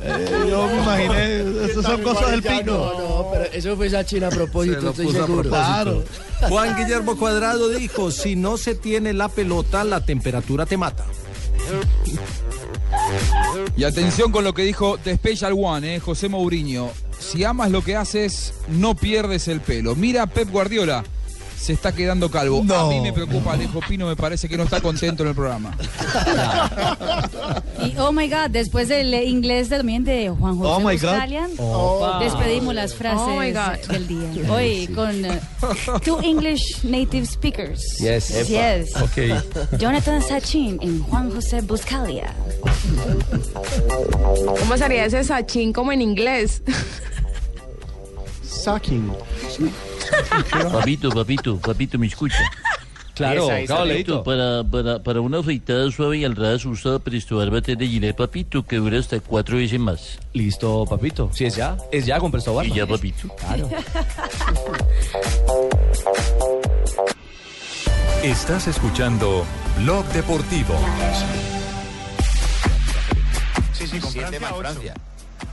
Eh, 0.03 0.47
yo 0.49 0.67
me 0.67 0.77
imaginé, 0.83 1.65
esas 1.71 1.85
son 1.85 2.03
cosas 2.03 2.31
del 2.31 2.43
Ya, 2.43 2.59
pico. 2.59 2.73
No, 2.73 2.99
no, 2.99 3.27
pero 3.33 3.45
eso 3.53 3.77
fue 3.77 3.87
esa 3.89 4.05
china 4.05 4.29
a 4.29 4.31
propósito, 4.31 4.77
Se 4.79 4.83
lo 4.83 4.91
estoy 4.91 5.07
puso 5.07 5.23
a 5.23 5.27
seguro. 5.27 5.51
propósito. 5.51 6.05
Juan 6.49 6.77
Guillermo 6.77 7.17
Cuadrado 7.19 7.69
dijo, 7.69 8.11
si 8.11 8.35
no 8.37 8.57
se 8.57 8.75
tiene 8.75 9.13
la 9.13 9.29
pelota, 9.29 9.85
la 9.85 10.05
temperatura 10.05 10.65
te 10.65 10.77
mata. 10.79 11.05
Y 13.77 13.85
atención 13.85 14.33
con 14.33 14.45
lo 14.45 14.53
que 14.55 14.63
dijo 14.63 14.99
The 15.03 15.17
Special 15.17 15.53
One, 15.57 15.97
eh, 15.97 16.01
José 16.01 16.29
Mourinho. 16.29 16.91
Si 17.19 17.45
amas 17.45 17.71
lo 17.71 17.83
que 17.85 17.97
haces, 17.97 18.55
no 18.69 18.95
pierdes 18.95 19.49
el 19.49 19.61
pelo. 19.61 19.95
Mira 19.95 20.23
a 20.23 20.27
Pep 20.27 20.51
Guardiola. 20.51 21.05
Se 21.61 21.75
está 21.75 21.93
quedando 21.93 22.31
calvo. 22.31 22.65
A 22.75 22.89
mí 22.89 23.01
me 23.01 23.13
preocupa, 23.13 23.53
Alejo 23.53 23.81
Pino 23.87 24.07
me 24.07 24.17
parece 24.17 24.49
que 24.49 24.57
no 24.57 24.63
está 24.65 24.81
contento 24.81 25.23
en 25.23 25.29
el 25.29 25.35
programa. 25.35 25.77
Y 27.85 27.95
oh 27.99 28.13
my 28.13 28.29
god, 28.29 28.49
después 28.51 28.89
del 28.89 29.13
inglés 29.15 29.69
también 29.69 30.03
de 30.05 30.31
Juan 30.31 30.57
José 30.57 30.71
Oh 30.73 30.81
my 30.81 30.97
God. 30.97 31.05
Australian, 31.05 31.51
Opa. 31.59 32.19
despedimos 32.21 32.75
las 32.75 32.95
frases 32.95 33.21
Oh 33.23 33.39
my 33.39 33.53
God. 33.53 33.77
del 33.91 34.07
día. 34.09 34.53
Hoy 34.53 34.87
con 34.95 35.25
eh, 35.25 35.39
two 36.05 36.19
English 36.23 36.83
native 36.83 37.27
speakers. 37.27 37.99
Yes. 37.99 38.49
Yes. 38.49 38.97
Ok. 38.97 39.79
Jonathan 39.79 40.23
Sachin 40.23 40.79
y 40.83 40.99
Juan 41.11 41.31
José 41.31 41.61
Buscalia. 41.61 42.35
¿Cómo 44.61 44.77
sería 44.79 45.05
ese 45.05 45.23
sachín 45.25 45.73
como 45.75 45.93
en 45.93 46.01
inglés? 46.03 46.63
Sacking. 48.43 49.13
Papito, 50.73 51.11
papito, 51.11 51.59
papito, 51.59 51.99
me 51.99 52.07
escucha. 52.07 52.39
Claro, 53.15 53.45
Esa, 53.45 53.61
esa, 53.61 53.75
claro, 53.75 53.91
Papito, 53.91 54.13
Leito. 54.15 54.23
para, 54.25 54.65
para, 54.65 55.03
para 55.03 55.21
una 55.21 55.39
afeitada 55.41 55.91
suave 55.91 56.19
y 56.19 56.25
al 56.25 56.37
ras 56.37 56.65
usada 56.65 56.99
Presto 57.01 57.37
Barba 57.37 57.61
de 57.61 57.87
Gillette, 57.87 58.17
papito, 58.17 58.65
que 58.65 58.77
dura 58.77 58.99
hasta 58.99 59.21
cuatro 59.21 59.59
veces 59.59 59.79
más. 59.79 60.19
Listo, 60.33 60.87
papito. 60.89 61.31
Si 61.35 61.45
es 61.45 61.55
ya, 61.57 61.77
es 61.93 62.07
ya 62.07 62.19
con 62.19 62.31
Presto 62.33 62.55
Barba. 62.55 62.71
Y 62.71 62.75
ya, 62.75 62.87
papito. 62.87 63.29
Claro. 63.37 63.69
Estás 68.23 68.69
escuchando 68.69 69.45
Blog 69.79 70.05
Deportivo. 70.13 70.75
Sí, 73.73 73.87
sí, 73.87 73.99
con 73.99 74.13
Francia, 74.13 74.41
Francia. 74.41 74.95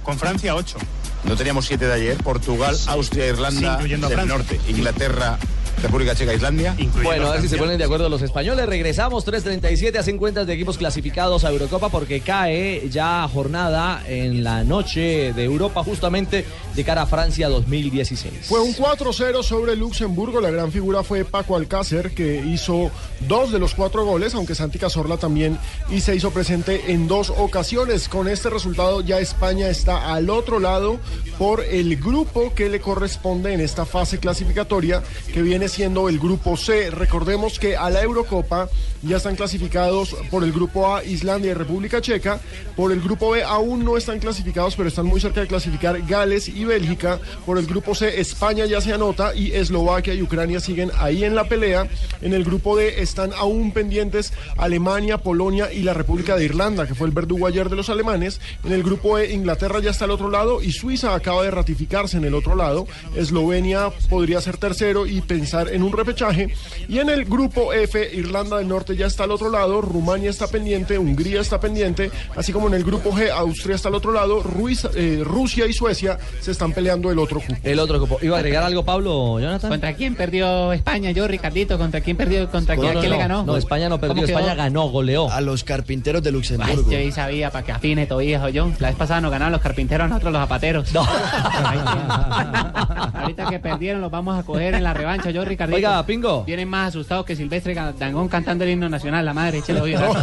Con 0.03 0.17
Francia 0.19 0.55
8. 0.55 0.77
No 1.23 1.35
teníamos 1.35 1.65
7 1.65 1.85
de 1.85 1.93
ayer. 1.93 2.17
Portugal, 2.17 2.77
Austria, 2.87 3.27
Irlanda 3.27 3.77
del. 3.77 4.27
Norte, 4.27 4.59
Inglaterra, 4.67 5.37
República 5.81 6.15
Checa, 6.15 6.33
Islandia. 6.33 6.75
Bueno, 7.03 7.27
a 7.27 7.33
ver 7.33 7.41
si 7.41 7.49
se 7.49 7.57
ponen 7.57 7.77
de 7.77 7.83
acuerdo 7.83 8.09
los 8.09 8.21
españoles. 8.21 8.65
Regresamos 8.65 9.25
3.37 9.25 9.97
hacen 9.97 10.17
cuentas 10.17 10.47
de 10.47 10.53
equipos 10.53 10.77
clasificados 10.77 11.43
a 11.43 11.51
Eurocopa 11.51 11.89
porque 11.89 12.21
cae 12.21 12.89
ya 12.89 13.27
jornada 13.31 14.03
en 14.07 14.43
la 14.43 14.63
noche 14.63 15.33
de 15.33 15.43
Europa 15.43 15.83
justamente 15.83 16.45
de 16.75 16.83
cara 16.83 17.03
a 17.03 17.05
Francia 17.05 17.47
2016. 17.47 18.47
Fue 18.47 18.59
un 18.59 18.73
4-0 18.73 19.43
sobre 19.43 19.75
Luxemburgo. 19.75 20.41
La 20.41 20.49
gran 20.49 20.71
figura 20.71 21.03
fue 21.03 21.25
Paco 21.25 21.55
Alcácer, 21.55 22.11
que 22.11 22.43
hizo 22.45 22.91
dos 23.27 23.51
de 23.51 23.59
los 23.59 23.75
cuatro 23.75 24.03
goles, 24.03 24.33
aunque 24.33 24.55
Santi 24.55 24.79
Cazorla 24.79 25.17
también 25.17 25.59
y 25.89 26.01
se 26.01 26.15
hizo 26.15 26.31
presente 26.31 26.91
en 26.91 27.07
dos 27.07 27.29
ocasiones. 27.29 28.09
Con 28.09 28.27
este 28.27 28.49
resultado 28.49 29.01
ya 29.01 29.19
España 29.19 29.69
está 29.69 30.13
al 30.13 30.29
otro 30.29 30.59
lado 30.59 30.99
por 31.37 31.63
el 31.63 31.97
grupo 31.97 32.53
que 32.55 32.69
le 32.69 32.79
corresponde 32.79 33.53
en 33.53 33.59
esta 33.59 33.85
fase 33.85 34.17
clasificatoria, 34.17 35.03
que 35.33 35.41
viene 35.41 35.66
siendo 35.67 36.09
el 36.09 36.19
grupo 36.19 36.57
C. 36.57 36.89
Recordemos 36.91 37.59
que 37.59 37.75
a 37.75 37.89
la 37.89 38.01
Eurocopa 38.01 38.69
ya 39.03 39.17
están 39.17 39.35
clasificados 39.35 40.15
por 40.31 40.43
el 40.43 40.51
grupo 40.51 40.93
A 40.93 41.03
Islandia 41.03 41.51
y 41.51 41.53
República 41.53 42.01
Checa. 42.01 42.39
Por 42.75 42.91
el 42.91 43.01
grupo 43.01 43.31
B 43.31 43.43
aún 43.43 43.83
no 43.83 43.97
están 43.97 44.19
clasificados, 44.19 44.75
pero 44.75 44.89
están 44.89 45.05
muy 45.05 45.19
cerca 45.19 45.41
de 45.41 45.47
clasificar 45.47 46.01
Gales 46.07 46.47
y 46.47 46.65
Bélgica. 46.65 47.19
Por 47.45 47.57
el 47.57 47.65
grupo 47.65 47.95
C 47.95 48.19
España 48.19 48.65
ya 48.65 48.81
se 48.81 48.93
anota 48.93 49.35
y 49.35 49.51
Eslovaquia 49.51 50.13
y 50.13 50.21
Ucrania 50.21 50.59
siguen 50.59 50.91
ahí 50.97 51.23
en 51.23 51.35
la 51.35 51.47
pelea. 51.47 51.87
En 52.21 52.33
el 52.33 52.43
grupo 52.43 52.75
D 52.75 53.01
están 53.01 53.33
aún 53.33 53.71
pendientes 53.71 54.33
Alemania, 54.57 55.17
Polonia 55.17 55.71
y 55.71 55.81
la 55.81 55.93
República 55.93 56.35
de 56.35 56.45
Irlanda, 56.45 56.87
que 56.87 56.95
fue 56.95 57.07
el 57.07 57.13
verdugo 57.13 57.47
ayer 57.47 57.69
de 57.69 57.75
los 57.75 57.89
alemanes. 57.89 58.39
En 58.63 58.73
el 58.73 58.83
grupo 58.83 59.17
E 59.17 59.33
Inglaterra 59.33 59.79
ya 59.79 59.91
está 59.91 60.05
al 60.05 60.11
otro 60.11 60.29
lado 60.29 60.61
y 60.61 60.71
Suiza 60.71 61.15
acaba 61.15 61.43
de 61.43 61.51
ratificarse 61.51 62.17
en 62.17 62.25
el 62.25 62.35
otro 62.35 62.55
lado. 62.55 62.87
Eslovenia 63.15 63.89
podría 64.09 64.41
ser 64.41 64.57
tercero 64.57 65.07
y 65.07 65.21
pensar 65.21 65.56
en 65.63 65.83
un 65.83 65.91
repechaje. 65.91 66.53
Y 66.87 66.99
en 66.99 67.09
el 67.09 67.25
grupo 67.25 67.73
F, 67.73 68.09
Irlanda 68.13 68.57
del 68.57 68.67
Norte 68.67 68.95
ya 68.95 69.07
está 69.07 69.23
al 69.23 69.31
otro 69.31 69.49
lado, 69.49 69.81
Rumania 69.81 70.29
está 70.29 70.47
pendiente, 70.47 70.97
Hungría 70.97 71.41
está 71.41 71.59
pendiente, 71.59 72.11
así 72.35 72.51
como 72.53 72.67
en 72.67 72.73
el 72.75 72.83
grupo 72.83 73.11
G, 73.11 73.29
Austria 73.29 73.75
está 73.75 73.89
al 73.89 73.95
otro 73.95 74.11
lado, 74.11 74.41
Ruiz- 74.43 74.87
eh, 74.95 75.21
Rusia 75.23 75.65
y 75.67 75.73
Suecia 75.73 76.17
se 76.39 76.51
están 76.51 76.71
peleando 76.73 77.11
el 77.11 77.19
otro 77.19 77.39
cupo. 77.39 77.55
El 77.63 77.79
otro 77.79 77.97
grupo. 77.97 78.17
¿Iba 78.21 78.35
a 78.37 78.39
agregar 78.39 78.63
algo, 78.63 78.83
Pablo, 78.85 79.39
Jonathan? 79.39 79.69
¿Contra 79.69 79.93
quién 79.93 80.15
perdió 80.15 80.71
España? 80.73 81.11
Yo, 81.11 81.27
Ricardito, 81.27 81.77
¿contra 81.77 82.01
quién 82.01 82.17
perdió? 82.17 82.49
¿Contra 82.49 82.75
No, 82.75 82.81
quién, 82.81 82.93
no, 82.95 83.01
no. 83.03 83.09
le 83.09 83.17
ganó? 83.17 83.43
No, 83.43 83.57
España 83.57 83.89
no 83.89 83.99
perdió. 83.99 84.23
España 84.25 84.53
ganó, 84.55 84.89
goleó. 84.89 85.29
A 85.31 85.41
los 85.41 85.63
carpinteros 85.63 86.21
de 86.23 86.29
Ay, 86.29 86.33
Luxemburgo. 86.33 86.91
yo 86.91 86.97
ahí 86.97 87.11
sabía, 87.11 87.49
para 87.51 87.65
que 87.65 87.71
afine 87.71 88.05
todo 88.05 88.21
hijo 88.21 88.49
yo. 88.49 88.71
La 88.79 88.89
vez 88.89 88.97
pasada 88.97 89.21
nos 89.21 89.31
ganaron 89.31 89.51
los 89.51 89.61
carpinteros, 89.61 90.07
nosotros 90.09 90.33
los 90.33 90.41
zapateros. 90.41 90.89
Ay, 90.95 91.79
sí. 91.79 93.17
Ahorita 93.17 93.45
que 93.49 93.59
perdieron 93.59 94.01
los 94.01 94.11
vamos 94.11 94.37
a 94.39 94.43
coger 94.43 94.73
en 94.75 94.83
la 94.83 94.93
revancha, 94.93 95.29
yo, 95.31 95.43
Ricardito. 95.47 95.77
Oiga, 95.77 96.05
Pingo. 96.05 96.43
Vienen 96.43 96.67
más 96.69 96.89
asustados 96.89 97.25
que 97.25 97.35
Silvestre 97.35 97.73
Dangón 97.73 98.27
cantando 98.27 98.63
el 98.63 98.71
himno 98.71 98.89
nacional, 98.89 99.25
la 99.25 99.33
madre, 99.33 99.59
échale 99.59 99.81
oído. 99.81 100.01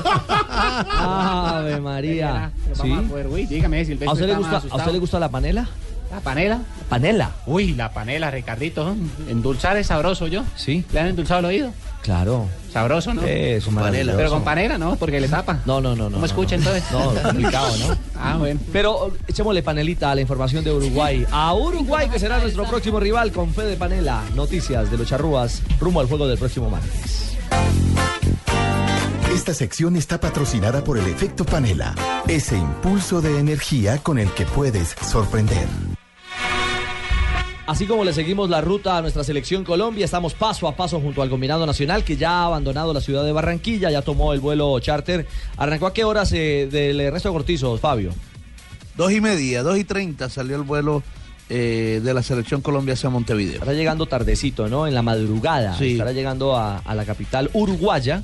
Ave 0.91 1.81
María. 1.81 2.53
Los 2.69 2.79
¿Sí? 2.79 2.89
Vamos 2.89 3.07
a 3.07 3.09
poder, 3.09 3.27
uy, 3.27 3.47
dígame, 3.47 3.85
Silvestre 3.85 4.09
¿A 4.09 4.13
usted, 4.13 4.27
le 4.27 4.35
gusta, 4.35 4.57
¿A 4.57 4.77
usted 4.77 4.93
le 4.93 4.99
gusta 4.99 5.19
la 5.19 5.29
panela? 5.29 5.69
¿La 6.15 6.21
panela? 6.21 6.61
¿Panela? 6.89 7.33
Uy, 7.45 7.75
la 7.75 7.91
panela, 7.91 8.31
Ricardito. 8.31 8.95
Endulzar 9.29 9.77
es 9.79 9.89
sabroso, 9.89 10.29
yo. 10.29 10.45
Sí. 10.55 10.85
¿Le 10.93 11.01
han 11.01 11.09
endulzado 11.09 11.41
el 11.41 11.47
oído? 11.47 11.73
Claro. 12.03 12.47
Sabroso, 12.73 13.13
¿no? 13.15 13.23
Eso, 13.25 13.73
maravilloso. 13.73 14.17
Pero 14.17 14.31
con 14.31 14.45
panela, 14.45 14.79
¿no? 14.79 14.95
Porque 14.95 15.21
le 15.21 15.27
tapa. 15.27 15.59
No, 15.67 15.81
no, 15.81 15.97
no. 15.97 16.05
no 16.05 16.11
¿Cómo 16.11 16.19
no, 16.19 16.27
escucha 16.27 16.57
no. 16.57 16.63
entonces? 16.63 16.85
No, 16.93 17.21
complicado, 17.21 17.77
¿no? 17.79 17.99
Ah, 18.17 18.37
bueno. 18.39 18.61
Pero 18.73 19.09
eh, 19.09 19.19
echémosle 19.27 19.65
panelita 19.65 20.13
a 20.13 20.15
la 20.15 20.21
información 20.21 20.63
de 20.63 20.71
Uruguay. 20.71 21.27
A 21.33 21.53
Uruguay, 21.53 22.09
que 22.09 22.21
será 22.21 22.39
nuestro 22.39 22.63
próximo 22.63 23.01
rival 23.01 23.33
con 23.33 23.53
fe 23.53 23.63
de 23.63 23.77
panela. 23.77 24.23
Noticias 24.37 24.89
de 24.93 24.97
los 24.97 25.09
charrúas 25.09 25.63
rumbo 25.81 25.99
al 25.99 26.07
juego 26.07 26.29
del 26.29 26.39
próximo 26.39 26.71
martes. 26.71 27.37
Esta 29.35 29.53
sección 29.53 29.97
está 29.97 30.21
patrocinada 30.21 30.85
por 30.85 30.97
el 30.97 31.09
efecto 31.09 31.45
panela, 31.45 31.97
ese 32.29 32.57
impulso 32.57 33.21
de 33.21 33.41
energía 33.41 33.99
con 33.99 34.21
el 34.21 34.31
que 34.33 34.47
puedes 34.47 34.95
sorprender. 35.11 35.67
Así 37.67 37.87
como 37.87 38.05
le 38.05 38.13
seguimos 38.13 38.51
la 38.51 38.61
ruta 38.61 38.99
a 38.99 39.01
nuestra 39.01 39.25
selección 39.25 39.65
Colombia, 39.65 40.05
estamos 40.05 40.35
paso 40.35 40.69
a 40.69 40.77
paso 40.77 41.01
junto 41.01 41.23
al 41.23 41.31
combinado 41.31 41.65
nacional 41.65 42.05
que 42.05 42.19
ya 42.19 42.31
ha 42.31 42.45
abandonado 42.45 42.93
la 42.93 43.01
ciudad 43.01 43.25
de 43.25 43.33
Barranquilla, 43.33 43.91
ya 43.91 44.03
tomó 44.03 44.35
el 44.35 44.41
vuelo 44.41 44.79
charter. 44.81 45.27
¿Arrancó 45.57 45.87
a 45.87 45.95
qué 45.95 46.05
horas 46.05 46.31
eh, 46.33 46.69
del 46.71 47.11
resto 47.11 47.31
de 47.31 47.33
Cortizos, 47.33 47.81
Fabio? 47.81 48.13
Dos 48.99 49.13
y 49.13 49.23
media, 49.23 49.63
dos 49.63 49.79
y 49.79 49.85
treinta 49.85 50.29
salió 50.29 50.57
el 50.57 50.63
vuelo 50.63 51.03
eh, 51.49 52.03
de 52.05 52.15
la 52.15 52.23
selección 52.23 52.61
Colombia 52.61 52.95
hacia 52.95 53.09
Montevideo. 53.09 53.55
Estará 53.55 53.73
llegando 53.73 54.05
tardecito, 54.05 54.69
¿no? 54.69 54.87
En 54.87 54.95
la 54.95 55.01
madrugada. 55.01 55.79
Sí. 55.79 55.93
Estará 55.93 56.13
llegando 56.13 56.55
a, 56.57 56.79
a 56.79 56.95
la 56.95 57.07
capital 57.07 57.49
uruguaya. 57.55 58.23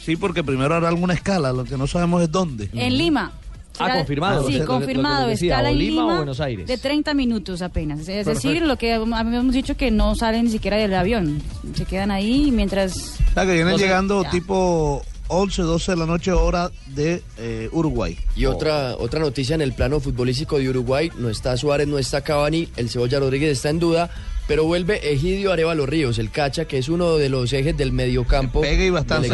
Sí, 0.00 0.14
porque 0.14 0.44
primero 0.44 0.76
hará 0.76 0.88
alguna 0.88 1.14
escala, 1.14 1.52
lo 1.52 1.64
que 1.64 1.76
no 1.76 1.88
sabemos 1.88 2.22
es 2.22 2.30
dónde. 2.30 2.70
En 2.72 2.96
Lima. 2.96 3.32
Ah, 3.78 3.84
Será- 3.86 3.96
confirmado. 3.98 4.46
Sí, 4.46 4.52
Lo 4.54 4.58
lo 4.60 4.66
confirmado. 4.66 5.26
les 5.28 5.36
decía, 5.40 5.54
Escala 5.54 5.68
o 5.68 5.72
en 5.72 5.78
Lima 5.78 6.02
o 6.02 6.06
Lima 6.06 6.16
Buenos 6.16 6.40
Aires. 6.40 6.66
de 6.66 6.78
30 6.78 7.14
minutos 7.14 7.62
apenas. 7.62 8.00
Es 8.00 8.06
decir, 8.06 8.24
Perfecto. 8.52 8.66
lo 8.66 8.76
que 8.78 8.92
habíamos 8.94 9.54
dicho 9.54 9.76
que 9.76 9.90
no 9.90 10.14
salen 10.14 10.44
ni 10.46 10.50
siquiera 10.50 10.76
del 10.76 10.94
avión. 10.94 11.40
Se 11.74 11.84
quedan 11.84 12.10
ahí 12.10 12.50
mientras... 12.50 12.96
O 13.30 13.34
sea, 13.34 13.46
que 13.46 13.52
vienen 13.54 13.76
llegando 13.76 14.22
ya. 14.24 14.30
tipo 14.30 15.02
11, 15.28 15.62
12 15.62 15.92
de 15.92 15.96
la 15.98 16.06
noche, 16.06 16.32
hora 16.32 16.70
de 16.86 17.22
eh, 17.36 17.68
Uruguay. 17.72 18.16
Y 18.34 18.46
otra, 18.46 18.96
otra 18.96 19.20
noticia 19.20 19.54
en 19.54 19.60
el 19.60 19.72
plano 19.74 20.00
futbolístico 20.00 20.58
de 20.58 20.68
Uruguay, 20.70 21.10
no 21.18 21.28
está 21.28 21.56
Suárez, 21.56 21.86
no 21.86 21.98
está 21.98 22.22
Cavani, 22.22 22.68
el 22.76 22.88
Cebolla 22.88 23.20
Rodríguez 23.20 23.52
está 23.52 23.68
en 23.70 23.78
duda, 23.78 24.10
pero 24.48 24.64
vuelve 24.64 25.12
Egidio 25.12 25.52
Arevalo 25.52 25.84
Ríos, 25.84 26.18
el 26.18 26.30
cacha, 26.30 26.64
que 26.64 26.78
es 26.78 26.88
uno 26.88 27.18
de 27.18 27.28
los 27.28 27.52
ejes 27.52 27.76
del 27.76 27.92
mediocampo. 27.92 28.62
Pega 28.62 28.82
y 28.82 28.90
bastante. 28.90 29.30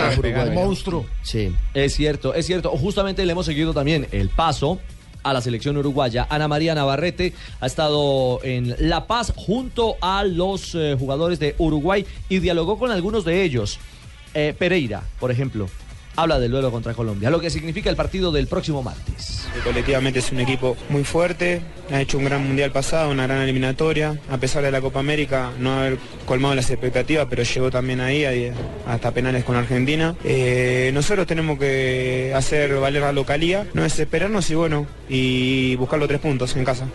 Monstruo. 0.52 1.06
Sí. 1.22 1.54
Es 1.72 1.94
cierto, 1.94 2.34
es 2.34 2.44
cierto. 2.46 2.70
Justamente 2.70 3.24
le 3.24 3.32
hemos 3.32 3.46
seguido 3.46 3.72
también 3.72 4.08
el 4.10 4.28
paso 4.28 4.80
a 5.22 5.32
la 5.32 5.40
selección 5.40 5.76
uruguaya. 5.76 6.26
Ana 6.28 6.48
María 6.48 6.74
Navarrete 6.74 7.32
ha 7.60 7.66
estado 7.66 8.40
en 8.42 8.74
La 8.80 9.06
Paz 9.06 9.32
junto 9.36 9.94
a 10.00 10.24
los 10.24 10.74
eh, 10.74 10.96
jugadores 10.98 11.38
de 11.38 11.54
Uruguay 11.58 12.04
y 12.28 12.40
dialogó 12.40 12.76
con 12.76 12.90
algunos 12.90 13.24
de 13.24 13.44
ellos. 13.44 13.78
Eh, 14.34 14.52
Pereira, 14.58 15.04
por 15.20 15.30
ejemplo, 15.30 15.68
habla 16.16 16.38
del 16.38 16.50
duelo 16.50 16.70
contra 16.70 16.94
Colombia, 16.94 17.30
lo 17.30 17.40
que 17.40 17.50
significa 17.50 17.90
el 17.90 17.96
partido 17.96 18.32
del 18.32 18.46
próximo 18.46 18.82
martes. 18.82 19.46
Colectivamente 19.62 20.18
es 20.18 20.32
un 20.32 20.40
equipo 20.40 20.76
muy 20.88 21.04
fuerte, 21.04 21.62
ha 21.90 22.00
hecho 22.00 22.18
un 22.18 22.24
gran 22.24 22.46
mundial 22.46 22.72
pasado, 22.72 23.10
una 23.10 23.26
gran 23.26 23.42
eliminatoria, 23.42 24.18
a 24.30 24.38
pesar 24.38 24.62
de 24.62 24.70
la 24.70 24.80
Copa 24.80 25.00
América 25.00 25.52
no 25.58 25.78
haber 25.78 25.98
colmado 26.26 26.54
las 26.54 26.70
expectativas, 26.70 27.26
pero 27.30 27.42
llegó 27.42 27.70
también 27.70 28.00
ahí, 28.00 28.52
hasta 28.86 29.10
penales 29.12 29.44
con 29.44 29.56
Argentina. 29.56 30.14
Eh, 30.24 30.90
nosotros 30.92 31.26
tenemos 31.26 31.58
que 31.58 32.32
hacer 32.34 32.74
valer 32.76 33.02
la 33.02 33.12
localía, 33.12 33.66
no 33.74 33.82
desesperarnos 33.82 34.50
y 34.50 34.54
bueno, 34.54 34.86
y 35.08 35.76
buscar 35.76 35.98
los 35.98 36.08
tres 36.08 36.20
puntos 36.20 36.54
en 36.56 36.64
casa. 36.64 36.86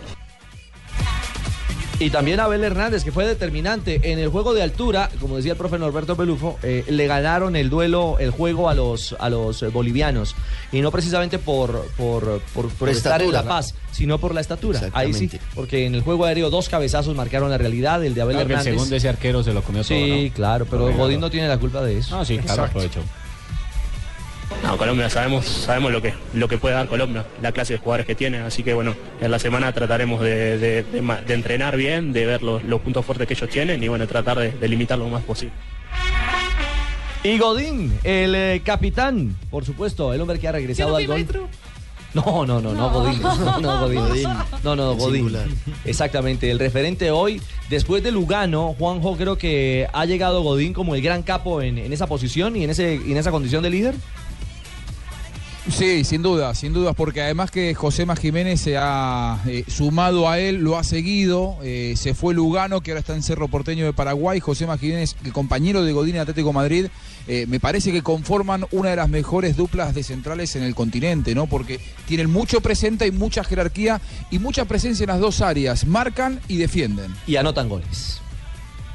Y 2.02 2.08
también 2.08 2.40
Abel 2.40 2.64
Hernández, 2.64 3.04
que 3.04 3.12
fue 3.12 3.26
determinante 3.26 4.00
en 4.10 4.18
el 4.18 4.30
juego 4.30 4.54
de 4.54 4.62
altura, 4.62 5.10
como 5.20 5.36
decía 5.36 5.52
el 5.52 5.58
profe 5.58 5.78
Norberto 5.78 6.16
Pelufo, 6.16 6.58
eh, 6.62 6.82
le 6.88 7.06
ganaron 7.06 7.56
el 7.56 7.68
duelo, 7.68 8.16
el 8.18 8.30
juego 8.30 8.70
a 8.70 8.74
los, 8.74 9.14
a 9.20 9.28
los 9.28 9.62
eh, 9.62 9.68
bolivianos. 9.68 10.34
Y 10.72 10.80
no 10.80 10.90
precisamente 10.90 11.38
por, 11.38 11.84
por, 11.98 12.40
por, 12.54 12.68
por 12.70 12.88
estar 12.88 13.20
en 13.20 13.32
La 13.32 13.42
¿no? 13.42 13.48
Paz, 13.50 13.74
sino 13.92 14.16
por 14.18 14.34
la 14.34 14.40
estatura. 14.40 14.80
Ahí 14.94 15.12
sí, 15.12 15.30
porque 15.54 15.84
en 15.84 15.94
el 15.94 16.00
juego 16.00 16.24
aéreo 16.24 16.48
dos 16.48 16.70
cabezazos 16.70 17.14
marcaron 17.14 17.50
la 17.50 17.58
realidad, 17.58 18.02
el 18.02 18.14
de 18.14 18.22
Abel 18.22 18.36
Claro 18.36 18.46
que 18.48 18.54
el 18.54 18.58
Hernández. 18.60 18.74
segundo 18.76 18.96
ese 18.96 19.08
arquero 19.10 19.42
se 19.42 19.52
lo 19.52 19.62
comió 19.62 19.82
todo, 19.82 19.88
Sí, 19.98 20.28
¿no? 20.30 20.34
claro, 20.34 20.66
pero 20.70 20.90
Godín 20.96 21.20
no 21.20 21.30
tiene 21.30 21.48
la 21.48 21.58
culpa 21.58 21.82
de 21.82 21.98
eso. 21.98 22.16
No, 22.16 22.24
sí, 22.24 22.38
claro, 22.38 22.64
Exacto. 22.64 22.78
aprovechó. 22.78 23.00
No, 24.62 24.76
Colombia 24.76 25.08
sabemos, 25.08 25.46
sabemos 25.46 25.90
lo 25.92 26.02
que, 26.02 26.12
lo 26.34 26.46
que 26.48 26.58
puede 26.58 26.74
dar 26.74 26.86
Colombia, 26.88 27.24
la 27.40 27.52
clase 27.52 27.74
de 27.74 27.78
jugadores 27.78 28.06
que 28.06 28.14
tiene, 28.14 28.38
así 28.38 28.62
que 28.62 28.74
bueno, 28.74 28.94
en 29.20 29.30
la 29.30 29.38
semana 29.38 29.72
trataremos 29.72 30.20
de, 30.20 30.58
de- 30.58 30.82
de 30.82 31.00
de 31.26 31.34
entrenar 31.34 31.76
bien, 31.76 32.12
de 32.12 32.26
ver 32.26 32.42
los, 32.42 32.62
los 32.64 32.80
puntos 32.80 33.04
fuertes 33.06 33.26
que 33.26 33.34
ellos 33.34 33.48
tienen 33.48 33.82
y 33.82 33.88
bueno, 33.88 34.06
tratar 34.06 34.38
de, 34.38 34.50
de 34.52 34.68
limitar 34.68 34.98
lo 34.98 35.08
más 35.08 35.22
posible. 35.22 35.54
Y 37.22 37.38
Godín, 37.38 37.92
el 38.02 38.34
eh, 38.34 38.62
capitán, 38.64 39.36
por 39.50 39.64
supuesto, 39.64 40.12
el 40.14 40.20
hombre 40.20 40.38
que 40.38 40.48
ha 40.48 40.52
regresado 40.52 40.96
al 40.96 41.06
gol. 41.06 41.26
No, 42.12 42.44
no, 42.44 42.60
no, 42.60 42.72
no, 42.72 42.90
Godín. 42.90 43.22
No, 43.22 43.60
no, 43.60 43.80
Godín. 43.88 44.24
No, 44.64 44.74
no, 44.74 44.94
Godín. 44.94 45.36
Exactamente. 45.84 46.50
El 46.50 46.58
referente 46.58 47.10
hoy, 47.10 47.40
después 47.68 48.02
de 48.02 48.10
Lugano, 48.10 48.74
Juanjo, 48.78 49.16
creo 49.16 49.36
que 49.38 49.86
ha 49.92 50.06
llegado 50.06 50.42
Godín 50.42 50.72
como 50.72 50.94
el 50.94 51.02
gran 51.02 51.22
capo 51.22 51.60
en, 51.62 51.78
en 51.78 51.92
esa 51.92 52.06
posición 52.06 52.56
y 52.56 52.64
en, 52.64 52.70
ese, 52.70 53.00
y 53.06 53.12
en 53.12 53.18
esa 53.18 53.30
condición 53.30 53.62
de 53.62 53.70
líder. 53.70 53.94
Sí, 55.70 56.04
sin 56.04 56.22
duda, 56.22 56.54
sin 56.54 56.72
dudas, 56.72 56.94
porque 56.96 57.22
además 57.22 57.50
que 57.50 57.74
José 57.74 58.04
Jiménez 58.20 58.60
se 58.60 58.76
ha 58.76 59.38
eh, 59.46 59.64
sumado 59.68 60.28
a 60.28 60.38
él, 60.38 60.56
lo 60.56 60.76
ha 60.76 60.84
seguido, 60.84 61.56
eh, 61.62 61.94
se 61.96 62.12
fue 62.12 62.34
Lugano, 62.34 62.80
que 62.80 62.90
ahora 62.90 63.00
está 63.00 63.14
en 63.14 63.22
Cerro 63.22 63.48
Porteño 63.48 63.84
de 63.84 63.92
Paraguay, 63.92 64.40
José 64.40 64.66
Jiménez, 64.78 65.16
el 65.24 65.32
compañero 65.32 65.84
de 65.84 65.92
Godín 65.92 66.18
Atlético 66.18 66.52
Madrid, 66.52 66.86
eh, 67.28 67.46
me 67.48 67.60
parece 67.60 67.92
que 67.92 68.02
conforman 68.02 68.66
una 68.72 68.90
de 68.90 68.96
las 68.96 69.08
mejores 69.08 69.56
duplas 69.56 69.94
de 69.94 70.02
centrales 70.02 70.56
en 70.56 70.64
el 70.64 70.74
continente, 70.74 71.34
¿no? 71.34 71.46
Porque 71.46 71.80
tienen 72.06 72.30
mucho 72.30 72.60
presente 72.60 73.06
y 73.06 73.12
mucha 73.12 73.44
jerarquía 73.44 74.00
y 74.30 74.38
mucha 74.38 74.64
presencia 74.64 75.04
en 75.04 75.10
las 75.10 75.20
dos 75.20 75.40
áreas, 75.40 75.86
marcan 75.86 76.40
y 76.48 76.56
defienden. 76.56 77.14
Y 77.26 77.36
anotan 77.36 77.68
goles. 77.68 78.20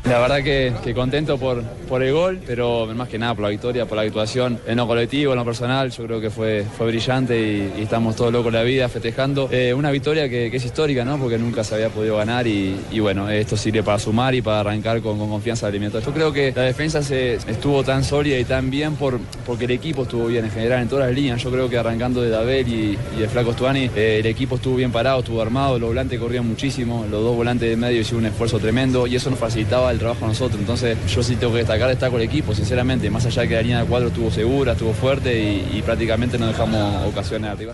La 0.08 0.20
verdad 0.20 0.44
que, 0.44 0.94
contento 0.94 1.40
por, 1.40 1.64
por 1.64 2.04
el 2.04 2.14
gol, 2.14 2.40
pero 2.46 2.86
más 2.94 3.10
que 3.10 3.18
nada 3.18 3.34
por 3.34 3.44
la 3.44 3.50
victoria, 3.50 3.88
por 3.88 3.98
la 3.98 4.04
actuación 4.04 4.60
en 4.68 4.78
lo 4.78 4.86
colectivo, 4.86 5.34
en 5.34 5.40
lo 5.40 5.46
personal. 5.46 5.90
Yo 5.90 6.06
creo 6.06 6.22
que 6.22 6.30
fue, 6.30 6.64
fue 6.78 6.88
brillante 6.88 7.42
y, 7.76 7.82
estamos 7.82 8.16
todos 8.16 8.32
locos 8.32 8.54
la 8.54 8.62
vida 8.62 8.88
festejando. 8.88 9.50
Eh, 9.52 9.74
una 9.74 9.90
victoria 9.90 10.30
que, 10.30 10.56
es 10.56 10.64
histórica, 10.64 11.04
¿no? 11.04 11.18
Porque 11.18 11.40
nunca 11.40 11.64
se 11.64 11.74
había 11.74 11.90
podido 11.90 12.18
ganar 12.18 12.46
y, 12.46 13.00
bueno, 13.00 13.28
esto 13.30 13.58
sirve 13.58 13.82
para 13.82 13.98
sumar 13.98 14.36
y 14.36 14.44
para 14.44 14.60
arrancar 14.60 15.02
con, 15.02 15.18
con 15.18 15.28
confianza 15.28 15.66
al 15.66 15.74
eliminatorio. 15.74 16.06
Yo 16.06 16.14
creo 16.14 16.32
que 16.32 16.54
la 16.56 16.62
defensa 16.62 17.02
se, 17.02 17.34
estuvo 17.36 17.84
tan 17.84 18.04
sólida 18.04 18.38
y 18.38 18.46
tan 18.46 18.70
bien 18.70 18.96
por, 18.98 19.20
porque 19.44 19.66
el 19.66 19.72
equipo 19.72 20.04
estuvo 20.04 20.28
bien 20.28 20.46
en 20.46 20.52
general 20.52 20.84
en 20.84 20.88
todas 20.88 21.08
las 21.08 21.16
líneas. 21.16 21.42
Yo 21.42 21.50
creo 21.50 21.68
que 21.68 21.80
arrancando 21.80 22.22
de 22.22 22.30
Dabel 22.30 22.68
y, 22.68 22.98
y 23.18 23.20
de 23.20 23.28
Flaco 23.28 23.54
Stuani, 23.54 23.90
eh, 23.96 24.18
el 24.20 24.26
equipo 24.28 24.58
estuvo 24.58 24.76
bien 24.76 24.92
parado, 24.92 25.22
estuvo 25.22 25.42
armado, 25.42 25.80
los 25.80 25.90
volantes 25.90 26.20
corrían 26.20 26.48
muchísimo, 26.48 27.08
los 27.10 27.24
dos 27.24 27.36
volantes 27.36 27.68
de 27.68 27.76
medio 27.76 28.02
hicieron 28.02 28.26
un 28.26 28.32
esfuerzo 28.32 28.60
tremendo 28.60 29.08
y 29.08 29.16
eso 29.16 29.32
nos 29.32 29.40
facilitaba 29.40 29.95
el 29.96 30.00
trabajo 30.00 30.26
a 30.26 30.28
nosotros. 30.30 30.60
Entonces 30.60 30.98
yo 31.14 31.24
sí 31.24 31.36
tengo 31.36 31.54
que 31.54 31.60
destacar 31.60 31.90
destaco 31.90 32.18
el 32.18 32.24
equipo, 32.24 32.54
sinceramente, 32.54 33.10
más 33.10 33.26
allá 33.26 33.42
de 33.44 33.48
que 33.48 33.56
la 33.56 33.62
línea 33.62 33.80
de 33.82 33.86
cuadro 33.86 34.08
estuvo 34.10 34.30
segura, 34.32 34.74
estuvo 34.74 34.94
fuerte 34.94 35.38
y, 35.42 35.78
y 35.78 35.82
prácticamente 35.82 36.38
no 36.38 36.48
dejamos 36.48 37.06
ocasiones 37.08 37.50
arriba. 37.52 37.74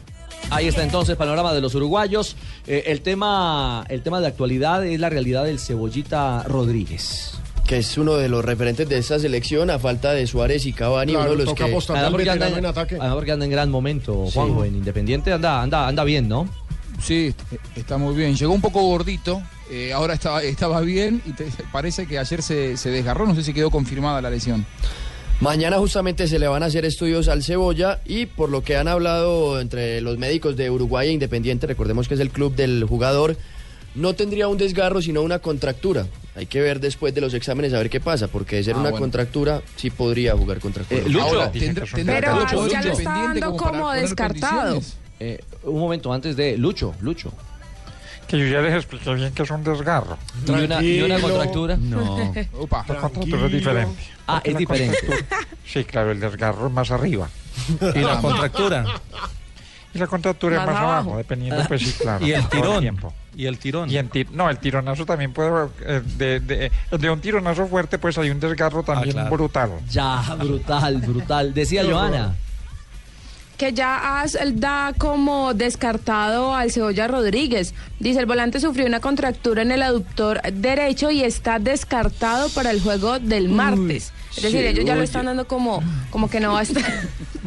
Ahí 0.50 0.68
está 0.68 0.84
entonces 0.84 1.16
panorama 1.16 1.54
de 1.54 1.62
los 1.62 1.76
uruguayos. 1.76 2.36
Eh, 2.68 2.84
el 2.88 3.02
tema 3.02 3.86
el 3.90 4.02
tema 4.02 4.20
de 4.20 4.28
actualidad 4.28 4.86
es 4.86 5.00
la 5.00 5.10
realidad 5.10 5.46
del 5.46 5.60
Cebollita 5.60 6.44
Rodríguez. 6.44 7.34
Que 7.68 7.78
es 7.78 7.98
uno 7.98 8.16
de 8.16 8.28
los 8.28 8.44
referentes 8.44 8.90
de 8.90 8.98
esta 8.98 9.18
selección 9.20 9.70
a 9.70 9.80
falta 9.80 10.12
de 10.12 10.28
Suárez 10.28 10.66
y 10.66 10.74
Cavani, 10.74 11.14
Claro, 11.14 11.32
uno 11.32 11.40
de 11.40 11.46
los 11.46 11.54
que... 11.54 11.64
Además 11.64 12.12
porque, 12.12 12.30
anda, 12.30 12.50
en- 12.50 12.58
en 12.58 12.66
ataque. 12.66 12.96
además 12.96 13.16
porque 13.16 13.32
anda 13.32 13.46
en 13.46 13.52
gran 13.52 13.70
momento, 13.72 14.26
Juanjo, 14.34 14.66
en 14.66 14.76
Independiente 14.76 15.32
anda, 15.32 15.62
anda, 15.62 15.88
anda 15.88 16.04
bien, 16.04 16.28
¿no? 16.28 16.50
Sí, 17.02 17.34
está 17.78 17.98
muy 17.98 18.14
bien. 18.14 18.36
Llegó 18.36 18.52
un 18.54 18.60
poco 18.62 18.82
gordito, 18.82 19.42
eh, 19.72 19.94
ahora 19.94 20.14
estaba, 20.16 20.44
estaba 20.44 20.82
bien 20.82 21.22
y 21.26 21.32
te- 21.32 21.48
parece 21.72 22.06
que 22.06 22.20
ayer 22.20 22.44
se, 22.44 22.78
se 22.78 22.90
desgarró, 22.90 23.26
no 23.26 23.34
sé 23.36 23.44
si 23.44 23.54
quedó 23.54 23.72
confirmada 23.72 24.22
la 24.22 24.30
lesión. 24.30 24.66
Mañana 25.40 25.78
justamente 25.80 26.28
se 26.28 26.38
le 26.38 26.48
van 26.48 26.62
a 26.62 26.68
hacer 26.68 26.86
estudios 26.86 27.28
al 27.28 27.42
Cebolla 27.44 28.00
y 28.06 28.28
por 28.28 28.50
lo 28.50 28.64
que 28.64 28.78
han 28.78 28.88
hablado 28.88 29.60
entre 29.60 30.00
los 30.02 30.20
médicos 30.20 30.56
de 30.56 30.70
Uruguay 30.70 31.08
e 31.10 31.12
Independiente, 31.14 31.66
recordemos 31.66 32.08
que 32.08 32.14
es 32.14 32.20
el 32.20 32.30
club 32.30 32.54
del 32.56 32.84
jugador, 32.84 33.36
no 33.96 34.14
tendría 34.14 34.48
un 34.48 34.58
desgarro 34.60 35.02
sino 35.02 35.22
una 35.24 35.40
contractura. 35.40 36.06
Hay 36.36 36.46
que 36.46 36.62
ver 36.62 36.80
después 36.80 37.14
de 37.16 37.22
los 37.22 37.34
exámenes 37.34 37.74
a 37.74 37.78
ver 37.80 37.90
qué 37.90 38.00
pasa, 38.00 38.28
porque 38.28 38.58
de 38.58 38.64
ser 38.66 38.76
Ah, 38.76 38.80
una 38.82 38.90
bueno. 38.92 39.04
contractura 39.04 39.62
sí 39.78 39.90
podría 39.90 40.38
jugar 40.38 40.60
contra 40.60 40.84
Eh, 40.90 41.04
Lucho. 41.08 41.22
Ahora, 41.26 41.52
tendrá- 41.52 41.86
tendrá 41.86 42.20
Pero 42.50 42.68
ya 42.68 42.82
lo 42.84 42.92
está 42.94 43.04
dando 43.10 43.58
como 43.58 43.92
descartado. 43.92 44.80
Eh, 45.20 45.40
un 45.64 45.80
momento 45.80 46.14
antes 46.14 46.36
de 46.36 46.56
Lucho, 46.58 46.94
Lucho. 47.02 47.34
Que 48.32 48.40
yo 48.40 48.48
ya 48.48 48.62
les 48.62 48.74
expliqué 48.76 49.14
bien 49.14 49.34
que 49.34 49.44
es 49.44 49.52
un 49.52 49.62
desgarro. 49.64 50.18
¿Y 50.48 50.52
una, 50.52 50.82
y 50.82 51.02
una 51.02 51.20
contractura? 51.20 51.76
No. 51.76 52.34
Opa. 52.60 52.86
La 52.88 52.96
contractura 52.96 53.46
es 53.48 53.52
diferente. 53.52 54.02
Ah, 54.26 54.42
es 54.44 54.58
diferente. 54.58 54.98
Sí, 55.66 55.84
claro, 55.84 56.12
el 56.12 56.20
desgarro 56.22 56.68
es 56.68 56.74
más 56.74 56.90
arriba. 56.92 57.28
¿Y 57.94 58.00
la 58.00 58.22
contractura? 58.22 58.86
Y 59.94 59.98
la 60.00 60.08
contractura 60.08 60.56
es 60.56 60.62
Más 60.66 60.70
abajo. 60.70 60.88
abajo, 60.92 61.18
dependiendo, 61.18 61.62
pues 61.68 61.82
sí, 61.82 61.92
claro. 62.02 62.26
¿Y 62.26 62.32
el 62.32 62.48
tirón? 62.48 62.80
tiempo. 62.80 63.14
¿Y 63.36 63.46
el 63.46 63.58
tirón? 63.58 63.92
Y 63.92 63.98
en 63.98 64.08
ti- 64.08 64.26
no, 64.32 64.50
el 64.50 64.58
tironazo 64.58 65.06
también 65.06 65.34
puede. 65.34 65.68
eh, 65.86 66.02
de, 66.18 66.40
de, 66.40 66.72
de 66.98 67.10
un 67.10 67.20
tironazo 67.20 67.68
fuerte, 67.68 68.00
pues 68.00 68.18
hay 68.18 68.30
un 68.30 68.40
desgarro 68.40 68.84
también 68.84 69.12
claro. 69.14 69.30
brutal. 69.30 69.72
Ya, 69.90 70.22
brutal, 70.40 70.98
brutal. 71.02 71.54
Decía 71.54 71.84
Joana. 71.84 72.34
Que 73.62 73.74
ya 73.74 74.22
as- 74.22 74.36
da 74.56 74.92
como 74.98 75.54
descartado 75.54 76.56
al 76.56 76.72
Cebolla 76.72 77.08
Rodríguez. 77.08 77.76
Dice, 78.00 78.20
el 78.20 78.26
volante 78.26 78.60
sufrió 78.60 78.88
una 78.88 79.00
contractura 79.02 79.62
en 79.62 79.72
el 79.72 79.84
aductor 79.84 80.42
derecho 80.52 81.12
y 81.12 81.22
está 81.24 81.60
descartado 81.60 82.50
para 82.50 82.72
el 82.72 82.82
juego 82.82 83.20
del 83.20 83.50
martes. 83.50 84.14
Es 84.36 84.44
decir, 84.44 84.66
ellos 84.66 84.86
ya 84.86 84.96
lo 84.96 85.04
están 85.04 85.26
dando 85.26 85.46
como, 85.46 85.84
como 86.10 86.30
que 86.30 86.40
no 86.40 86.54
va 86.54 86.60
a 86.60 86.64
estar, 86.64 86.84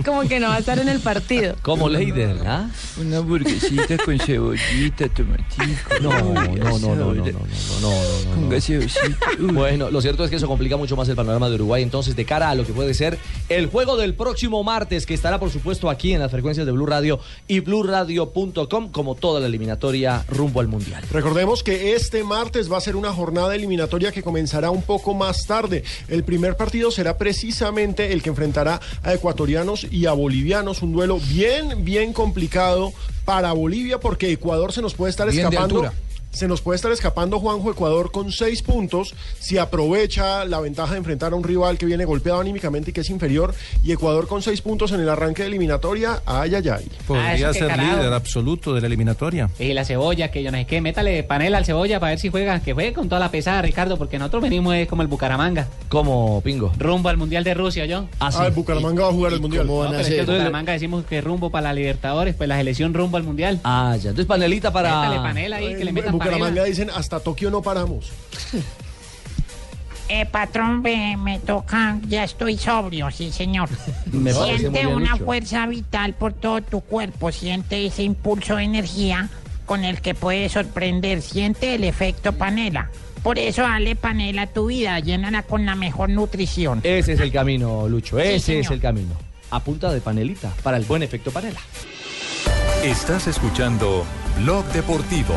como 0.04 0.22
que 0.22 0.38
no 0.38 0.48
va 0.48 0.56
a 0.56 0.58
estar 0.58 0.78
en 0.78 0.88
el 0.88 1.00
partido. 1.00 1.56
Como 1.62 1.88
Leider, 1.88 2.36
¿ah? 2.46 2.68
Una 3.00 3.20
burguesita 3.20 3.96
con 4.04 4.18
cebollita, 4.18 5.08
tomatico. 5.08 5.64
No, 6.02 6.10
no, 6.10 6.34
no, 6.34 6.44
no, 6.44 6.78
no, 6.78 6.94
no, 6.94 7.14
no, 7.14 7.14
no, 7.14 7.32
no, 7.80 8.34
Con 8.34 8.48
gaseosita. 8.50 9.28
Bueno, 9.38 9.90
lo 9.90 10.00
cierto 10.02 10.24
es 10.24 10.30
que 10.30 10.36
eso 10.36 10.46
complica 10.46 10.76
mucho 10.76 10.94
más 10.94 11.08
el 11.08 11.16
panorama 11.16 11.48
de 11.48 11.54
Uruguay. 11.54 11.82
Entonces, 11.82 12.16
de 12.16 12.24
cara 12.24 12.50
a 12.50 12.54
lo 12.54 12.66
que 12.66 12.72
puede 12.72 12.92
ser 12.92 13.18
el 13.48 13.66
juego 13.66 13.96
del 13.96 14.14
próximo 14.14 14.62
martes, 14.62 15.06
que 15.06 15.14
estará, 15.14 15.40
por 15.40 15.50
supuesto, 15.50 15.88
aquí 15.88 16.12
en 16.12 16.20
las 16.20 16.30
frecuencias 16.30 16.66
de 16.66 16.72
Blue 16.72 16.86
Radio 16.86 17.18
y 17.48 17.60
BlueRadio.com, 17.60 18.90
como 18.90 19.14
toda 19.14 19.40
la 19.40 19.46
eliminatoria 19.46 20.24
rumbo 20.28 20.60
al 20.60 20.68
Mundial. 20.68 21.02
Recordemos 21.10 21.62
que 21.62 21.94
este 21.94 22.24
martes 22.24 22.70
va 22.70 22.76
a 22.76 22.80
ser 22.80 22.96
una 22.96 23.12
jornada 23.12 23.54
eliminatoria 23.54 24.12
que 24.12 24.22
comenzará 24.22 24.70
un 24.70 24.82
poco 24.82 25.14
más 25.14 25.46
tarde. 25.46 25.84
El 26.08 26.24
primer 26.24 26.56
partido 26.56 26.73
será 26.90 27.16
precisamente 27.16 28.12
el 28.12 28.22
que 28.22 28.30
enfrentará 28.30 28.80
a 29.02 29.14
ecuatorianos 29.14 29.86
y 29.90 30.06
a 30.06 30.12
bolivianos. 30.12 30.82
Un 30.82 30.92
duelo 30.92 31.20
bien, 31.20 31.84
bien 31.84 32.12
complicado 32.12 32.92
para 33.24 33.52
Bolivia 33.52 34.00
porque 34.00 34.30
Ecuador 34.30 34.72
se 34.72 34.82
nos 34.82 34.94
puede 34.94 35.10
estar 35.10 35.30
Bien 35.30 35.46
escapando. 35.46 35.90
Se 36.34 36.48
nos 36.48 36.60
puede 36.60 36.74
estar 36.76 36.90
escapando 36.90 37.38
Juanjo 37.38 37.70
Ecuador 37.70 38.10
con 38.10 38.32
seis 38.32 38.60
puntos 38.60 39.14
si 39.38 39.56
aprovecha 39.56 40.44
la 40.44 40.58
ventaja 40.60 40.92
de 40.92 40.98
enfrentar 40.98 41.32
a 41.32 41.36
un 41.36 41.44
rival 41.44 41.78
que 41.78 41.86
viene 41.86 42.04
golpeado 42.04 42.40
anímicamente 42.40 42.90
y 42.90 42.92
que 42.92 43.02
es 43.02 43.10
inferior. 43.10 43.54
Y 43.84 43.92
Ecuador 43.92 44.26
con 44.26 44.42
seis 44.42 44.60
puntos 44.60 44.90
en 44.90 45.00
el 45.00 45.08
arranque 45.08 45.42
de 45.42 45.48
eliminatoria. 45.48 46.22
Ay, 46.26 46.56
ay, 46.56 46.68
ay. 46.68 46.88
Podría 47.06 47.50
Ah, 47.50 47.54
ser 47.54 47.68
carajo. 47.68 47.96
líder 47.98 48.12
absoluto 48.12 48.74
de 48.74 48.80
la 48.80 48.88
eliminatoria. 48.88 49.48
Y 49.60 49.72
la 49.74 49.84
cebolla, 49.84 50.32
que 50.32 50.42
yo 50.42 50.50
no 50.50 50.58
sé 50.58 50.66
qué, 50.66 50.80
métale 50.80 51.22
panela 51.22 51.58
al 51.58 51.64
cebolla 51.64 52.00
para 52.00 52.10
ver 52.10 52.18
si 52.18 52.30
juega, 52.30 52.58
que 52.60 52.72
juegue 52.72 52.92
con 52.92 53.08
toda 53.08 53.20
la 53.20 53.30
pesada, 53.30 53.62
Ricardo, 53.62 53.96
porque 53.96 54.18
nosotros 54.18 54.42
venimos 54.42 54.74
como 54.88 55.02
el 55.02 55.08
Bucaramanga. 55.08 55.68
Como 55.88 56.40
Pingo. 56.40 56.72
Rumbo 56.78 57.10
al 57.10 57.16
Mundial 57.16 57.44
de 57.44 57.54
Rusia, 57.54 57.86
yo. 57.86 58.06
Ah, 58.18 58.32
sí. 58.32 58.38
Ah, 58.40 58.46
el 58.48 58.52
Bucaramanga 58.54 59.04
va 59.04 59.08
a 59.10 59.12
jugar 59.12 59.32
el 59.34 59.40
Mundial. 59.40 59.66
¿Cómo 59.68 59.84
No, 59.84 59.88
van 59.90 59.94
a 59.94 59.98
pero 59.98 60.08
es 60.08 60.14
que 60.14 60.20
el? 60.20 60.26
Bucaramanga 60.26 60.72
decimos 60.72 61.04
que 61.04 61.20
rumbo 61.20 61.50
para 61.50 61.68
la 61.68 61.74
Libertadores, 61.74 62.34
pues 62.34 62.48
la 62.48 62.56
selección 62.56 62.92
rumbo 62.92 63.18
al 63.18 63.22
Mundial. 63.22 63.60
Ah, 63.62 63.92
ya. 63.96 64.10
Entonces, 64.10 64.26
panelita 64.26 64.72
para. 64.72 65.00
Métale 65.00 65.20
panela 65.20 65.56
ahí, 65.58 65.76
que 65.76 65.84
le 65.84 65.92
metan 65.92 66.18
Bucaramanga 66.24 66.64
dicen 66.64 66.90
hasta 66.90 67.20
Tokio 67.20 67.50
no 67.50 67.62
paramos. 67.62 68.10
Eh, 70.08 70.26
patrón, 70.26 70.82
me, 70.82 71.16
me 71.16 71.38
toca, 71.38 71.98
ya 72.06 72.24
estoy 72.24 72.58
sobrio, 72.58 73.10
sí 73.10 73.32
señor. 73.32 73.70
Me 74.12 74.32
Siente 74.32 74.86
una 74.86 75.16
fuerza 75.16 75.66
vital 75.66 76.14
por 76.14 76.34
todo 76.34 76.60
tu 76.60 76.80
cuerpo, 76.82 77.32
siente 77.32 77.86
ese 77.86 78.02
impulso 78.02 78.56
de 78.56 78.64
energía 78.64 79.30
con 79.64 79.82
el 79.82 80.02
que 80.02 80.14
puedes 80.14 80.52
sorprender, 80.52 81.22
siente 81.22 81.74
el 81.74 81.84
efecto 81.84 82.32
panela. 82.32 82.90
Por 83.22 83.38
eso 83.38 83.62
dale 83.62 83.96
panela 83.96 84.42
a 84.42 84.46
tu 84.46 84.66
vida, 84.66 85.00
llénala 85.00 85.42
con 85.42 85.64
la 85.64 85.74
mejor 85.74 86.10
nutrición. 86.10 86.80
Ese 86.82 87.14
es 87.14 87.20
el 87.20 87.32
camino, 87.32 87.88
Lucho. 87.88 88.18
Ese 88.18 88.60
es 88.60 88.70
el 88.70 88.80
camino. 88.80 89.14
A 89.50 89.60
punta 89.60 89.90
de 89.90 90.02
panelita, 90.02 90.52
para 90.62 90.76
el 90.76 90.84
buen 90.84 91.02
efecto 91.02 91.30
panela. 91.30 91.60
Estás 92.84 93.26
escuchando 93.26 94.04
Blog 94.42 94.66
Deportivo. 94.66 95.34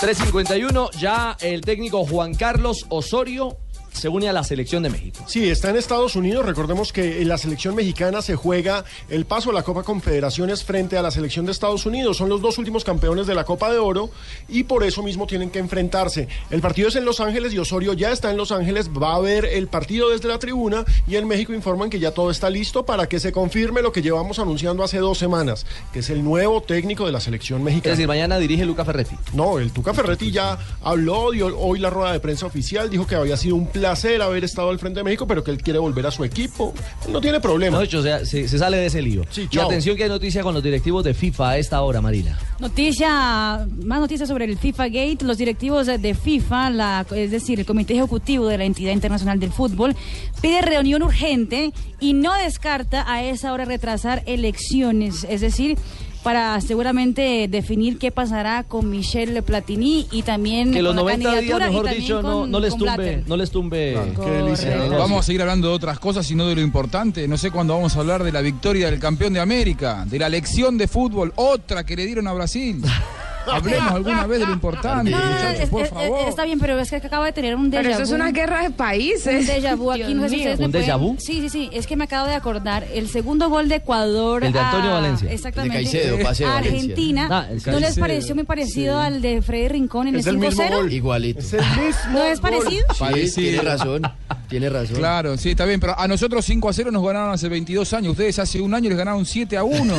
351, 0.00 0.90
ya 0.98 1.36
el 1.42 1.60
técnico 1.60 2.06
Juan 2.06 2.34
Carlos 2.34 2.86
Osorio 2.88 3.58
se 3.92 4.08
une 4.08 4.28
a 4.28 4.32
la 4.32 4.44
selección 4.44 4.82
de 4.82 4.90
México. 4.90 5.24
Sí, 5.26 5.48
está 5.48 5.70
en 5.70 5.76
Estados 5.76 6.16
Unidos. 6.16 6.46
Recordemos 6.46 6.92
que 6.92 7.20
en 7.22 7.28
la 7.28 7.38
selección 7.38 7.74
mexicana 7.74 8.22
se 8.22 8.36
juega 8.36 8.84
el 9.08 9.24
paso 9.26 9.50
a 9.50 9.52
la 9.52 9.62
Copa 9.62 9.82
Confederaciones 9.82 10.64
frente 10.64 10.96
a 10.96 11.02
la 11.02 11.10
selección 11.10 11.46
de 11.46 11.52
Estados 11.52 11.86
Unidos. 11.86 12.16
Son 12.16 12.28
los 12.28 12.40
dos 12.40 12.58
últimos 12.58 12.84
campeones 12.84 13.26
de 13.26 13.34
la 13.34 13.44
Copa 13.44 13.70
de 13.72 13.78
Oro 13.78 14.10
y 14.48 14.64
por 14.64 14.84
eso 14.84 15.02
mismo 15.02 15.26
tienen 15.26 15.50
que 15.50 15.58
enfrentarse. 15.58 16.28
El 16.50 16.60
partido 16.60 16.88
es 16.88 16.96
en 16.96 17.04
Los 17.04 17.20
Ángeles 17.20 17.52
y 17.52 17.58
Osorio 17.58 17.92
ya 17.92 18.12
está 18.12 18.30
en 18.30 18.36
Los 18.36 18.52
Ángeles. 18.52 18.90
Va 18.90 19.14
a 19.16 19.20
ver 19.20 19.44
el 19.44 19.68
partido 19.68 20.10
desde 20.10 20.28
la 20.28 20.38
tribuna 20.38 20.84
y 21.06 21.16
en 21.16 21.26
México 21.26 21.52
informan 21.52 21.90
que 21.90 21.98
ya 21.98 22.12
todo 22.12 22.30
está 22.30 22.48
listo 22.50 22.84
para 22.86 23.08
que 23.08 23.20
se 23.20 23.32
confirme 23.32 23.82
lo 23.82 23.92
que 23.92 24.02
llevamos 24.02 24.38
anunciando 24.38 24.84
hace 24.84 24.98
dos 24.98 25.18
semanas, 25.18 25.66
que 25.92 25.98
es 26.00 26.10
el 26.10 26.22
nuevo 26.24 26.62
técnico 26.62 27.06
de 27.06 27.12
la 27.12 27.20
selección 27.20 27.58
Es 27.60 27.64
mexicana. 27.64 27.90
decir, 27.96 28.06
mañana 28.08 28.38
dirige 28.38 28.64
Luca 28.64 28.84
Ferretti. 28.84 29.16
No, 29.32 29.58
el 29.58 29.72
Tuca 29.72 29.94
Ferretti 29.94 30.30
ya 30.30 30.58
habló, 30.82 31.30
dio 31.32 31.58
hoy 31.58 31.78
la 31.80 31.90
rueda 31.90 32.12
de 32.12 32.20
prensa 32.20 32.46
oficial, 32.46 32.88
dijo 32.90 33.06
que 33.06 33.14
había 33.16 33.36
sido 33.36 33.56
un 33.56 33.66
plan 33.66 33.79
placer 33.80 34.20
haber 34.22 34.44
estado 34.44 34.70
al 34.70 34.78
frente 34.78 35.00
de 35.00 35.04
México, 35.04 35.26
pero 35.26 35.42
que 35.42 35.50
él 35.50 35.58
quiere 35.62 35.78
volver 35.78 36.06
a 36.06 36.10
su 36.10 36.22
equipo. 36.24 36.72
No 37.08 37.20
tiene 37.20 37.40
problema. 37.40 37.78
No, 37.82 37.98
o 37.98 38.02
sea, 38.02 38.24
se, 38.24 38.46
se 38.46 38.58
sale 38.58 38.76
de 38.76 38.86
ese 38.86 39.02
lío. 39.02 39.24
y 39.50 39.58
atención 39.58 39.96
que 39.96 40.04
hay 40.04 40.08
noticia 40.08 40.42
con 40.42 40.54
los 40.54 40.62
directivos 40.62 41.02
de 41.04 41.14
FIFA 41.14 41.50
a 41.50 41.58
esta 41.58 41.80
hora, 41.82 42.00
Marina. 42.00 42.38
Noticia, 42.58 43.66
más 43.84 44.00
noticias 44.00 44.28
sobre 44.28 44.44
el 44.44 44.58
FIFA 44.58 44.86
Gate. 44.88 45.18
Los 45.24 45.38
directivos 45.38 45.86
de- 45.86 45.98
de 45.98 46.14
FIFA, 46.14 46.70
la, 46.70 47.06
es 47.14 47.30
decir, 47.30 47.58
el 47.60 47.66
Comité 47.66 47.94
Ejecutivo 47.94 48.46
de 48.46 48.58
la 48.58 48.64
Entidad 48.64 48.92
Internacional 48.92 49.38
del 49.40 49.52
Fútbol, 49.52 49.94
pide 50.40 50.60
reunión 50.62 51.02
urgente 51.02 51.72
y 52.00 52.12
no 52.14 52.34
descarta 52.34 53.04
a 53.10 53.22
esa 53.24 53.52
hora 53.52 53.64
retrasar 53.64 54.22
elecciones. 54.26 55.24
Es 55.28 55.40
decir, 55.40 55.78
para 56.22 56.60
seguramente 56.60 57.46
definir 57.48 57.98
qué 57.98 58.10
pasará 58.12 58.62
con 58.64 58.90
Michel 58.90 59.42
Platini 59.42 60.06
y 60.12 60.22
también 60.22 60.72
Que 60.72 60.82
los 60.82 60.94
con 60.94 60.96
la 61.06 61.16
90 61.16 61.40
días, 61.40 61.60
mejor 61.60 61.90
dicho, 61.90 62.22
no, 62.22 62.40
con- 62.40 62.50
no 62.50 62.60
les 62.60 62.76
tumbe, 62.76 63.24
no 63.26 63.36
les 63.36 63.50
tumbe. 63.50 63.92
Eh, 63.94 64.88
Vamos 64.90 65.20
a 65.20 65.22
seguir 65.22 65.40
hablando 65.40 65.68
de 65.68 65.74
otras 65.74 65.98
cosas 65.98 66.30
y 66.30 66.34
no 66.34 66.46
de 66.46 66.54
lo 66.54 66.60
importante. 66.60 67.26
No 67.26 67.38
sé 67.38 67.50
cuándo 67.50 67.74
vamos 67.74 67.96
a 67.96 68.00
hablar 68.00 68.22
de 68.24 68.32
la 68.32 68.40
victoria 68.42 68.90
del 68.90 69.00
campeón 69.00 69.32
de 69.32 69.40
América, 69.40 70.04
de 70.06 70.18
la 70.18 70.28
lección 70.28 70.76
de 70.78 70.88
fútbol, 70.88 71.32
otra 71.36 71.84
que 71.84 71.96
le 71.96 72.04
dieron 72.06 72.26
a 72.28 72.32
Brasil. 72.32 72.82
Hablemos 73.46 73.92
alguna 73.92 74.26
vez 74.26 74.40
de 74.40 74.46
lo 74.46 74.52
importante, 74.52 75.10
No, 75.10 75.18
no, 75.18 75.24
no, 75.24 75.30
muchachos, 75.36 75.60
es- 75.60 75.68
por 75.70 75.82
es- 75.82 75.90
favor. 75.90 76.28
está 76.28 76.44
bien, 76.44 76.58
pero 76.58 76.78
es 76.78 76.90
que 76.90 76.96
acaba 76.96 77.26
de 77.26 77.32
tener 77.32 77.56
un 77.56 77.70
déjà 77.70 77.76
Pero 77.78 77.90
eso 77.90 78.02
es 78.02 78.08
vu. 78.10 78.14
una 78.16 78.30
guerra 78.32 78.62
de 78.62 78.70
países. 78.70 79.48
Un 79.48 79.54
déjà 79.56 79.76
vu 79.76 79.90
aquí, 79.92 80.14
no 80.14 80.22
sé 80.24 80.28
si 80.30 80.36
ustedes 80.38 80.60
¿Un 80.60 80.72
déjà 80.72 80.98
vu? 80.98 81.16
Sí, 81.18 81.40
sí, 81.40 81.48
sí, 81.48 81.70
es 81.72 81.86
que 81.86 81.96
me 81.96 82.04
acabo 82.04 82.28
de 82.28 82.34
acordar. 82.34 82.84
El 82.94 83.08
segundo 83.08 83.48
gol 83.48 83.68
de 83.68 83.76
Ecuador 83.76 84.44
El 84.44 84.52
de 84.52 84.58
Antonio 84.58 84.90
a- 84.90 84.94
Valencia. 84.94 85.30
Exactamente. 85.32 85.78
El 85.78 85.84
de 85.84 85.90
Caicedo, 85.90 86.18
pase 86.22 86.44
de. 86.44 86.50
Argentina. 86.50 87.28
Ah, 87.30 87.46
¿No 87.66 87.80
les 87.80 87.98
pareció 87.98 88.34
muy 88.34 88.44
parecido 88.44 88.98
al 88.98 89.20
de 89.22 89.40
Freddy 89.42 89.68
Rincón 89.68 90.08
en 90.08 90.16
Es 90.16 90.26
el 90.26 90.34
el 90.34 90.38
mismo 90.40 90.62
5-0? 90.62 90.76
gol. 90.76 90.92
Igualito. 90.92 91.40
Es 91.40 91.52
el 91.54 91.60
mismo 91.60 92.12
¿No 92.12 92.22
es 92.24 92.40
parecido? 92.40 92.86
Sí, 93.26 93.34
tiene 93.42 93.62
razón. 93.62 94.02
Tiene 94.48 94.68
razón. 94.68 94.96
Claro, 94.96 95.36
sí, 95.36 95.50
está 95.50 95.64
bien, 95.64 95.78
pero 95.80 95.98
a 95.98 96.08
nosotros 96.08 96.44
5 96.44 96.68
a 96.68 96.72
0 96.72 96.90
nos 96.90 97.04
ganaron 97.04 97.32
hace 97.32 97.48
22 97.48 97.92
años. 97.92 98.12
Ustedes 98.12 98.38
hace 98.38 98.60
un 98.60 98.74
año 98.74 98.88
les 98.88 98.98
ganaron 98.98 99.24
7 99.24 99.56
a 99.56 99.62
1. 99.64 99.94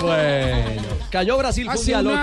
Bueno, 0.00 0.82
cayó 1.10 1.38
Brasil 1.38 1.66
fue 1.66 1.76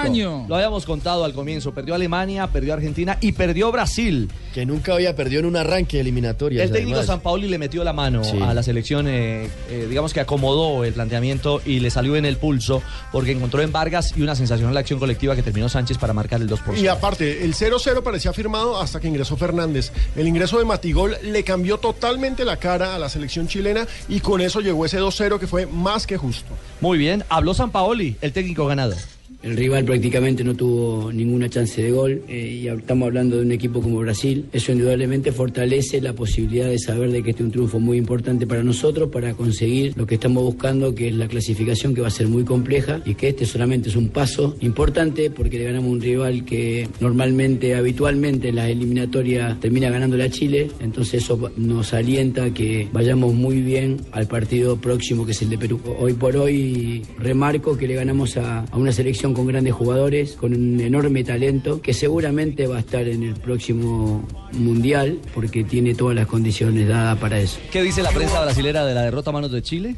año. 0.03 0.45
Lo 0.47 0.55
habíamos 0.55 0.85
contado 0.85 1.23
al 1.25 1.33
comienzo. 1.33 1.73
Perdió 1.73 1.95
Alemania, 1.95 2.47
perdió 2.47 2.73
Argentina 2.73 3.17
y 3.21 3.31
perdió 3.33 3.71
Brasil. 3.71 4.29
Que 4.53 4.65
nunca 4.65 4.93
había 4.93 5.15
perdido 5.15 5.39
en 5.41 5.45
un 5.47 5.55
arranque 5.55 5.99
eliminatorio. 5.99 6.61
El 6.61 6.71
técnico 6.71 7.01
Sampaoli 7.03 7.47
le 7.47 7.57
metió 7.57 7.83
la 7.83 7.93
mano 7.93 8.23
Sí. 8.23 8.37
a 8.41 8.53
la 8.53 8.61
selección, 8.63 9.07
eh, 9.07 9.49
eh, 9.69 9.87
digamos 9.89 10.13
que 10.13 10.19
acomodó 10.19 10.83
el 10.83 10.93
planteamiento 10.93 11.61
y 11.65 11.79
le 11.79 11.89
salió 11.89 12.15
en 12.15 12.25
el 12.25 12.37
pulso 12.37 12.81
porque 13.11 13.31
encontró 13.31 13.61
en 13.61 13.71
Vargas 13.71 14.13
y 14.15 14.21
una 14.21 14.35
sensacional 14.35 14.75
acción 14.77 14.99
colectiva 14.99 15.35
que 15.35 15.41
terminó 15.43 15.69
Sánchez 15.69 15.97
para 15.97 16.13
marcar 16.13 16.41
el 16.41 16.47
2 16.47 16.59
por 16.61 16.75
Y 16.75 16.81
0. 16.81 16.93
aparte, 16.93 17.43
el 17.43 17.53
0-0 17.55 18.01
parecía 18.03 18.33
firmado 18.33 18.79
hasta 18.79 18.99
que 18.99 19.07
ingresó 19.07 19.37
Fernández. 19.37 19.91
El 20.15 20.27
ingreso 20.27 20.59
de 20.59 20.65
Matigol 20.65 21.15
le 21.23 21.43
cambió 21.43 21.77
totalmente 21.77 22.45
la 22.45 22.57
cara 22.57 22.95
a 22.95 22.99
la 22.99 23.09
selección 23.09 23.47
chilena 23.47 23.87
y 24.07 24.19
con 24.19 24.41
eso 24.41 24.61
llegó 24.61 24.85
ese 24.85 24.99
2-0 24.99 25.39
que 25.39 25.47
fue 25.47 25.65
más 25.65 26.05
que 26.07 26.17
justo. 26.17 26.51
Muy 26.81 26.97
bien, 26.97 27.23
habló 27.29 27.53
Sampaoli, 27.53 28.17
el 28.21 28.33
técnico 28.33 28.65
ganador. 28.67 28.97
El 29.43 29.57
rival 29.57 29.83
prácticamente 29.83 30.41
no 30.45 30.55
tuvo 30.55 31.11
ninguna 31.11 31.49
chance 31.49 31.83
de 31.83 31.91
gol 31.91 32.21
eh, 32.29 32.61
y 32.61 32.67
estamos 32.69 33.07
hablando 33.07 33.35
de 33.35 33.41
un 33.41 33.51
equipo 33.51 33.81
como 33.81 33.99
Brasil. 33.99 34.45
Eso 34.53 34.71
indudablemente 34.71 35.33
fortalece 35.33 35.99
la 35.99 36.13
posibilidad 36.13 36.69
de 36.69 36.79
saber 36.79 37.11
de 37.11 37.21
que 37.21 37.31
este 37.31 37.43
es 37.43 37.47
un 37.47 37.51
triunfo 37.51 37.77
muy 37.77 37.97
importante 37.97 38.47
para 38.47 38.63
nosotros 38.63 39.09
para 39.09 39.33
conseguir 39.33 39.97
lo 39.97 40.07
que 40.07 40.15
estamos 40.15 40.43
buscando, 40.43 40.95
que 40.95 41.09
es 41.09 41.15
la 41.15 41.27
clasificación 41.27 41.93
que 41.93 41.99
va 41.99 42.07
a 42.07 42.11
ser 42.11 42.29
muy 42.29 42.45
compleja 42.45 43.01
y 43.03 43.15
que 43.15 43.27
este 43.27 43.45
solamente 43.45 43.89
es 43.89 43.97
un 43.97 44.07
paso 44.07 44.55
importante 44.61 45.29
porque 45.29 45.57
le 45.57 45.65
ganamos 45.65 45.91
un 45.91 45.99
rival 45.99 46.45
que 46.45 46.87
normalmente, 47.01 47.75
habitualmente 47.75 48.47
en 48.47 48.55
las 48.55 48.69
eliminatorias 48.69 49.59
termina 49.59 49.89
ganándole 49.89 50.23
a 50.23 50.29
Chile. 50.29 50.69
Entonces 50.79 51.21
eso 51.21 51.51
nos 51.57 51.93
alienta 51.93 52.53
que 52.53 52.87
vayamos 52.93 53.33
muy 53.33 53.61
bien 53.61 53.97
al 54.13 54.25
partido 54.25 54.77
próximo 54.77 55.25
que 55.25 55.33
es 55.33 55.41
el 55.41 55.49
de 55.49 55.57
Perú. 55.57 55.81
Hoy 55.99 56.13
por 56.13 56.37
hoy 56.37 57.01
remarco 57.19 57.75
que 57.75 57.89
le 57.89 57.95
ganamos 57.95 58.37
a 58.37 58.63
una 58.73 58.93
selección 58.93 59.32
con 59.33 59.47
grandes 59.47 59.73
jugadores, 59.73 60.33
con 60.33 60.53
un 60.53 60.79
enorme 60.79 61.23
talento, 61.23 61.81
que 61.81 61.93
seguramente 61.93 62.67
va 62.67 62.77
a 62.77 62.79
estar 62.79 63.07
en 63.07 63.23
el 63.23 63.35
próximo 63.35 64.27
mundial 64.53 65.19
porque 65.33 65.63
tiene 65.63 65.95
todas 65.95 66.15
las 66.15 66.27
condiciones 66.27 66.87
dadas 66.87 67.17
para 67.19 67.39
eso. 67.39 67.59
¿Qué 67.71 67.81
dice 67.81 68.03
la 68.03 68.11
prensa 68.11 68.41
brasilera 68.41 68.85
de 68.85 68.93
la 68.93 69.03
derrota 69.03 69.29
a 69.29 69.33
manos 69.33 69.51
de 69.51 69.61
Chile? 69.61 69.95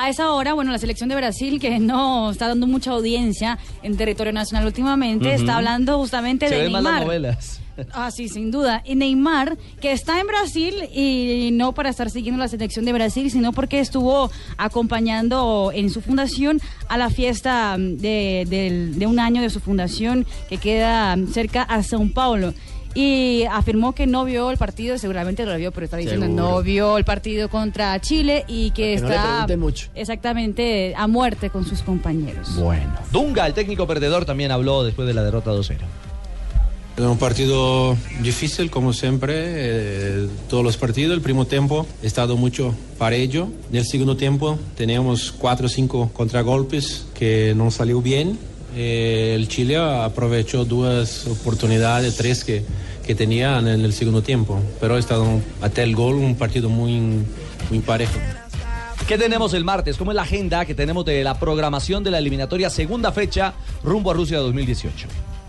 A 0.00 0.08
esa 0.08 0.30
hora, 0.32 0.52
bueno, 0.54 0.70
la 0.70 0.78
selección 0.78 1.08
de 1.08 1.16
Brasil, 1.16 1.58
que 1.58 1.80
no 1.80 2.30
está 2.30 2.46
dando 2.46 2.68
mucha 2.68 2.92
audiencia 2.92 3.58
en 3.82 3.96
territorio 3.96 4.32
nacional 4.32 4.64
últimamente, 4.64 5.34
está 5.34 5.56
hablando 5.56 5.98
justamente 5.98 6.48
Se 6.48 6.54
de 6.54 6.70
más 6.70 6.84
las 6.84 6.92
Neymar. 6.92 7.02
novelas. 7.02 7.60
Ah, 7.92 8.10
sí, 8.12 8.28
sin 8.28 8.52
duda. 8.52 8.80
Y 8.84 8.94
Neymar, 8.94 9.58
que 9.80 9.90
está 9.90 10.20
en 10.20 10.28
Brasil 10.28 10.74
y 10.94 11.50
no 11.52 11.72
para 11.74 11.90
estar 11.90 12.10
siguiendo 12.10 12.38
la 12.38 12.46
selección 12.46 12.84
de 12.84 12.92
Brasil, 12.92 13.28
sino 13.28 13.52
porque 13.52 13.80
estuvo 13.80 14.30
acompañando 14.56 15.72
en 15.74 15.90
su 15.90 16.00
fundación 16.00 16.60
a 16.88 16.96
la 16.96 17.10
fiesta 17.10 17.76
mm, 17.76 17.96
de, 17.96 18.92
de 18.94 19.06
un 19.06 19.18
año 19.18 19.42
de 19.42 19.50
su 19.50 19.58
fundación 19.58 20.26
que 20.48 20.58
queda 20.58 21.16
mm, 21.16 21.26
cerca 21.32 21.62
a 21.62 21.80
São 21.80 22.12
Paulo. 22.12 22.54
Y 22.94 23.44
afirmó 23.50 23.94
que 23.94 24.06
no 24.06 24.24
vio 24.24 24.50
el 24.50 24.56
partido, 24.56 24.98
seguramente 24.98 25.44
lo 25.44 25.56
vio, 25.56 25.70
pero 25.72 25.84
está 25.84 25.96
diciendo 25.98 26.26
Seguro. 26.26 26.50
no 26.50 26.62
vio 26.62 26.98
el 26.98 27.04
partido 27.04 27.48
contra 27.48 28.00
Chile 28.00 28.44
y 28.48 28.70
que 28.70 28.94
que 28.94 29.00
no 29.00 29.08
está 29.08 29.22
pregunten 29.22 29.60
mucho. 29.60 29.88
exactamente 29.94 30.94
a 30.96 31.06
muerte 31.06 31.50
con 31.50 31.64
sus 31.66 31.82
compañeros. 31.82 32.56
Bueno. 32.56 32.94
Dunga, 33.12 33.46
el 33.46 33.54
técnico 33.54 33.86
perdedor, 33.86 34.24
también 34.24 34.50
habló 34.50 34.82
después 34.84 35.06
de 35.06 35.14
la 35.14 35.22
derrota 35.22 35.52
2-0. 35.52 35.76
Es 36.96 37.04
un 37.04 37.18
partido 37.18 37.96
difícil, 38.22 38.70
como 38.72 38.92
siempre, 38.92 39.34
eh, 39.36 40.26
todos 40.48 40.64
los 40.64 40.76
partidos. 40.76 41.14
El 41.14 41.20
primer 41.20 41.46
tiempo 41.46 41.86
ha 42.02 42.06
estado 42.06 42.36
mucho 42.36 42.74
para 42.98 43.14
ello. 43.14 43.48
En 43.70 43.76
el 43.76 43.84
segundo 43.84 44.16
tiempo 44.16 44.58
teníamos 44.76 45.30
cuatro 45.30 45.66
o 45.66 45.68
cinco 45.68 46.10
contragolpes 46.12 47.06
que 47.14 47.52
no 47.56 47.70
salió 47.70 48.02
bien. 48.02 48.36
Eh, 48.80 49.34
el 49.34 49.48
Chile 49.48 49.76
aprovechó 49.76 50.64
dos 50.64 51.26
oportunidades, 51.26 52.16
tres 52.16 52.44
que, 52.44 52.64
que 53.04 53.16
tenían 53.16 53.66
en 53.66 53.84
el 53.84 53.92
segundo 53.92 54.22
tiempo. 54.22 54.60
Pero 54.80 54.94
ha 54.94 55.00
estado 55.00 55.26
hasta 55.60 55.82
el 55.82 55.96
gol 55.96 56.14
un 56.14 56.36
partido 56.36 56.68
muy, 56.68 57.24
muy 57.70 57.80
parejo. 57.80 58.20
¿Qué 59.08 59.18
tenemos 59.18 59.52
el 59.54 59.64
martes? 59.64 59.96
¿Cómo 59.96 60.12
es 60.12 60.14
la 60.14 60.22
agenda 60.22 60.64
que 60.64 60.76
tenemos 60.76 61.04
de 61.04 61.24
la 61.24 61.40
programación 61.40 62.04
de 62.04 62.12
la 62.12 62.18
eliminatoria 62.18 62.70
segunda 62.70 63.10
fecha 63.10 63.54
rumbo 63.82 64.12
a 64.12 64.14
Rusia 64.14 64.38
2018? 64.38 65.08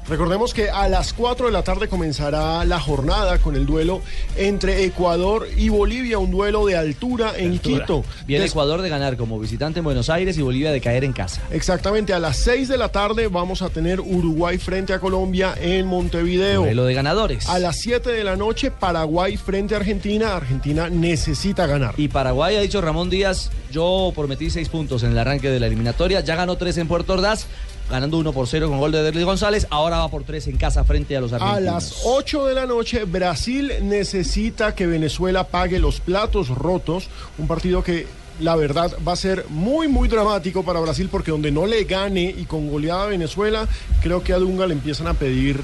Recordemos 0.10 0.56
que 0.56 0.72
a 0.72 0.90
las 0.90 1.14
4 1.14 1.46
de 1.46 1.52
la 1.52 1.62
tarde 1.64 1.88
comenzará 1.88 2.66
la 2.66 2.80
jornada 2.80 3.38
con 3.38 3.56
el 3.56 3.68
duelo 3.68 4.02
entre 4.38 4.84
Ecuador 4.84 5.48
y 5.56 5.70
Bolivia, 5.70 6.18
un 6.18 6.32
duelo 6.32 6.66
de 6.66 6.76
altura 6.76 7.34
en 7.38 7.60
Quito. 7.60 8.04
Viene 8.26 8.42
Des- 8.44 8.52
Ecuador 8.52 8.82
de 8.82 8.90
ganar 8.90 9.18
como 9.18 9.38
visitante 9.40 9.80
en 9.80 9.86
Buenos 9.86 10.10
Aires 10.10 10.36
y 10.38 10.42
Bolivia 10.42 10.72
de 10.72 10.82
caer 10.82 11.04
en 11.04 11.14
casa. 11.14 11.44
Exactamente, 11.52 12.14
a 12.14 12.20
las 12.20 12.38
6 12.38 12.68
de 12.70 12.78
la 12.78 12.90
tarde 12.90 13.28
vamos 13.28 13.62
a 13.62 13.70
tener 13.70 14.00
Uruguay 14.02 14.58
frente 14.58 14.94
a 14.94 15.00
Colombia 15.00 15.54
en 15.62 15.86
Montevideo. 15.86 16.62
Duelo 16.64 16.86
de 16.86 16.94
ganadores. 16.96 17.48
A 17.48 17.60
las 17.60 17.78
7 17.78 18.10
de 18.12 18.24
la 18.24 18.36
noche, 18.36 18.72
Paraguay 18.72 19.38
frente 19.38 19.76
a 19.76 19.78
Argentina. 19.78 20.36
Argentina 20.36 20.90
necesita 20.90 21.68
ganar. 21.68 21.94
Y 21.98 22.08
Paraguay 22.08 22.56
ha 22.56 22.62
dicho 22.62 22.82
Ramón 22.82 23.12
Díaz, 23.12 23.52
yo 23.72 24.12
prometí 24.16 24.50
seis 24.50 24.70
puntos 24.70 25.04
en 25.04 25.12
el 25.12 25.20
arranque 25.20 25.50
de 25.52 25.60
la 25.60 25.68
eliminatoria, 25.68 26.22
ya 26.22 26.36
ganó 26.36 26.56
tres 26.58 26.78
en 26.80 26.88
Puerto 26.88 27.14
Ordaz, 27.14 27.46
ganando 27.90 28.18
uno 28.18 28.32
por 28.34 28.48
cero 28.48 28.70
con 28.70 28.80
gol 28.80 28.92
de 28.92 29.02
Derlis 29.04 29.26
González, 29.26 29.68
ahora 29.70 30.00
va 30.00 30.10
por 30.10 30.24
tres 30.24 30.48
en 30.48 30.58
casa 30.58 30.84
frente 30.84 31.18
a 31.18 31.22
los 31.22 31.34
A 31.34 31.38
argentinos. 31.38 31.64
las 31.64 32.02
8 32.06 32.46
de 32.46 32.54
la 32.54 32.66
noche, 32.66 33.06
Brasil 33.06 33.74
necesita 33.82 34.76
que 34.76 34.86
Venezuela 34.88 35.46
pague 35.46 35.80
los 35.80 36.00
platos 36.00 36.50
rotos. 36.50 37.08
Un 37.38 37.48
partido 37.48 37.84
que 37.84 38.08
la 38.40 38.56
verdad 38.56 38.92
va 39.06 39.14
a 39.14 39.18
ser 39.18 39.46
muy, 39.50 39.88
muy 39.88 40.08
dramático 40.08 40.64
para 40.64 40.80
Brasil 40.80 41.10
porque 41.12 41.32
donde 41.32 41.52
no 41.52 41.66
le 41.66 41.84
gane 41.84 42.34
y 42.38 42.46
con 42.46 42.70
goleada 42.70 43.04
a 43.04 43.08
Venezuela, 43.08 43.68
creo 44.02 44.24
que 44.24 44.34
a 44.34 44.38
Dunga 44.38 44.66
le 44.68 44.74
empiezan 44.74 45.08
a 45.08 45.14
pedir 45.14 45.60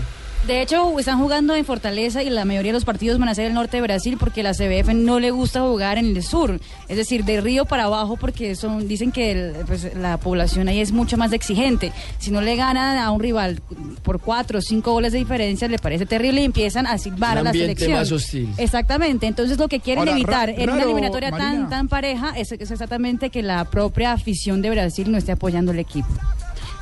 De 0.48 0.62
hecho, 0.62 1.00
están 1.00 1.18
jugando 1.20 1.56
en 1.56 1.66
Fortaleza 1.66 2.22
y 2.22 2.30
la 2.30 2.46
mayoría 2.46 2.70
de 2.72 2.76
los 2.78 2.86
partidos 2.86 3.18
van 3.18 3.30
a 3.30 3.34
ser 3.36 3.46
el 3.46 3.56
norte 3.56 3.78
de 3.78 3.82
Brasil 3.82 4.16
porque 4.20 4.44
la 4.44 4.54
CBF 4.54 4.94
no 4.94 5.20
le 5.20 5.32
gusta 5.32 5.62
jugar 5.62 5.98
en 5.98 6.16
el 6.16 6.22
sur, 6.22 6.60
es 6.88 6.98
decir, 6.98 7.26
de 7.26 7.42
río 7.42 7.66
para 7.66 7.86
abajo 7.86 8.16
porque 8.16 8.54
son 8.56 8.88
dicen 8.88 9.12
que 9.12 9.32
el- 9.32 9.54
pues, 9.66 9.96
la 9.96 10.18
población 10.18 10.68
ahí 10.68 10.82
es 10.82 10.92
mucho 10.92 11.18
más 11.18 11.34
exigente. 11.34 11.92
Si 12.20 12.30
no 12.30 12.42
le 12.42 12.56
ganan 12.56 13.00
a 13.00 13.10
un 13.10 13.22
rival 13.22 13.60
por 14.04 14.20
cuatro 14.22 14.60
o 14.60 14.62
cinco 14.62 14.92
goles 14.92 15.14
de 15.14 15.18
diferencia, 15.18 15.68
le 15.68 15.80
parece 15.80 16.06
terrible 16.06 16.42
y 16.42 16.46
empiezan 16.46 16.86
a 16.86 17.00
silbar 17.00 17.34
Un 17.34 17.40
a 17.40 17.44
la 17.46 17.52
selección. 17.52 17.94
más 17.94 18.12
hostil. 18.12 18.54
Exactamente. 18.60 19.26
Entonces 19.26 19.58
lo 19.58 19.68
que 19.68 19.80
quieren 19.80 20.02
Ahora, 20.02 20.12
evitar 20.12 20.50
en 20.52 20.70
una 20.70 20.84
eliminatoria 20.84 21.32
tan 21.32 21.40
Marina. 21.42 21.70
tan 21.70 21.88
pareja 21.88 22.34
es, 22.38 22.52
es 22.52 22.70
exactamente 22.70 23.32
que 23.32 23.42
la 23.42 23.66
propia 23.66 24.12
afición 24.12 24.62
de 24.62 24.70
Brasil 24.70 25.12
no 25.12 25.18
esté 25.18 25.32
apoyando 25.32 25.72
al 25.72 25.80
equipo. 25.80 26.08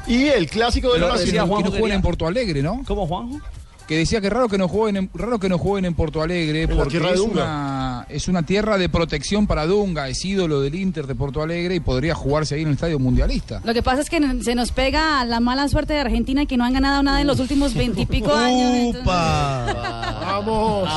Y 0.08 0.28
el 0.28 0.50
clásico 0.50 0.90
de 0.90 1.00
Pero 1.00 1.08
la 1.08 1.14
decía 1.14 1.42
Nacional. 1.42 1.48
Juanjo 1.64 1.88
que 1.88 1.94
en 1.94 2.02
Porto 2.02 2.28
Alegre, 2.28 2.62
¿no? 2.62 2.84
¿Cómo, 2.86 3.08
Juanjo? 3.08 3.40
Que 3.88 3.98
decía 3.98 4.22
que 4.22 4.30
raro 4.30 4.48
que 4.50 4.58
no 4.58 4.68
jueguen 4.68 4.98
en, 4.98 5.10
raro 5.14 5.40
que 5.40 5.50
no 5.50 5.58
jueguen 5.58 5.86
en 5.86 5.94
Porto 5.94 6.22
Alegre 6.22 6.68
porque 6.68 6.98
es 6.98 7.18
Dunga. 7.18 7.32
una, 7.44 8.06
es 8.10 8.28
una 8.28 8.44
tierra 8.44 8.78
de 8.78 8.90
protección 8.90 9.48
para 9.48 9.66
Dunga, 9.66 10.08
es 10.10 10.24
ídolo 10.24 10.62
del 10.62 10.76
Inter 10.76 11.06
de 11.08 11.16
Porto 11.16 11.42
Alegre 11.42 11.76
y 11.76 11.80
podría 11.80 12.16
jugarse 12.16 12.56
ahí 12.56 12.62
en 12.62 12.68
el 12.70 12.74
estadio 12.76 13.00
mundialista. 13.00 13.62
Lo 13.64 13.74
que 13.74 13.84
pasa 13.84 14.02
es 14.02 14.10
que 14.10 14.20
se 14.44 14.56
nos 14.56 14.72
pega 14.72 15.24
la 15.26 15.40
mala 15.40 15.68
suerte 15.68 15.94
de 15.94 16.00
Argentina 16.00 16.46
que 16.46 16.58
no 16.58 16.64
han 16.66 16.74
ganado 16.74 17.04
nada 17.04 17.22
en 17.22 17.28
los 17.28 17.40
últimos 17.40 17.74
veintipico 17.74 18.34
años. 18.34 18.74
entonces- 18.74 19.04
Vamos. 19.06 20.90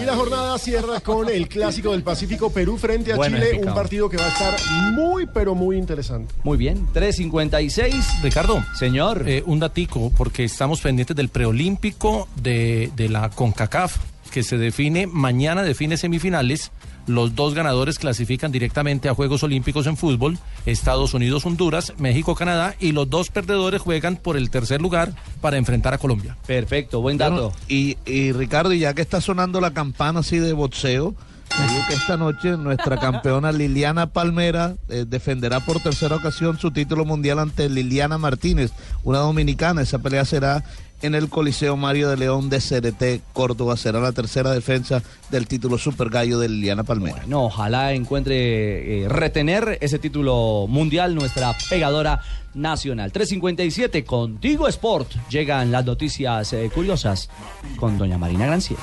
Y 0.00 0.04
la 0.04 0.14
jornada 0.16 0.58
cierra 0.58 1.00
con 1.00 1.28
el 1.28 1.48
clásico 1.48 1.92
del 1.92 2.02
Pacífico 2.02 2.50
Perú 2.50 2.76
frente 2.76 3.12
a 3.12 3.16
Bueno, 3.16 3.36
Chile, 3.38 3.60
un 3.64 3.74
partido 3.74 4.08
que 4.08 4.16
va 4.16 4.26
a 4.26 4.28
estar 4.28 4.56
muy 4.92 5.26
pero 5.26 5.54
muy 5.54 5.76
interesante. 5.76 6.34
Muy 6.42 6.56
bien, 6.58 6.86
3.56. 6.92 8.22
Ricardo. 8.22 8.62
Señor. 8.74 9.24
Eh, 9.26 9.42
un 9.46 9.58
datico, 9.60 10.10
porque 10.16 10.44
estamos 10.44 10.80
pendientes 10.80 11.16
del 11.16 11.28
preolímpico 11.28 12.28
de, 12.42 12.90
de 12.96 13.08
la 13.08 13.30
CONCACAF, 13.30 13.96
que 14.30 14.42
se 14.42 14.58
define, 14.58 15.06
mañana 15.06 15.62
define 15.62 15.96
semifinales. 15.96 16.72
Los 17.06 17.34
dos 17.34 17.54
ganadores 17.54 17.98
clasifican 17.98 18.52
directamente 18.52 19.08
a 19.08 19.14
Juegos 19.14 19.42
Olímpicos 19.42 19.88
en 19.88 19.96
fútbol, 19.96 20.38
Estados 20.66 21.14
Unidos, 21.14 21.44
Honduras, 21.44 21.94
México, 21.98 22.36
Canadá, 22.36 22.76
y 22.78 22.92
los 22.92 23.10
dos 23.10 23.28
perdedores 23.28 23.80
juegan 23.82 24.14
por 24.14 24.36
el 24.36 24.50
tercer 24.50 24.80
lugar 24.80 25.12
para 25.40 25.56
enfrentar 25.56 25.94
a 25.94 25.98
Colombia. 25.98 26.36
Perfecto, 26.46 27.00
buen 27.00 27.18
Bueno, 27.18 27.52
y, 27.66 27.96
y 28.06 28.30
Ricardo, 28.30 28.72
y 28.72 28.78
ya 28.78 28.94
que 28.94 29.02
está 29.02 29.20
sonando 29.20 29.60
la 29.60 29.72
campana 29.72 30.20
así 30.20 30.38
de 30.38 30.52
boxeo, 30.52 31.16
digo 31.50 31.84
que 31.88 31.94
esta 31.94 32.16
noche 32.16 32.56
nuestra 32.56 32.96
campeona 32.98 33.50
Liliana 33.50 34.06
Palmera 34.12 34.76
eh, 34.88 35.04
defenderá 35.06 35.58
por 35.58 35.80
tercera 35.80 36.16
ocasión 36.16 36.56
su 36.58 36.70
título 36.70 37.04
mundial 37.04 37.40
ante 37.40 37.68
Liliana 37.68 38.16
Martínez, 38.16 38.70
una 39.02 39.18
dominicana. 39.18 39.82
Esa 39.82 39.98
pelea 39.98 40.24
será 40.24 40.64
en 41.02 41.14
el 41.14 41.28
Coliseo 41.28 41.76
Mario 41.76 42.08
de 42.08 42.16
León 42.16 42.48
de 42.48 42.58
CRT 42.58 43.22
Córdoba. 43.32 43.76
Será 43.76 44.00
la 44.00 44.12
tercera 44.12 44.52
defensa 44.52 45.02
del 45.30 45.46
título 45.46 45.78
Super 45.78 46.08
Gallo 46.08 46.38
de 46.38 46.48
Liliana 46.48 46.84
Palmera. 46.84 47.24
No, 47.26 47.44
ojalá 47.44 47.92
encuentre 47.92 49.04
eh, 49.04 49.08
retener 49.08 49.78
ese 49.80 49.98
título 49.98 50.66
mundial 50.68 51.14
nuestra 51.14 51.54
pegadora 51.68 52.20
nacional. 52.54 53.12
357, 53.12 54.04
contigo 54.04 54.68
Sport. 54.68 55.10
Llegan 55.28 55.72
las 55.72 55.84
noticias 55.84 56.52
eh, 56.52 56.70
curiosas 56.72 57.28
con 57.76 57.98
doña 57.98 58.18
Marina 58.18 58.46
Granciera. 58.46 58.82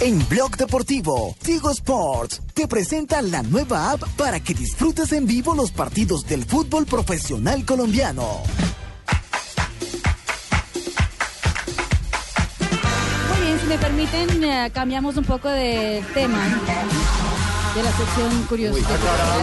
En 0.00 0.26
Blog 0.28 0.56
Deportivo, 0.56 1.34
Tigo 1.42 1.70
Sports 1.70 2.42
te 2.52 2.68
presenta 2.68 3.22
la 3.22 3.42
nueva 3.42 3.92
app 3.92 4.02
para 4.16 4.40
que 4.40 4.52
disfrutes 4.52 5.12
en 5.12 5.26
vivo 5.26 5.54
los 5.54 5.72
partidos 5.72 6.26
del 6.26 6.44
fútbol 6.44 6.84
profesional 6.84 7.64
colombiano. 7.64 8.42
Bien, 13.56 13.60
si 13.60 13.66
me 13.66 13.78
permiten, 13.78 14.44
eh, 14.44 14.70
cambiamos 14.72 15.16
un 15.16 15.24
poco 15.24 15.48
de 15.48 16.02
tema 16.14 16.38
de 17.74 17.82
la 17.82 17.92
sección 17.92 18.42
curiosa. 18.48 18.88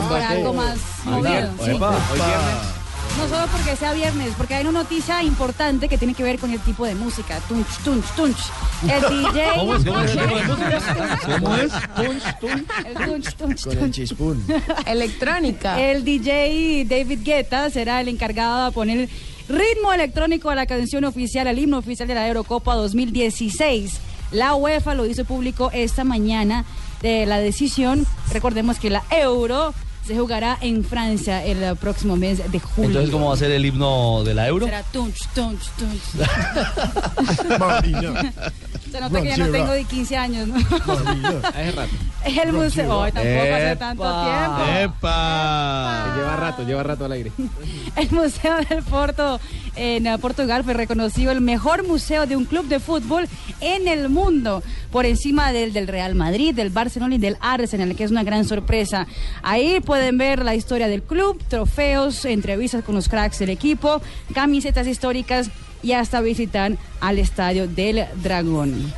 para 0.10 0.30
algo 0.30 0.54
más 0.54 0.78
movido. 1.06 1.50
sí. 1.64 1.72
No 3.18 3.28
solo 3.30 3.46
porque 3.52 3.76
sea 3.76 3.94
viernes, 3.94 4.34
porque 4.36 4.56
hay 4.56 4.64
una 4.66 4.80
noticia 4.80 5.22
importante 5.22 5.88
que 5.88 6.00
tiene 6.00 6.16
que 6.16 6.24
ver 6.24 6.40
con 6.40 6.50
el 6.50 6.60
tipo 6.60 6.84
de 6.84 6.96
música. 6.96 7.40
Tunch, 7.48 7.68
tunch, 7.84 8.06
tunch. 8.16 8.38
El 8.90 9.02
DJ. 9.32 9.52
¿Cómo 9.56 9.76
es? 9.76 9.84
¿Cómo 9.86 11.56
es. 11.56 11.72
Tunch, 11.96 12.40
tunch. 12.40 12.64
El 12.86 12.94
tunch, 12.96 13.36
tunch, 13.36 13.64
Con 13.66 13.78
el 13.78 13.92
chispún. 13.92 14.44
Electrónica. 14.88 15.80
El 15.80 16.04
DJ 16.04 16.86
David 16.90 17.20
Guetta 17.24 17.70
será 17.70 18.02
el 18.02 18.08
encargado 18.08 18.66
de 18.66 18.72
poner 18.72 19.10
ritmo 19.50 19.94
electrónico 19.94 20.50
a 20.50 20.56
la 20.56 20.66
canción 20.66 21.04
oficial, 21.04 21.48
al 21.48 21.60
himno 21.60 21.78
oficial 21.78 22.08
de 22.08 22.16
la 22.16 22.28
Eurocopa 22.28 22.76
2016. 22.76 24.00
La 24.32 24.56
UEFA 24.56 24.96
lo 24.96 25.06
hizo 25.06 25.26
público 25.26 25.70
esta 25.74 26.04
mañana 26.04 26.66
de 27.02 27.26
la 27.26 27.40
decisión. 27.40 28.06
Recordemos 28.32 28.80
que 28.80 28.90
la 28.90 29.04
Euro 29.12 29.74
se 30.06 30.18
jugará 30.18 30.58
en 30.62 30.84
Francia 30.84 31.46
el 31.46 31.76
próximo 31.78 32.16
mes 32.16 32.52
de 32.52 32.60
julio. 32.60 32.90
Entonces, 32.90 33.12
¿cómo 33.12 33.30
va 33.30 33.34
a 33.34 33.38
ser 33.38 33.52
el 33.52 33.66
himno 33.66 34.24
de 34.24 34.34
la 34.34 34.48
Euro? 34.48 34.66
Será 34.66 34.84
tunch, 34.84 35.28
tunch, 35.34 35.70
tunch. 35.78 36.02
Se 38.94 39.02
nota 39.02 39.24
que 39.24 39.28
ya 39.28 39.38
no 39.38 39.48
tengo 39.48 39.72
de 39.72 39.86
15 39.86 40.18
años, 40.18 40.48
¿no? 40.48 40.56
Hace 40.56 41.72
rato. 41.72 41.90
El 42.26 42.54
museo. 42.54 43.02
Ay, 43.02 43.12
tampoco 43.12 43.56
hace 43.56 43.76
tanto 43.76 44.04
tiempo. 44.04 45.00
¡Epa! 45.00 46.14
Lleva 46.16 46.36
rato, 46.36 46.64
lleva 46.64 46.84
rato 46.84 47.06
al 47.06 47.14
aire. 47.14 47.32
El 47.96 48.12
Museo 48.12 48.58
del 48.70 48.84
Porto 48.84 49.40
en 49.76 50.06
eh, 50.06 50.18
Portugal 50.20 50.64
fue 50.64 50.76
reconocido 50.76 51.32
el 51.32 51.42
mejor 51.42 51.88
museo 51.88 52.28
de 52.28 52.36
un 52.36 52.46
club 52.46 52.68
de 52.68 52.80
fútbol 52.80 53.28
en 53.62 53.88
el 53.88 54.10
mundo, 54.10 54.62
por 54.94 55.08
encima 55.08 55.52
del, 55.52 55.74
del 55.74 55.88
Real 55.88 56.14
Madrid, 56.14 56.54
del 56.54 56.70
Barcelona 56.70 57.16
y 57.16 57.18
del 57.18 57.36
Arsenal, 57.42 57.96
que 57.96 58.04
es 58.04 58.12
una 58.12 58.24
gran 58.24 58.46
sorpresa. 58.46 59.08
Ahí 59.42 59.80
pueden 59.80 60.20
ver 60.20 60.46
la 60.46 60.54
historia 60.54 60.88
del 60.88 61.02
club, 61.02 61.42
trofeos, 61.48 62.24
entrevistas 62.26 62.84
con 62.84 62.94
los 62.94 63.10
cracks 63.10 63.40
del 63.40 63.50
equipo, 63.50 64.04
camisetas 64.36 64.86
históricas 64.86 65.50
y 65.82 65.94
hasta 65.94 66.22
visitar 66.22 66.78
al 67.02 67.18
estadio 67.18 67.68
del 67.68 68.06
Dragón. 68.22 68.94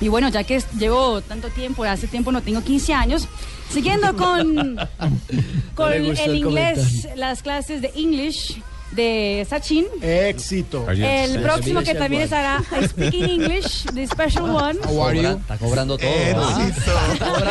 Y 0.00 0.08
bueno, 0.08 0.30
ya 0.30 0.44
que 0.44 0.62
llevo 0.78 1.20
tanto 1.20 1.50
tiempo, 1.50 1.84
hace 1.84 2.06
tiempo 2.06 2.32
no 2.32 2.40
tengo 2.40 2.62
15 2.62 2.94
años, 2.94 3.28
siguiendo 3.68 4.16
con, 4.16 4.78
con 5.74 5.92
el 5.92 6.18
el 6.18 6.36
inglés, 6.36 7.06
las 7.16 7.42
clases 7.42 7.82
de 7.82 7.92
English 7.94 8.62
de 8.94 9.46
Sachin. 9.48 9.86
Éxito. 10.00 10.88
El 10.90 11.42
próximo 11.42 11.82
que 11.82 11.94
también 11.94 12.22
estará 12.22 12.62
Speaking 12.88 13.24
English, 13.24 13.84
the 13.94 14.06
special 14.06 14.50
one. 14.50 14.78
Está 14.80 15.58
cobrando 15.58 15.98
todo. 15.98 16.08
¿ah? 16.36 16.70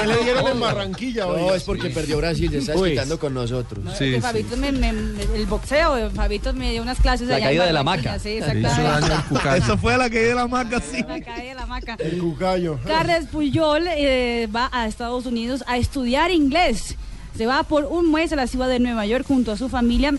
¿Qué 0.01 0.07
le 0.07 0.23
dieron 0.23 0.47
en 0.47 0.59
Barranquilla 0.59 1.27
hoy? 1.27 1.41
No, 1.41 1.53
es 1.53 1.63
porque 1.63 1.89
perdió 1.89 2.17
Brasil, 2.17 2.49
se 2.51 2.57
está 2.59 2.75
Uy. 2.75 2.91
quitando 2.91 3.19
con 3.19 3.33
nosotros. 3.33 3.83
Fabito 4.21 4.57
me, 4.57 4.69
el 4.69 5.45
boxeo, 5.47 6.09
Fabito 6.11 6.53
me 6.53 6.71
dio 6.71 6.81
unas 6.81 6.99
clases 6.99 7.27
La 7.27 7.35
allá 7.35 7.45
en 7.45 7.49
caída 7.49 7.65
de 7.65 7.73
la 7.73 7.79
hamaca. 7.81 8.19
Sí, 8.19 8.29
exactamente. 8.29 9.57
Eso 9.57 9.77
fue 9.77 9.97
la 9.97 10.09
caída 10.09 10.29
de 10.29 10.35
la 10.35 10.47
maca, 10.47 10.79
sí. 10.79 11.01
La 11.01 11.21
caída 11.21 11.49
de 11.49 11.55
la 11.55 11.63
hamaca. 11.63 11.95
El 11.99 12.19
cucayo. 12.19 12.79
Carles 12.85 13.25
Puyol 13.27 13.85
eh, 13.87 14.47
va 14.53 14.69
a 14.71 14.87
Estados 14.87 15.25
Unidos 15.25 15.63
a 15.67 15.77
estudiar 15.77 16.31
inglés. 16.31 16.95
Se 17.37 17.47
va 17.47 17.63
por 17.63 17.85
un 17.85 18.11
mes 18.11 18.31
a 18.31 18.35
la 18.35 18.47
ciudad 18.47 18.67
de 18.67 18.79
Nueva 18.79 19.05
York 19.05 19.25
junto 19.27 19.51
a 19.51 19.57
su 19.57 19.67
familia 19.67 20.13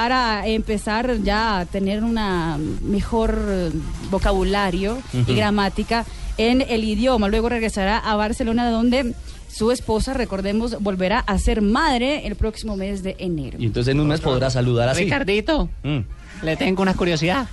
para 0.00 0.46
empezar 0.46 1.22
ya 1.22 1.60
a 1.60 1.64
tener 1.64 2.04
una 2.04 2.58
mejor 2.82 3.72
vocabulario 4.10 4.98
y 5.26 5.34
gramática 5.34 6.04
en 6.36 6.60
el 6.60 6.84
idioma. 6.84 7.28
Luego 7.28 7.48
regresará 7.48 7.96
a 7.96 8.14
Barcelona 8.14 8.70
donde 8.70 9.14
su 9.48 9.70
esposa, 9.70 10.12
recordemos, 10.12 10.76
volverá 10.82 11.20
a 11.20 11.38
ser 11.38 11.62
madre 11.62 12.26
el 12.26 12.34
próximo 12.36 12.76
mes 12.76 13.02
de 13.02 13.16
enero. 13.18 13.56
Y 13.58 13.64
entonces 13.64 13.92
en 13.94 14.00
un 14.00 14.08
mes 14.08 14.20
podrá 14.20 14.50
saludar 14.50 14.90
así. 14.90 15.04
Ricardito, 15.04 15.70
Mm. 15.82 16.00
le 16.42 16.56
tengo 16.58 16.82
una 16.82 16.92
curiosidad. 16.92 17.48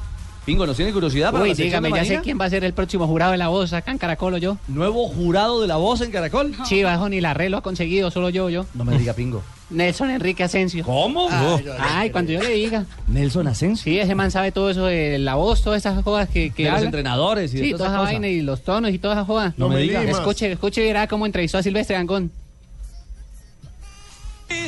Pingo, 0.46 0.66
¿nos 0.68 0.76
tiene 0.76 0.92
curiosidad 0.92 1.32
para 1.32 1.44
Uy, 1.46 1.52
la 1.52 1.56
dígame, 1.56 1.88
de 1.92 1.96
ya 1.96 2.04
sé 2.04 2.20
quién 2.22 2.38
va 2.38 2.44
a 2.44 2.50
ser 2.50 2.66
el 2.66 2.74
próximo 2.74 3.08
jurado 3.08 3.32
de 3.32 3.38
la 3.38 3.48
voz 3.48 3.72
acá 3.72 3.94
en 3.94 3.98
Caracol 3.98 4.34
o 4.34 4.38
yo. 4.38 4.58
¿Nuevo 4.68 5.08
jurado 5.08 5.62
de 5.62 5.68
la 5.68 5.78
voz 5.78 6.02
en 6.02 6.12
Caracol? 6.12 6.54
Sí, 6.66 6.84
bajo 6.84 7.08
ni 7.08 7.22
la 7.22 7.34
red 7.34 7.50
lo 7.50 7.56
ha 7.60 7.62
conseguido, 7.62 8.12
solo 8.12 8.28
yo, 8.28 8.50
yo. 8.50 8.66
No 8.74 8.84
me 8.84 8.98
diga 8.98 9.14
Pingo. 9.14 9.42
Nelson 9.74 10.10
Enrique 10.12 10.44
Asensio. 10.44 10.84
¿Cómo? 10.86 11.28
Ay, 11.30 11.66
Ay, 11.80 12.10
cuando 12.10 12.32
yo 12.32 12.42
le 12.42 12.52
diga. 12.52 12.86
Nelson 13.08 13.48
Asensio. 13.48 13.84
Sí, 13.84 14.00
ese 14.00 14.16
man 14.16 14.32
sabe 14.32 14.52
todo 14.52 14.70
eso 14.70 14.86
de 14.86 15.18
la 15.20 15.36
voz, 15.36 15.62
todas 15.62 15.86
esas 15.86 16.02
cosas 16.04 16.30
que, 16.30 16.52
que 16.52 16.66
De 16.66 16.72
los 16.72 16.84
entrenadores 16.84 17.54
y 17.54 17.58
de 17.58 17.64
Sí, 17.64 17.72
toda 17.72 17.86
toda 17.88 17.90
esa 17.90 18.02
vaina 18.04 18.28
y 18.28 18.42
los 18.42 18.64
tonos 18.64 18.92
y 18.92 19.00
todas 19.00 19.18
esas 19.18 19.28
jodas. 19.28 19.54
No 19.58 19.70
me 19.70 19.80
diga. 19.80 20.04
Escuche, 20.04 20.52
escuche 20.52 20.82
y 20.84 20.86
verá 20.88 21.08
cómo 21.08 21.26
entrevistó 21.26 21.58
a 21.58 21.64
Silvestre 21.64 21.96
Gangón. 21.96 22.32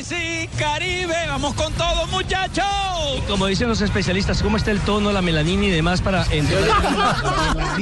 Sí, 0.02 0.48
Caribe, 0.58 1.14
vamos 1.28 1.54
con 1.54 1.72
todo, 1.72 2.06
muchachos. 2.06 2.64
Como 3.28 3.46
dicen 3.46 3.68
los 3.68 3.80
especialistas, 3.80 4.42
¿cómo 4.42 4.56
está 4.56 4.70
el 4.70 4.80
tono, 4.80 5.12
la 5.12 5.22
melanina 5.22 5.64
y 5.64 5.70
demás 5.70 6.00
para 6.00 6.24
entrar? 6.30 6.62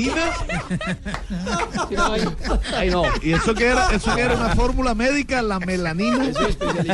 Ay, 2.77 2.91
no. 2.91 3.05
¿Y 3.23 3.33
eso 3.33 3.55
que 3.55 3.67
era? 3.67 3.93
¿Eso 3.93 4.15
que 4.15 4.23
era 4.23 4.35
una 4.35 4.51
fórmula 4.51 4.95
médica? 4.95 5.43
La 5.43 5.59
melanina. 5.59 6.31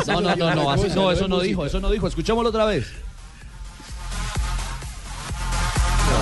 No, 0.07 0.21
no, 0.21 0.37
no, 0.37 0.55
no, 0.55 0.77
no, 0.77 1.13
eso 1.13 1.29
no 1.29 1.41
dijo, 1.41 1.67
eso 1.67 1.81
no 1.81 1.91
dijo. 1.91 2.07
Escuchémoslo 2.07 2.51
otra 2.51 2.65
vez. 2.65 2.87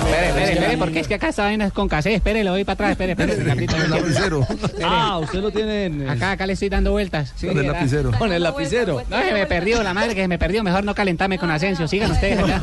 Espere, 0.09 0.27
espere, 0.29 0.53
espere, 0.53 0.77
porque 0.77 0.99
es 0.99 1.07
que 1.07 1.13
acá 1.15 1.29
esta 1.29 1.43
vaina 1.43 1.65
es 1.65 1.73
con 1.73 1.87
casé. 1.87 2.15
Espere, 2.15 2.43
lo 2.43 2.51
voy 2.51 2.63
para 2.63 2.73
atrás, 2.73 2.91
espere, 2.91 3.11
espere. 3.11 3.37
Lapicero. 3.87 4.45
Ah, 4.83 5.19
usted 5.19 5.39
lo 5.39 5.51
tiene 5.51 5.85
en... 5.85 6.09
Acá, 6.09 6.31
acá 6.31 6.47
le 6.47 6.53
estoy 6.53 6.69
dando 6.69 6.91
vueltas. 6.91 7.33
Sí, 7.35 7.47
Con 7.47 7.57
el 7.59 7.67
lapicero. 7.67 8.11
Con 8.17 8.31
el 8.31 8.41
lapicero. 8.41 9.03
No, 9.09 9.21
se 9.21 9.33
me 9.33 9.45
perdió, 9.45 9.83
la 9.83 9.93
madre 9.93 10.15
que 10.15 10.21
se 10.21 10.27
me 10.27 10.39
perdió. 10.39 10.63
Mejor 10.63 10.83
no 10.83 10.95
calentarme 10.95 11.37
con 11.37 11.51
Asensio. 11.51 11.87
Sigan 11.87 12.11
ustedes 12.11 12.39
acá. 12.43 12.59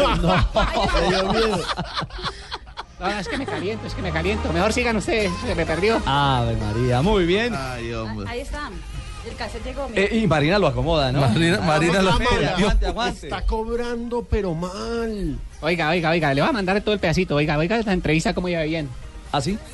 No, 2.99 3.09
es 3.09 3.29
que 3.29 3.37
me 3.37 3.47
caliento, 3.47 3.87
es 3.87 3.95
que 3.95 4.03
me 4.03 4.11
caliento. 4.11 4.53
Mejor 4.53 4.73
sigan 4.73 4.97
ustedes, 4.97 5.31
se 5.47 5.55
me 5.55 5.67
perdió. 5.67 6.01
Ave 6.07 6.57
María, 6.57 7.03
muy 7.03 7.27
bien. 7.27 7.55
Ay, 7.55 7.93
hombre. 7.93 8.29
Ahí 8.29 8.41
está. 8.41 8.71
El 9.29 9.35
cassette 9.37 9.65
llegó. 9.65 9.89
mira. 9.89 10.03
Eh, 10.03 10.19
y 10.23 10.27
Marina 10.27 10.59
lo 10.59 10.67
acomoda, 10.69 11.11
¿no? 11.13 11.21
Marina, 11.21 11.61
Marina 11.61 12.03
lo 12.03 12.13
aguante. 12.13 13.27
Está 13.27 13.43
cobrando, 13.43 14.27
pero 14.31 14.55
mal. 14.55 15.39
Oiga, 15.61 15.91
oiga, 15.91 16.11
oiga, 16.11 16.33
le 16.35 16.41
voy 16.43 16.51
a 16.51 16.53
mandar 16.53 16.81
todo 16.81 16.95
el 16.95 17.01
pedacito. 17.01 17.35
Oiga, 17.35 17.57
oiga, 17.59 17.77
esta 17.79 17.93
entrevista 17.93 18.35
como 18.35 18.49
iba 18.49 18.63
bien. 18.63 18.89
¿Ah, 19.33 19.41
sí? 19.41 19.59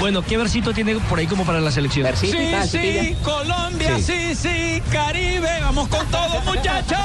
Bueno, 0.00 0.22
¿qué 0.22 0.36
versito 0.36 0.72
tiene 0.72 0.94
por 0.94 1.18
ahí 1.18 1.26
como 1.26 1.44
para 1.44 1.60
la 1.60 1.70
selección? 1.72 2.04
Versito 2.04 2.36
Sí, 2.38 2.48
tal, 2.52 2.68
sí. 2.68 3.16
Colombia, 3.22 3.98
sí, 3.98 4.34
sí, 4.34 4.82
Caribe, 4.90 5.48
vamos 5.60 5.88
con 5.88 6.06
todo, 6.08 6.40
muchachos. 6.46 6.98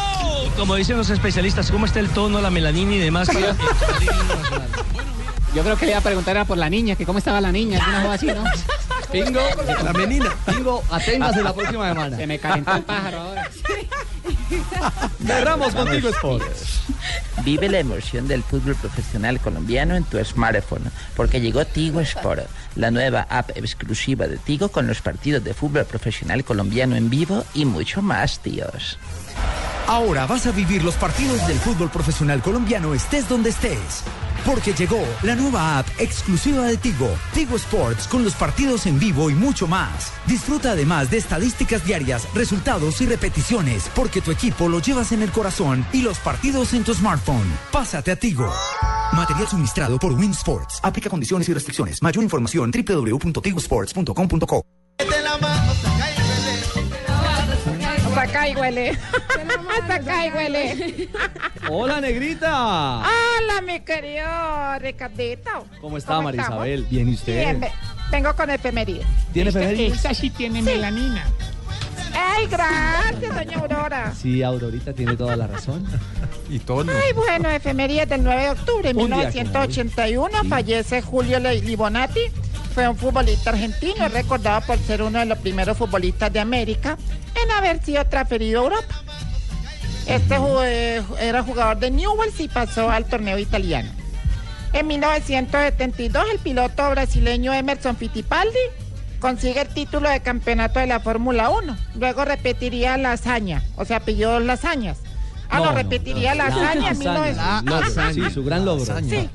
Como 0.56 0.76
dicen 0.76 0.98
los 0.98 1.10
especialistas, 1.10 1.72
¿cómo 1.72 1.86
está 1.88 2.00
el 2.00 2.10
tono, 2.10 2.40
la 2.42 2.50
melanina 2.52 2.94
y 2.96 3.00
demás? 3.00 3.28
para- 3.28 3.56
Yo 5.56 5.64
creo 5.64 5.76
que 5.78 5.86
le 5.86 5.92
iba 5.94 6.00
a 6.00 6.04
preguntar 6.04 6.36
era 6.36 6.46
por 6.46 6.58
la 6.58 6.70
niña, 6.70 6.96
que 6.96 7.06
cómo 7.06 7.18
estaba 7.20 7.42
la 7.42 7.52
niña, 7.52 7.80
alguna 7.80 8.02
cosa 8.04 8.14
así, 8.14 8.26
¿no? 8.28 8.44
Pingo, 9.12 9.42
la 9.84 9.94
menina. 9.94 10.36
Pingo, 10.46 10.84
aténgase 10.92 11.44
la 11.44 11.54
próxima 11.54 11.90
semana. 11.90 12.18
Se 12.18 12.28
me 12.28 12.40
calentó 12.40 12.76
el 12.76 12.84
pájaro 12.84 13.20
ahora. 13.20 13.50
Cerramos 15.26 15.74
contigo, 15.74 16.10
Sports. 16.10 16.82
Vive 17.44 17.70
la 17.70 17.80
emoción 17.80 18.28
del 18.28 18.44
fútbol 18.44 18.76
profesional 18.76 19.40
colombiano 19.40 19.96
en 19.96 20.04
tu 20.04 20.24
smartphone, 20.24 20.92
porque 21.16 21.40
llegó 21.40 21.66
Tigo 21.66 22.02
Sport, 22.02 22.48
la 22.76 22.92
nueva 22.92 23.28
app 23.30 23.52
exclusiva 23.56 24.28
de 24.28 24.38
Tigo 24.38 24.70
con 24.70 24.88
los 24.88 25.02
partidos 25.02 25.44
de 25.44 25.54
fútbol 25.54 25.86
profesional 25.86 26.44
colombiano 26.44 26.96
en 26.96 27.10
vivo 27.10 27.46
y 27.54 27.66
mucho 27.66 28.02
más, 28.02 28.40
tíos. 28.40 28.98
Ahora 29.88 30.26
vas 30.26 30.46
a 30.48 30.52
vivir 30.52 30.84
los 30.84 30.96
partidos 30.96 31.48
del 31.48 31.58
fútbol 31.60 31.90
profesional 31.90 32.42
colombiano 32.42 32.94
estés 32.94 33.30
donde 33.30 33.52
estés. 33.52 34.04
Porque 34.48 34.74
llegó 34.74 35.04
la 35.24 35.36
nueva 35.36 35.78
app 35.78 35.88
exclusiva 36.00 36.66
de 36.68 36.78
Tigo, 36.78 37.10
Tigo 37.34 37.58
Sports, 37.58 38.08
con 38.08 38.24
los 38.24 38.34
partidos 38.34 38.86
en 38.86 38.98
vivo 38.98 39.30
y 39.30 39.34
mucho 39.34 39.68
más. 39.68 40.14
Disfruta 40.26 40.72
además 40.72 41.12
de 41.12 41.18
estadísticas 41.18 41.86
diarias, 41.86 42.26
resultados 42.34 43.02
y 43.02 43.08
repeticiones, 43.08 43.92
porque 43.94 44.22
tu 44.22 44.32
equipo 44.32 44.70
lo 44.70 44.80
llevas 44.80 45.12
en 45.12 45.22
el 45.22 45.34
corazón 45.34 45.86
y 45.92 46.02
los 46.02 46.18
partidos 46.20 46.74
en 46.74 46.86
tu 46.86 46.94
smartphone. 46.94 47.46
Pásate 47.74 48.12
a 48.12 48.16
Tigo. 48.16 48.50
Material 49.12 49.50
suministrado 49.50 50.00
por 50.00 50.14
Win 50.14 50.32
Sports. 50.32 50.80
Aplica 50.82 51.10
condiciones 51.10 51.50
y 51.50 51.54
restricciones. 51.54 52.02
Mayor 52.02 52.24
información 52.24 52.72
www.tigosports.com.co. 52.72 54.77
acá 58.28 58.48
y 58.50 58.56
huele. 58.56 58.92
Hasta 59.82 59.96
acá 59.96 60.28
y 60.28 60.32
huele. 60.32 61.10
Hola, 61.70 62.02
negrita. 62.02 63.00
Hola, 63.00 63.62
mi 63.66 63.80
querido 63.82 64.26
Ricardito. 64.80 65.66
¿Cómo 65.82 65.98
está, 65.98 66.22
María 66.22 66.42
estamos? 66.42 66.66
Isabel? 66.66 66.86
Bien, 66.90 67.10
¿y 67.10 67.14
usted? 67.14 67.40
Bien, 67.40 67.60
ve- 67.60 67.72
vengo 68.12 68.36
con 68.36 68.50
efemérides. 68.50 69.06
¿Tiene 69.34 69.50
efemérides? 69.50 69.94
Esta 69.98 70.14
sí 70.14 70.30
tiene 70.30 70.62
melanina. 70.62 71.26
¡Ay, 72.20 72.48
gracias, 72.48 73.36
doña 73.36 73.60
Aurora! 73.60 74.14
Sí, 74.16 74.42
Aurorita 74.42 74.94
tiene 74.94 75.16
toda 75.16 75.36
la 75.36 75.48
razón. 75.48 75.86
Y 76.50 76.60
tono. 76.60 76.94
Ay, 76.94 77.12
bueno, 77.12 77.50
efemérides 77.50 78.08
del 78.08 78.24
9 78.24 78.42
de 78.42 78.50
octubre 78.52 78.94
de 78.94 78.98
Un 78.98 79.08
día 79.08 79.18
1981 79.18 80.46
fallece 80.48 81.02
Julio 81.02 81.40
Libonati. 81.40 82.22
Fue 82.74 82.88
un 82.88 82.96
futbolista 82.96 83.50
argentino, 83.50 84.06
es 84.06 84.14
recordado 84.14 84.62
por 84.62 84.78
ser 84.80 85.02
uno 85.02 85.20
de 85.20 85.26
los 85.26 85.38
primeros 85.40 85.78
futbolistas 85.78 86.32
de 86.32 86.40
América 86.40 86.98
haber 87.52 87.84
sido 87.84 88.06
transferido 88.06 88.62
a 88.62 88.64
Europa. 88.66 88.96
Este 90.08 90.36
eh, 90.64 91.02
era 91.20 91.44
jugador 91.44 91.80
de 91.80 91.92
Newell's 91.92 92.40
y 92.40 92.48
pasó 92.48 92.90
al 92.90 93.06
torneo 93.06 93.38
italiano. 93.38 93.90
En 94.74 94.88
1972, 94.88 96.26
el 96.32 96.40
piloto 96.40 96.90
brasileño 96.92 97.54
Emerson 97.54 97.96
Fittipaldi 97.98 98.58
consigue 99.20 99.62
el 99.62 99.68
título 99.70 100.10
de 100.10 100.20
campeonato 100.22 100.80
de 100.80 100.88
la 100.88 101.00
Fórmula 101.00 101.50
1. 101.50 101.76
Luego 101.96 102.24
repetiría 102.26 102.98
la 102.98 103.14
hazaña, 103.14 103.64
o 103.76 103.84
sea, 103.86 104.00
pilló 104.02 104.40
las 104.40 104.64
hazañas. 104.64 104.98
Ah, 105.50 105.60
no, 105.60 105.66
No, 105.66 105.72
no, 105.72 105.78
repetiría 105.78 106.36
la 106.36 106.48
hazaña 106.48 106.92
en 106.92 107.00
1900. 107.00 107.64
Logro, 107.66 108.14
Sí, 108.14 108.34
su 108.34 108.44
gran 108.44 108.66
logro. 108.66 108.86
Sí. 109.10 109.30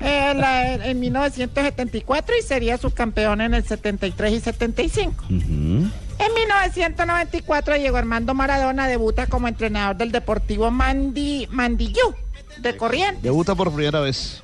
Eh, 0.00 0.34
la- 0.36 0.74
en 0.74 1.00
1974 1.00 2.34
y 2.38 2.42
sería 2.42 2.76
subcampeón 2.76 3.40
en 3.40 3.54
el 3.54 3.64
73 3.64 4.32
y 4.34 4.40
75. 4.40 5.24
En 6.18 6.34
1994 6.34 7.76
llegó 7.76 7.96
Armando 7.96 8.34
Maradona, 8.34 8.88
debuta 8.88 9.26
como 9.26 9.48
entrenador 9.48 9.96
del 9.96 10.12
Deportivo 10.12 10.70
Mandi, 10.70 11.46
Mandillú, 11.50 12.14
de 12.58 12.76
Corrientes. 12.76 13.22
Debuta 13.22 13.54
por 13.54 13.72
primera 13.72 14.00
vez. 14.00 14.42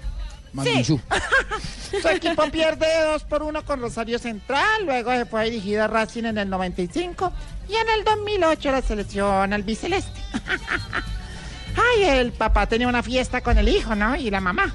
Sí. 0.63 0.85
Su 2.03 2.09
equipo 2.09 2.45
pierde 2.51 2.87
2 3.05 3.25
por 3.25 3.43
1 3.43 3.65
con 3.65 3.81
Rosario 3.81 4.19
Central, 4.19 4.85
luego 4.85 5.11
se 5.13 5.25
fue 5.25 5.45
dirigido 5.45 5.85
a 5.85 5.87
Racing 5.89 6.25
en 6.25 6.39
el 6.39 6.49
95 6.49 7.33
y 7.69 7.75
en 7.75 7.89
el 7.89 8.05
2008 8.05 8.71
la 8.71 8.83
selección 8.83 9.53
albiceleste. 9.53 10.21
Ay, 11.77 12.05
el 12.05 12.33
papá 12.33 12.67
tenía 12.67 12.89
una 12.89 13.03
fiesta 13.03 13.41
con 13.41 13.57
el 13.57 13.69
hijo, 13.69 13.95
¿no? 13.95 14.15
Y 14.17 14.31
la 14.31 14.41
mamá. 14.41 14.75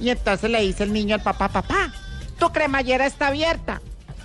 Y 0.00 0.10
entonces 0.10 0.50
le 0.50 0.60
dice 0.62 0.84
el 0.84 0.92
niño 0.92 1.14
al 1.14 1.22
papá, 1.22 1.48
papá, 1.48 1.92
tu 2.38 2.50
cremallera 2.50 3.06
está 3.06 3.28
abierta. 3.28 3.80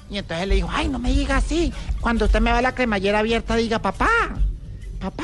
Y 0.10 0.18
entonces 0.18 0.48
le 0.48 0.56
dijo, 0.56 0.70
ay, 0.72 0.88
no 0.90 1.00
me 1.00 1.12
diga 1.12 1.38
así. 1.38 1.74
Cuando 2.02 2.26
usted 2.26 2.40
me 2.42 2.52
va 2.52 2.62
la 2.62 2.74
cremallera 2.76 3.20
abierta, 3.20 3.56
diga, 3.56 3.80
papá, 3.80 4.08
papá, 5.00 5.24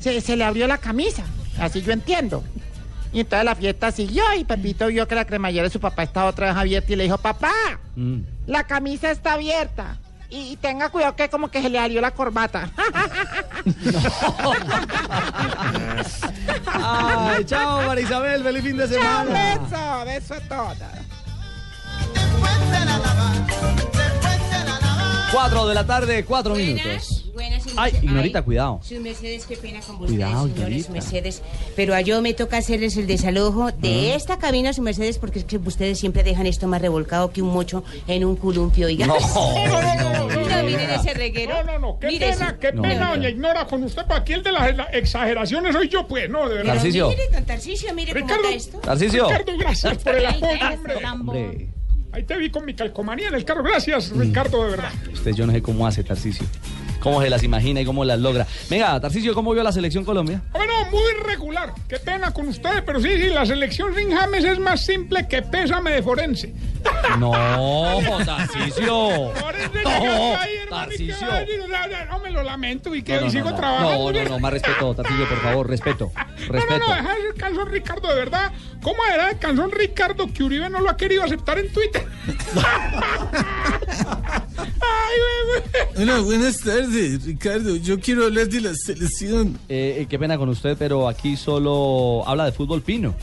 se, 0.00 0.20
se 0.20 0.36
le 0.36 0.44
abrió 0.44 0.66
la 0.66 0.78
camisa. 0.78 1.24
Así 1.60 1.82
yo 1.82 1.92
entiendo. 1.92 2.42
Y 3.12 3.20
entonces 3.20 3.44
la 3.44 3.54
fiesta 3.54 3.90
siguió 3.90 4.22
y 4.38 4.44
Pepito 4.44 4.86
vio 4.88 5.08
que 5.08 5.14
la 5.14 5.24
cremallera 5.26 5.64
de 5.64 5.70
su 5.70 5.80
papá 5.80 6.02
estaba 6.02 6.28
otra 6.30 6.48
vez 6.48 6.56
abierta 6.56 6.92
y 6.92 6.96
le 6.96 7.04
dijo, 7.04 7.18
papá, 7.18 7.52
Mm. 7.96 8.20
la 8.46 8.64
camisa 8.64 9.10
está 9.10 9.32
abierta. 9.34 9.96
Y, 10.30 10.52
y 10.52 10.56
tenga 10.56 10.90
cuidado 10.90 11.16
que 11.16 11.28
como 11.30 11.50
que 11.50 11.60
se 11.62 11.70
le 11.70 11.78
abrió 11.78 12.00
la 12.02 12.10
corbata. 12.12 12.70
Ay, 16.66 17.44
chao, 17.44 17.82
María 17.86 18.04
Isabel. 18.04 18.42
Feliz 18.42 18.62
fin 18.62 18.76
de 18.76 18.88
Chao, 18.88 18.98
semana. 19.24 19.54
beso, 19.54 20.04
beso 20.04 20.34
a 20.34 20.40
todas. 20.40 20.92
Cuatro 25.32 25.66
de 25.68 25.74
la 25.74 25.86
tarde, 25.86 26.24
cuatro 26.24 26.54
minutos. 26.54 27.24
Buenas, 27.34 27.64
y 27.66 27.70
Ay, 27.76 27.92
Ignorita, 28.02 28.42
cuidado. 28.42 28.80
Sus 28.82 28.98
Mercedes, 28.98 29.46
qué 29.46 29.56
pena 29.56 29.80
con 29.80 29.98
Cuidado, 29.98 30.44
ustedes, 30.46 30.54
señores 30.56 30.78
Ignorita. 30.86 30.92
Mercedes. 30.92 31.42
Pero 31.76 31.94
a 31.94 32.00
yo 32.00 32.20
me 32.22 32.32
toca 32.34 32.56
hacerles 32.56 32.96
el 32.96 33.06
desalojo 33.06 33.70
de 33.70 34.12
Ah. 34.12 34.16
esta 34.16 34.38
cabina, 34.38 34.72
su 34.72 34.82
Mercedes, 34.82 35.18
porque 35.18 35.38
es 35.40 35.44
que 35.44 35.58
ustedes 35.58 35.98
siempre 36.00 36.24
dejan 36.24 36.46
esto 36.46 36.66
más 36.66 36.80
revolcado 36.82 37.30
que 37.30 37.42
un 37.42 37.50
mocho 37.52 37.84
en 38.08 38.24
un 38.24 38.34
columpio, 38.36 38.86
oiga. 38.86 39.06
No, 39.06 39.14
No, 40.48 40.62
miren 40.64 40.90
ese 40.90 41.14
reguero. 41.14 41.62
No, 41.64 41.72
no, 41.74 41.78
no, 41.78 41.98
qué 42.00 42.06
Mire 42.08 42.30
pena, 42.30 42.46
eso. 42.48 42.58
qué 42.58 42.72
No. 42.72 42.82
pena, 42.82 43.10
doña 43.10 43.28
Ignora, 43.28 43.66
con 43.66 43.84
usted, 43.84 44.04
para 44.06 44.20
aquí 44.22 44.32
el 44.32 44.42
de 44.42 44.50
las 44.52 44.70
exageraciones 44.92 45.72
soy 45.74 45.88
yo, 45.88 46.08
pues, 46.08 46.28
no, 46.28 46.48
de 46.48 46.56
verdad. 46.56 46.74
Tarcisio. 46.74 47.08
Mire, 47.10 47.28
don 47.32 47.44
Tarcisio, 47.44 47.94
mire 47.94 48.12
cómo 48.12 48.24
Ricardo, 48.26 48.48
está 48.48 48.56
esto. 48.56 48.78
Tarcisio. 48.78 49.28
Ricardo, 49.28 49.52
gracias 49.58 49.98
por 49.98 50.14
el 50.16 50.26
apoyo, 50.26 50.48
hombre. 50.74 50.94
Hombre, 51.06 51.68
Ahí 52.18 52.24
te 52.24 52.36
vi 52.36 52.50
con 52.50 52.64
mi 52.64 52.74
calcomanía 52.74 53.28
en 53.28 53.34
el 53.36 53.44
carro, 53.44 53.62
gracias, 53.62 54.10
Mm. 54.10 54.20
Ricardo, 54.20 54.64
de 54.64 54.70
verdad. 54.72 54.90
usted 55.12 55.30
yo 55.34 55.46
no 55.46 55.52
sé 55.52 55.62
cómo 55.62 55.86
hace, 55.86 56.02
Tarcisio. 56.02 56.44
Cómo 56.98 57.22
se 57.22 57.30
las 57.30 57.44
imagina 57.44 57.80
y 57.80 57.84
cómo 57.84 58.04
las 58.04 58.18
logra. 58.18 58.44
Venga, 58.68 58.98
Tarcisio, 59.00 59.32
¿cómo 59.34 59.52
vio 59.54 59.62
la 59.62 59.70
selección 59.70 60.04
Colombia? 60.04 60.42
Bueno, 60.50 60.72
muy 60.90 61.12
regular, 61.24 61.72
qué 61.88 62.00
pena 62.00 62.32
con 62.34 62.48
ustedes, 62.48 62.82
pero 62.84 63.00
sí, 63.00 63.08
sí, 63.18 63.28
la 63.28 63.46
selección 63.46 63.94
sin 63.94 64.10
James 64.10 64.44
es 64.44 64.58
más 64.58 64.84
simple 64.84 65.28
que 65.28 65.42
pésame 65.42 65.92
de 65.92 66.02
forense. 66.02 66.52
No. 67.18 67.32
Forense 68.02 68.82
No, 68.86 69.32
llegaste 69.34 70.36
ahí, 70.36 70.56
hermano, 70.56 70.92
y 70.92 70.96
qué 70.96 71.08
Tarcisio. 71.12 71.26
va 71.28 71.34
a 71.34 71.40
decir, 71.40 71.60
o 71.60 71.66
sea, 71.68 71.88
ya, 71.88 72.04
No 72.06 72.18
me 72.20 72.30
lo 72.30 72.42
lamento 72.42 72.94
y 72.94 73.02
que 73.02 73.14
No, 73.16 73.22
no, 73.22 73.30
sigo 73.30 73.50
no, 73.50 73.56
trabajando. 73.56 74.12
no, 74.12 74.22
no, 74.24 74.28
no, 74.28 74.38
más 74.38 74.52
respeto, 74.52 74.94
Tarcisio, 74.94 75.28
por 75.28 75.40
favor, 75.42 75.68
respeto. 75.68 76.12
No, 76.48 76.54
no, 76.54 76.78
no, 76.78 76.94
deja 76.94 77.12
ese 77.18 77.34
canzón 77.36 77.68
Ricardo, 77.70 78.08
de 78.08 78.14
verdad. 78.14 78.52
¿Cómo 78.82 78.98
era 79.12 79.30
el 79.30 79.38
canzón 79.38 79.70
Ricardo 79.70 80.32
que 80.32 80.42
Uribe 80.44 80.70
no 80.70 80.80
lo 80.80 80.88
ha 80.88 80.96
querido 80.96 81.24
aceptar 81.24 81.58
en 81.58 81.70
Twitter? 81.72 82.06
Hola, 85.96 86.20
buenas 86.20 86.58
tardes, 86.60 87.24
Ricardo. 87.24 87.76
Yo 87.76 87.98
quiero 88.00 88.24
hablar 88.26 88.48
de 88.48 88.60
la 88.60 88.74
selección. 88.74 89.58
Eh, 89.68 89.98
eh, 90.00 90.06
qué 90.08 90.18
pena 90.18 90.38
con 90.38 90.48
usted, 90.48 90.76
pero 90.78 91.08
aquí 91.08 91.36
solo 91.36 92.22
habla 92.26 92.46
de 92.46 92.52
fútbol 92.52 92.82
pino. 92.82 93.14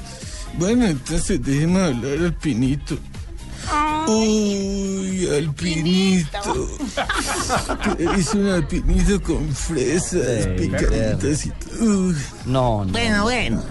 Bueno, 0.58 0.86
entonces 0.86 1.42
déjeme 1.42 1.82
hablar 1.82 2.18
al 2.20 2.34
pinito. 2.34 2.98
Uy, 4.08 5.28
al 5.36 5.54
pinito. 5.54 6.70
Es 8.00 8.34
un 8.34 8.48
alpinito 8.50 9.22
con 9.22 9.52
fresas 9.54 10.48
picaditas 10.58 11.46
y 11.46 11.50
todo. 11.52 12.14
No, 12.46 12.86
Bueno, 12.90 13.24
bueno. 13.24 13.64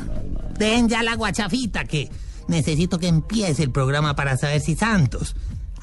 Den 0.59 0.89
ya 0.89 1.03
la 1.03 1.17
guachafita 1.17 1.85
que 1.85 2.11
necesito 2.49 2.99
que 2.99 3.09
empiece 3.09 3.63
el 3.63 3.71
programa 3.73 4.15
para 4.15 4.37
saber 4.37 4.61
si 4.61 4.77
Santos 4.77 5.35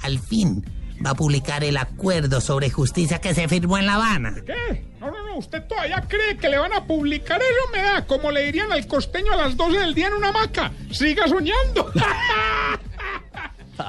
al 0.01 0.19
fin 0.19 0.63
va 1.05 1.11
a 1.11 1.15
publicar 1.15 1.63
el 1.63 1.77
acuerdo 1.77 2.39
sobre 2.41 2.69
justicia 2.69 3.19
que 3.19 3.33
se 3.33 3.47
firmó 3.47 3.77
en 3.77 3.85
La 3.87 3.95
Habana. 3.95 4.35
¿Qué? 4.45 4.85
No, 4.99 5.11
no, 5.11 5.27
no. 5.27 5.37
¿Usted 5.37 5.63
todavía 5.67 6.05
cree 6.07 6.37
que 6.37 6.47
le 6.47 6.57
van 6.57 6.71
a 6.73 6.85
publicar 6.85 7.41
eso? 7.41 7.71
Me 7.73 7.81
da 7.81 8.05
como 8.05 8.31
le 8.31 8.45
dirían 8.45 8.71
al 8.71 8.85
costeño 8.87 9.33
a 9.33 9.37
las 9.37 9.57
12 9.57 9.79
del 9.79 9.93
día 9.95 10.07
en 10.07 10.13
una 10.13 10.29
hamaca. 10.29 10.71
Siga 10.91 11.27
soñando. 11.27 11.91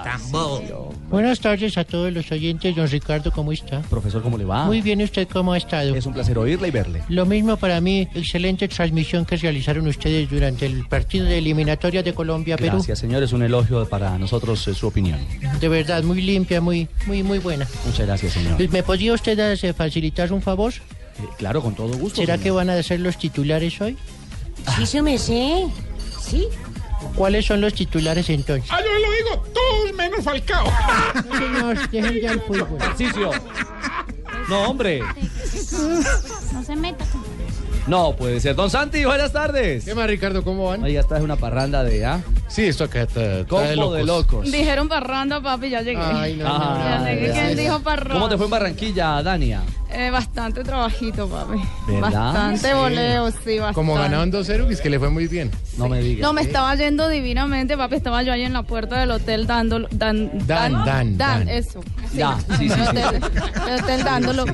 Tambo. 0.03 0.93
Buenas 1.11 1.41
tardes 1.41 1.77
a 1.77 1.85
todos 1.85 2.13
los 2.13 2.31
oyentes. 2.33 2.75
Don 2.75 2.89
Ricardo, 2.89 3.31
¿cómo 3.33 3.53
está? 3.53 3.81
Profesor, 3.83 4.23
¿cómo 4.23 4.39
le 4.39 4.45
va? 4.45 4.65
Muy 4.65 4.81
bien, 4.81 5.01
¿y 5.01 5.05
usted 5.05 5.29
cómo 5.29 5.53
ha 5.53 5.59
estado? 5.59 5.95
Es 5.95 6.07
un 6.07 6.15
placer 6.15 6.39
oírle 6.39 6.69
y 6.69 6.71
verle. 6.71 7.03
Lo 7.09 7.27
mismo 7.27 7.57
para 7.57 7.81
mí, 7.81 8.09
excelente 8.15 8.69
transmisión 8.69 9.25
que 9.25 9.37
realizaron 9.37 9.87
ustedes 9.87 10.31
durante 10.31 10.67
el 10.67 10.87
partido 10.87 11.27
de 11.27 11.39
eliminatoria 11.39 12.03
de 12.03 12.15
Colombia-Perú. 12.15 12.77
Gracias, 12.77 12.99
señor. 12.99 13.23
Es 13.23 13.33
un 13.33 13.43
elogio 13.43 13.89
para 13.89 14.17
nosotros 14.19 14.67
eh, 14.69 14.75
su 14.75 14.87
opinión. 14.87 15.19
De 15.61 15.69
verdad, 15.69 16.03
muy 16.03 16.23
limpia, 16.23 16.61
muy, 16.61 16.89
muy, 17.07 17.23
muy 17.23 17.39
buena. 17.39 17.67
Muchas 17.85 18.07
gracias, 18.07 18.33
señor. 18.33 18.71
¿Me 18.71 18.83
podría 18.83 19.13
usted 19.13 19.39
eh, 19.39 19.73
facilitar 19.73 20.33
un 20.33 20.41
favor? 20.41 20.73
Eh, 20.73 21.27
claro, 21.37 21.61
con 21.63 21.75
todo 21.75 21.97
gusto. 21.99 22.17
¿Será 22.17 22.35
señor. 22.35 22.45
que 22.45 22.51
van 22.51 22.71
a 22.71 22.83
ser 22.83 23.01
los 23.01 23.19
titulares 23.19 23.81
hoy? 23.81 23.97
Sí, 24.77 24.87
se 24.87 25.03
me 25.03 25.19
sé. 25.19 25.67
Sí. 26.21 26.47
¿Cuáles 27.15 27.47
son 27.47 27.61
los 27.61 27.75
titulares 27.75 28.29
entonces? 28.31 28.71
Ah, 28.71 28.79
yo 28.81 28.87
lo 28.87 29.13
digo, 29.13 29.32
menos 30.03 30.25
Falcao. 30.25 30.65
No, 31.29 31.39
señor, 31.39 31.91
dejen 31.91 32.21
ya 32.21 32.33
el 32.33 32.41
fútbol. 32.41 32.79
Tarcisio. 32.79 33.31
No, 34.49 34.63
hombre. 34.69 35.01
No 36.53 36.63
se 36.65 36.77
meta 36.77 37.05
con... 37.07 37.23
No 37.87 38.15
puede 38.15 38.39
ser. 38.41 38.55
Don 38.55 38.71
Santi, 38.71 39.05
buenas 39.05 39.33
tardes. 39.33 39.85
¿Qué 39.85 39.95
más, 39.95 40.07
Ricardo? 40.07 40.45
¿Cómo 40.45 40.67
van? 40.69 40.85
Ahí 40.85 40.97
está, 40.97 41.17
es 41.17 41.23
una 41.25 41.35
parranda 41.37 41.83
de 41.83 42.05
¿ah? 42.07 42.21
Sí, 42.47 42.65
esto 42.67 42.85
acá 42.85 43.03
está, 43.03 43.41
está 43.41 43.49
Combo 43.49 43.93
de 43.95 44.05
locos. 44.05 44.51
Dijeron 44.51 44.89
parranda, 44.89 45.43
papi, 45.43 45.71
ya 45.71 45.83
llegué. 45.83 46.01
Ay, 46.01 46.37
no, 46.37 46.45
Ah, 46.47 47.01
ya 47.01 47.11
llegué. 47.11 47.33
¿Quién 47.33 47.57
dijo 47.57 47.81
parranda? 47.81 48.15
¿Cómo 48.15 48.29
te 48.29 48.37
fue 48.37 48.45
en 48.47 48.51
Barranquilla, 48.51 49.23
Dania? 49.23 49.63
Eh, 49.95 50.11
bastante 50.11 50.65
trabajito, 50.65 51.29
papi. 51.29 51.61
¿Verdad? 51.87 52.01
Bastante 52.11 52.69
Sí. 52.69 52.75
voleo, 52.75 53.31
sí, 53.31 53.59
bastante. 53.59 53.75
Como 53.75 53.95
ganaban 53.95 54.31
2-0, 54.33 54.71
es 54.71 54.81
que 54.81 54.89
le 54.91 54.99
fue 54.99 55.11
muy 55.11 55.27
bien. 55.27 55.51
No 55.77 55.89
me 55.89 56.01
digas. 56.01 56.23
No, 56.23 56.33
me 56.33 56.41
estaba 56.43 56.75
yendo 56.75 57.09
divinamente, 57.09 57.77
papi. 57.77 57.97
Estaba 57.97 58.23
yo 58.23 58.33
ahí 58.33 58.43
en 58.43 58.53
la 58.55 58.63
puerta 58.63 58.99
del 59.01 59.11
hotel 59.11 59.47
dándolo. 59.47 59.89
Dan, 59.91 60.31
Dan, 60.47 60.85
dan, 60.85 61.19
dan. 61.19 61.49
eso. 61.49 61.83
Sí. 62.11 62.19
Ya, 62.19 62.39
sí, 62.59 62.69
sí, 62.69 62.73
El 62.73 62.75
sí, 62.75 62.81
hotel, 62.83 63.21
el 63.69 63.83
hotel 63.83 64.05
dándolo. 64.05 64.45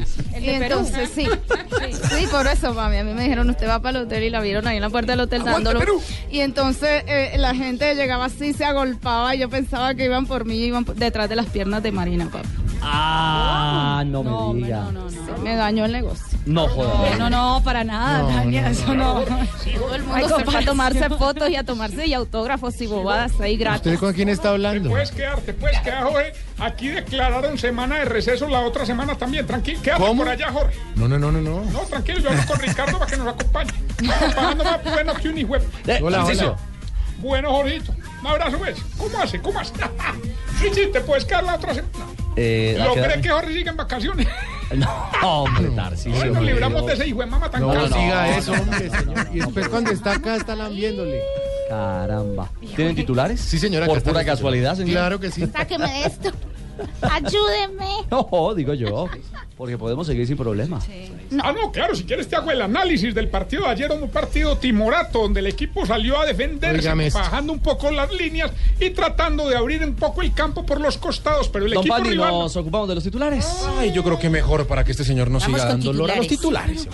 Y 0.41 0.49
entonces, 0.51 1.11
sí, 1.15 1.27
sí. 1.27 2.09
Sí, 2.19 2.27
por 2.31 2.47
eso, 2.47 2.75
mami. 2.75 2.97
A 2.99 3.05
mí 3.05 3.13
me 3.15 3.23
dijeron, 3.23 3.49
usted 3.51 3.69
va 3.69 3.81
para 3.81 3.99
el 3.99 4.05
hotel 4.07 4.23
y 4.25 4.31
la 4.31 4.41
vieron 4.41 4.67
ahí 4.67 4.77
en 4.77 4.83
la 4.83 4.91
puerta 4.91 5.13
del 5.13 5.21
hotel 5.21 5.45
dándolo. 5.45 5.81
Y 6.31 6.41
entonces 6.41 7.03
eh, 7.07 7.33
la 7.37 7.55
gente 7.55 7.95
llegaba 7.95 8.27
así, 8.27 8.53
se 8.53 8.65
agolpaba. 8.65 9.35
Y 9.35 9.39
yo 9.41 9.49
pensaba 9.49 9.95
que 9.95 10.05
iban 10.05 10.27
por 10.27 10.45
mí, 10.45 10.57
iban 10.59 10.85
por- 10.85 10.95
detrás 10.97 11.29
de 11.29 11.37
las 11.37 11.47
piernas 11.47 11.83
de 11.83 11.93
Marina, 11.93 12.29
papi. 12.31 12.49
Ah, 12.83 14.03
no 14.07 14.23
me 14.53 14.61
diga. 14.61 14.87
Sí, 15.11 15.19
me 15.43 15.55
dañó 15.57 15.85
el 15.85 15.93
negocio. 15.93 16.25
No 16.47 16.67
jodas. 16.69 17.19
No, 17.19 17.29
no, 17.29 17.61
para 17.63 17.85
nada, 17.85 18.23
No, 18.23 18.29
Dania, 18.29 18.63
no, 18.63 18.69
eso 18.69 18.95
no. 18.95 19.21
no. 19.21 19.25
Todo 19.25 19.95
el 19.95 20.03
mundo 20.05 20.39
se 20.39 20.45
para 20.45 20.65
tomarse 20.65 21.09
fotos 21.11 21.51
y 21.51 21.57
a 21.57 21.65
tomarse 21.65 22.07
y 22.07 22.15
autógrafos 22.15 22.81
y 22.81 22.87
bobadas 22.87 23.39
ahí 23.41 23.57
gratis. 23.57 23.87
¿Usted 23.87 23.99
con 24.01 24.13
quién 24.15 24.29
está 24.31 24.51
hablando? 24.51 24.89
Puedes 24.91 25.11
quedar, 25.11 25.41
te 25.41 25.53
puedes 25.53 25.79
quedar, 25.81 26.05
Jorge. 26.05 26.33
Aquí 26.59 26.89
declararon 26.89 27.59
semana 27.59 27.97
de 27.99 28.05
receso 28.07 28.49
la 28.49 28.61
otra 28.61 28.87
semana 28.87 29.15
también. 29.17 29.47
Tranquilo, 29.47 29.81
quédate 29.83 30.03
¿Cómo? 30.03 30.23
por 30.23 30.29
allá, 30.31 30.51
Jorge. 30.51 30.79
No, 30.97 31.07
no, 31.09 31.19
no, 31.19 31.31
no, 31.31 31.41
no. 31.41 31.65
No, 31.71 31.79
tranquilo, 31.81 32.19
yo 32.21 32.31
hablo 32.31 32.43
con 32.47 32.59
Ricardo 32.61 32.99
para 32.99 33.11
que 33.11 33.17
nos 33.19 33.29
acompañe. 33.29 33.71
Pagando 34.35 34.65
más 34.65 34.85
bueno 34.85 35.15
que 35.15 35.29
un 35.29 35.39
hijo. 35.39 35.55
de- 35.85 35.95
Eh, 35.97 36.01
Hola, 36.03 36.25
hola. 36.25 36.57
Bueno, 37.19 37.51
Jorgito. 37.51 37.93
Un 38.21 38.27
abrazo, 38.27 38.59
pues. 38.59 38.79
¿Cómo 38.97 39.19
hace? 39.19 39.41
¿Cómo 39.41 39.59
hace? 39.61 39.73
sí, 40.61 40.69
sí, 40.73 40.83
te 40.93 41.01
puedes 41.01 41.25
quedar 41.25 41.45
la 41.45 41.57
otra 41.57 41.75
semana. 41.75 41.93
Eh, 42.41 42.79
¿a 42.81 42.85
Lo 42.85 42.95
qué 42.95 43.01
hora? 43.01 43.11
cree 43.11 43.23
que 43.23 43.29
Jorge 43.31 43.53
sigue 43.53 43.71
en 43.71 43.77
vacaciones. 43.77 44.29
No, 44.77 45.45
hombre, 45.45 45.71
Tarcisio. 45.71 46.15
Ahora 46.15 46.31
nos 46.31 46.43
libramos 46.45 46.87
de 46.87 46.93
ese 46.93 47.07
hijo 47.09 47.21
de 47.21 47.27
mamá 47.27 47.51
tan 47.51 47.63
No, 47.63 47.69
caro. 47.73 47.89
siga 47.89 48.37
eso, 48.37 48.53
hombre, 48.53 48.91
señor. 48.91 49.27
Y 49.33 49.39
después 49.41 49.67
cuando 49.69 49.91
está 49.93 50.13
acá, 50.13 50.37
está 50.37 50.55
lambiéndole. 50.55 51.23
Caramba. 51.71 52.51
¿Tienen 52.77 52.95
titulares? 52.95 53.41
Sí, 53.41 53.59
señora. 53.59 53.87
Por 53.87 53.97
están 53.97 54.13
pura 54.13 54.27
casualidad, 54.27 54.77
señor. 54.77 54.91
Claro 54.93 55.21
que 55.21 55.31
sí. 55.31 55.47
Sáqueme 55.47 55.91
de 55.91 56.05
esto. 56.05 56.33
Ayúdeme. 57.03 58.07
No, 58.11 58.55
digo 58.55 58.75
yo. 58.75 59.09
Porque 59.57 59.77
podemos 59.77 60.07
seguir 60.07 60.27
sin 60.27 60.37
problema. 60.37 60.79
Ah, 61.43 61.53
no, 61.53 61.73
claro, 61.73 61.95
si 61.95 62.05
quieres 62.05 62.29
te 62.29 62.37
hago 62.37 62.51
el 62.51 62.63
análisis 62.63 63.15
del 63.15 63.29
partido 63.29 63.65
de 63.65 63.71
ayer, 63.71 63.91
un 63.91 64.09
partido 64.09 64.57
timorato, 64.57 65.23
donde 65.23 65.41
el 65.41 65.49
equipo 65.49 65.85
salió 65.85 66.21
a 66.21 66.27
defenderse, 66.27 66.89
esto. 67.07 67.19
bajando 67.19 67.53
un 67.53 67.59
poco 67.59 67.91
las 67.91 68.13
líneas 68.13 68.53
y 68.79 68.91
tratando 68.91 69.49
de 69.49 69.57
abrir 69.57 69.83
un 69.83 69.95
poco 69.95 70.23
el 70.23 70.33
campo 70.33 70.65
por 70.65 70.81
los 70.81 70.97
costados, 70.97 71.49
pero 71.49 71.67
el 71.67 71.73
Don 71.73 71.81
equipo 71.81 71.97
Pani, 71.97 72.11
rival... 72.11 72.31
nos 72.31 72.57
ocupamos 72.57 72.89
de 72.89 72.95
los 72.95 73.05
titulares. 73.05 73.47
Ay, 73.79 73.93
yo 73.93 74.05
creo 74.05 74.19
que 74.19 74.31
mejor 74.31 74.67
para 74.67 74.85
que 74.85 74.93
este 74.93 75.05
señor 75.05 75.29
no 75.31 75.41
Vamos 75.41 75.61
siga 75.61 75.69
dando 75.69 75.91
olor 75.91 76.11
a 76.13 76.17
los 76.17 76.29
titulares. 76.29 76.89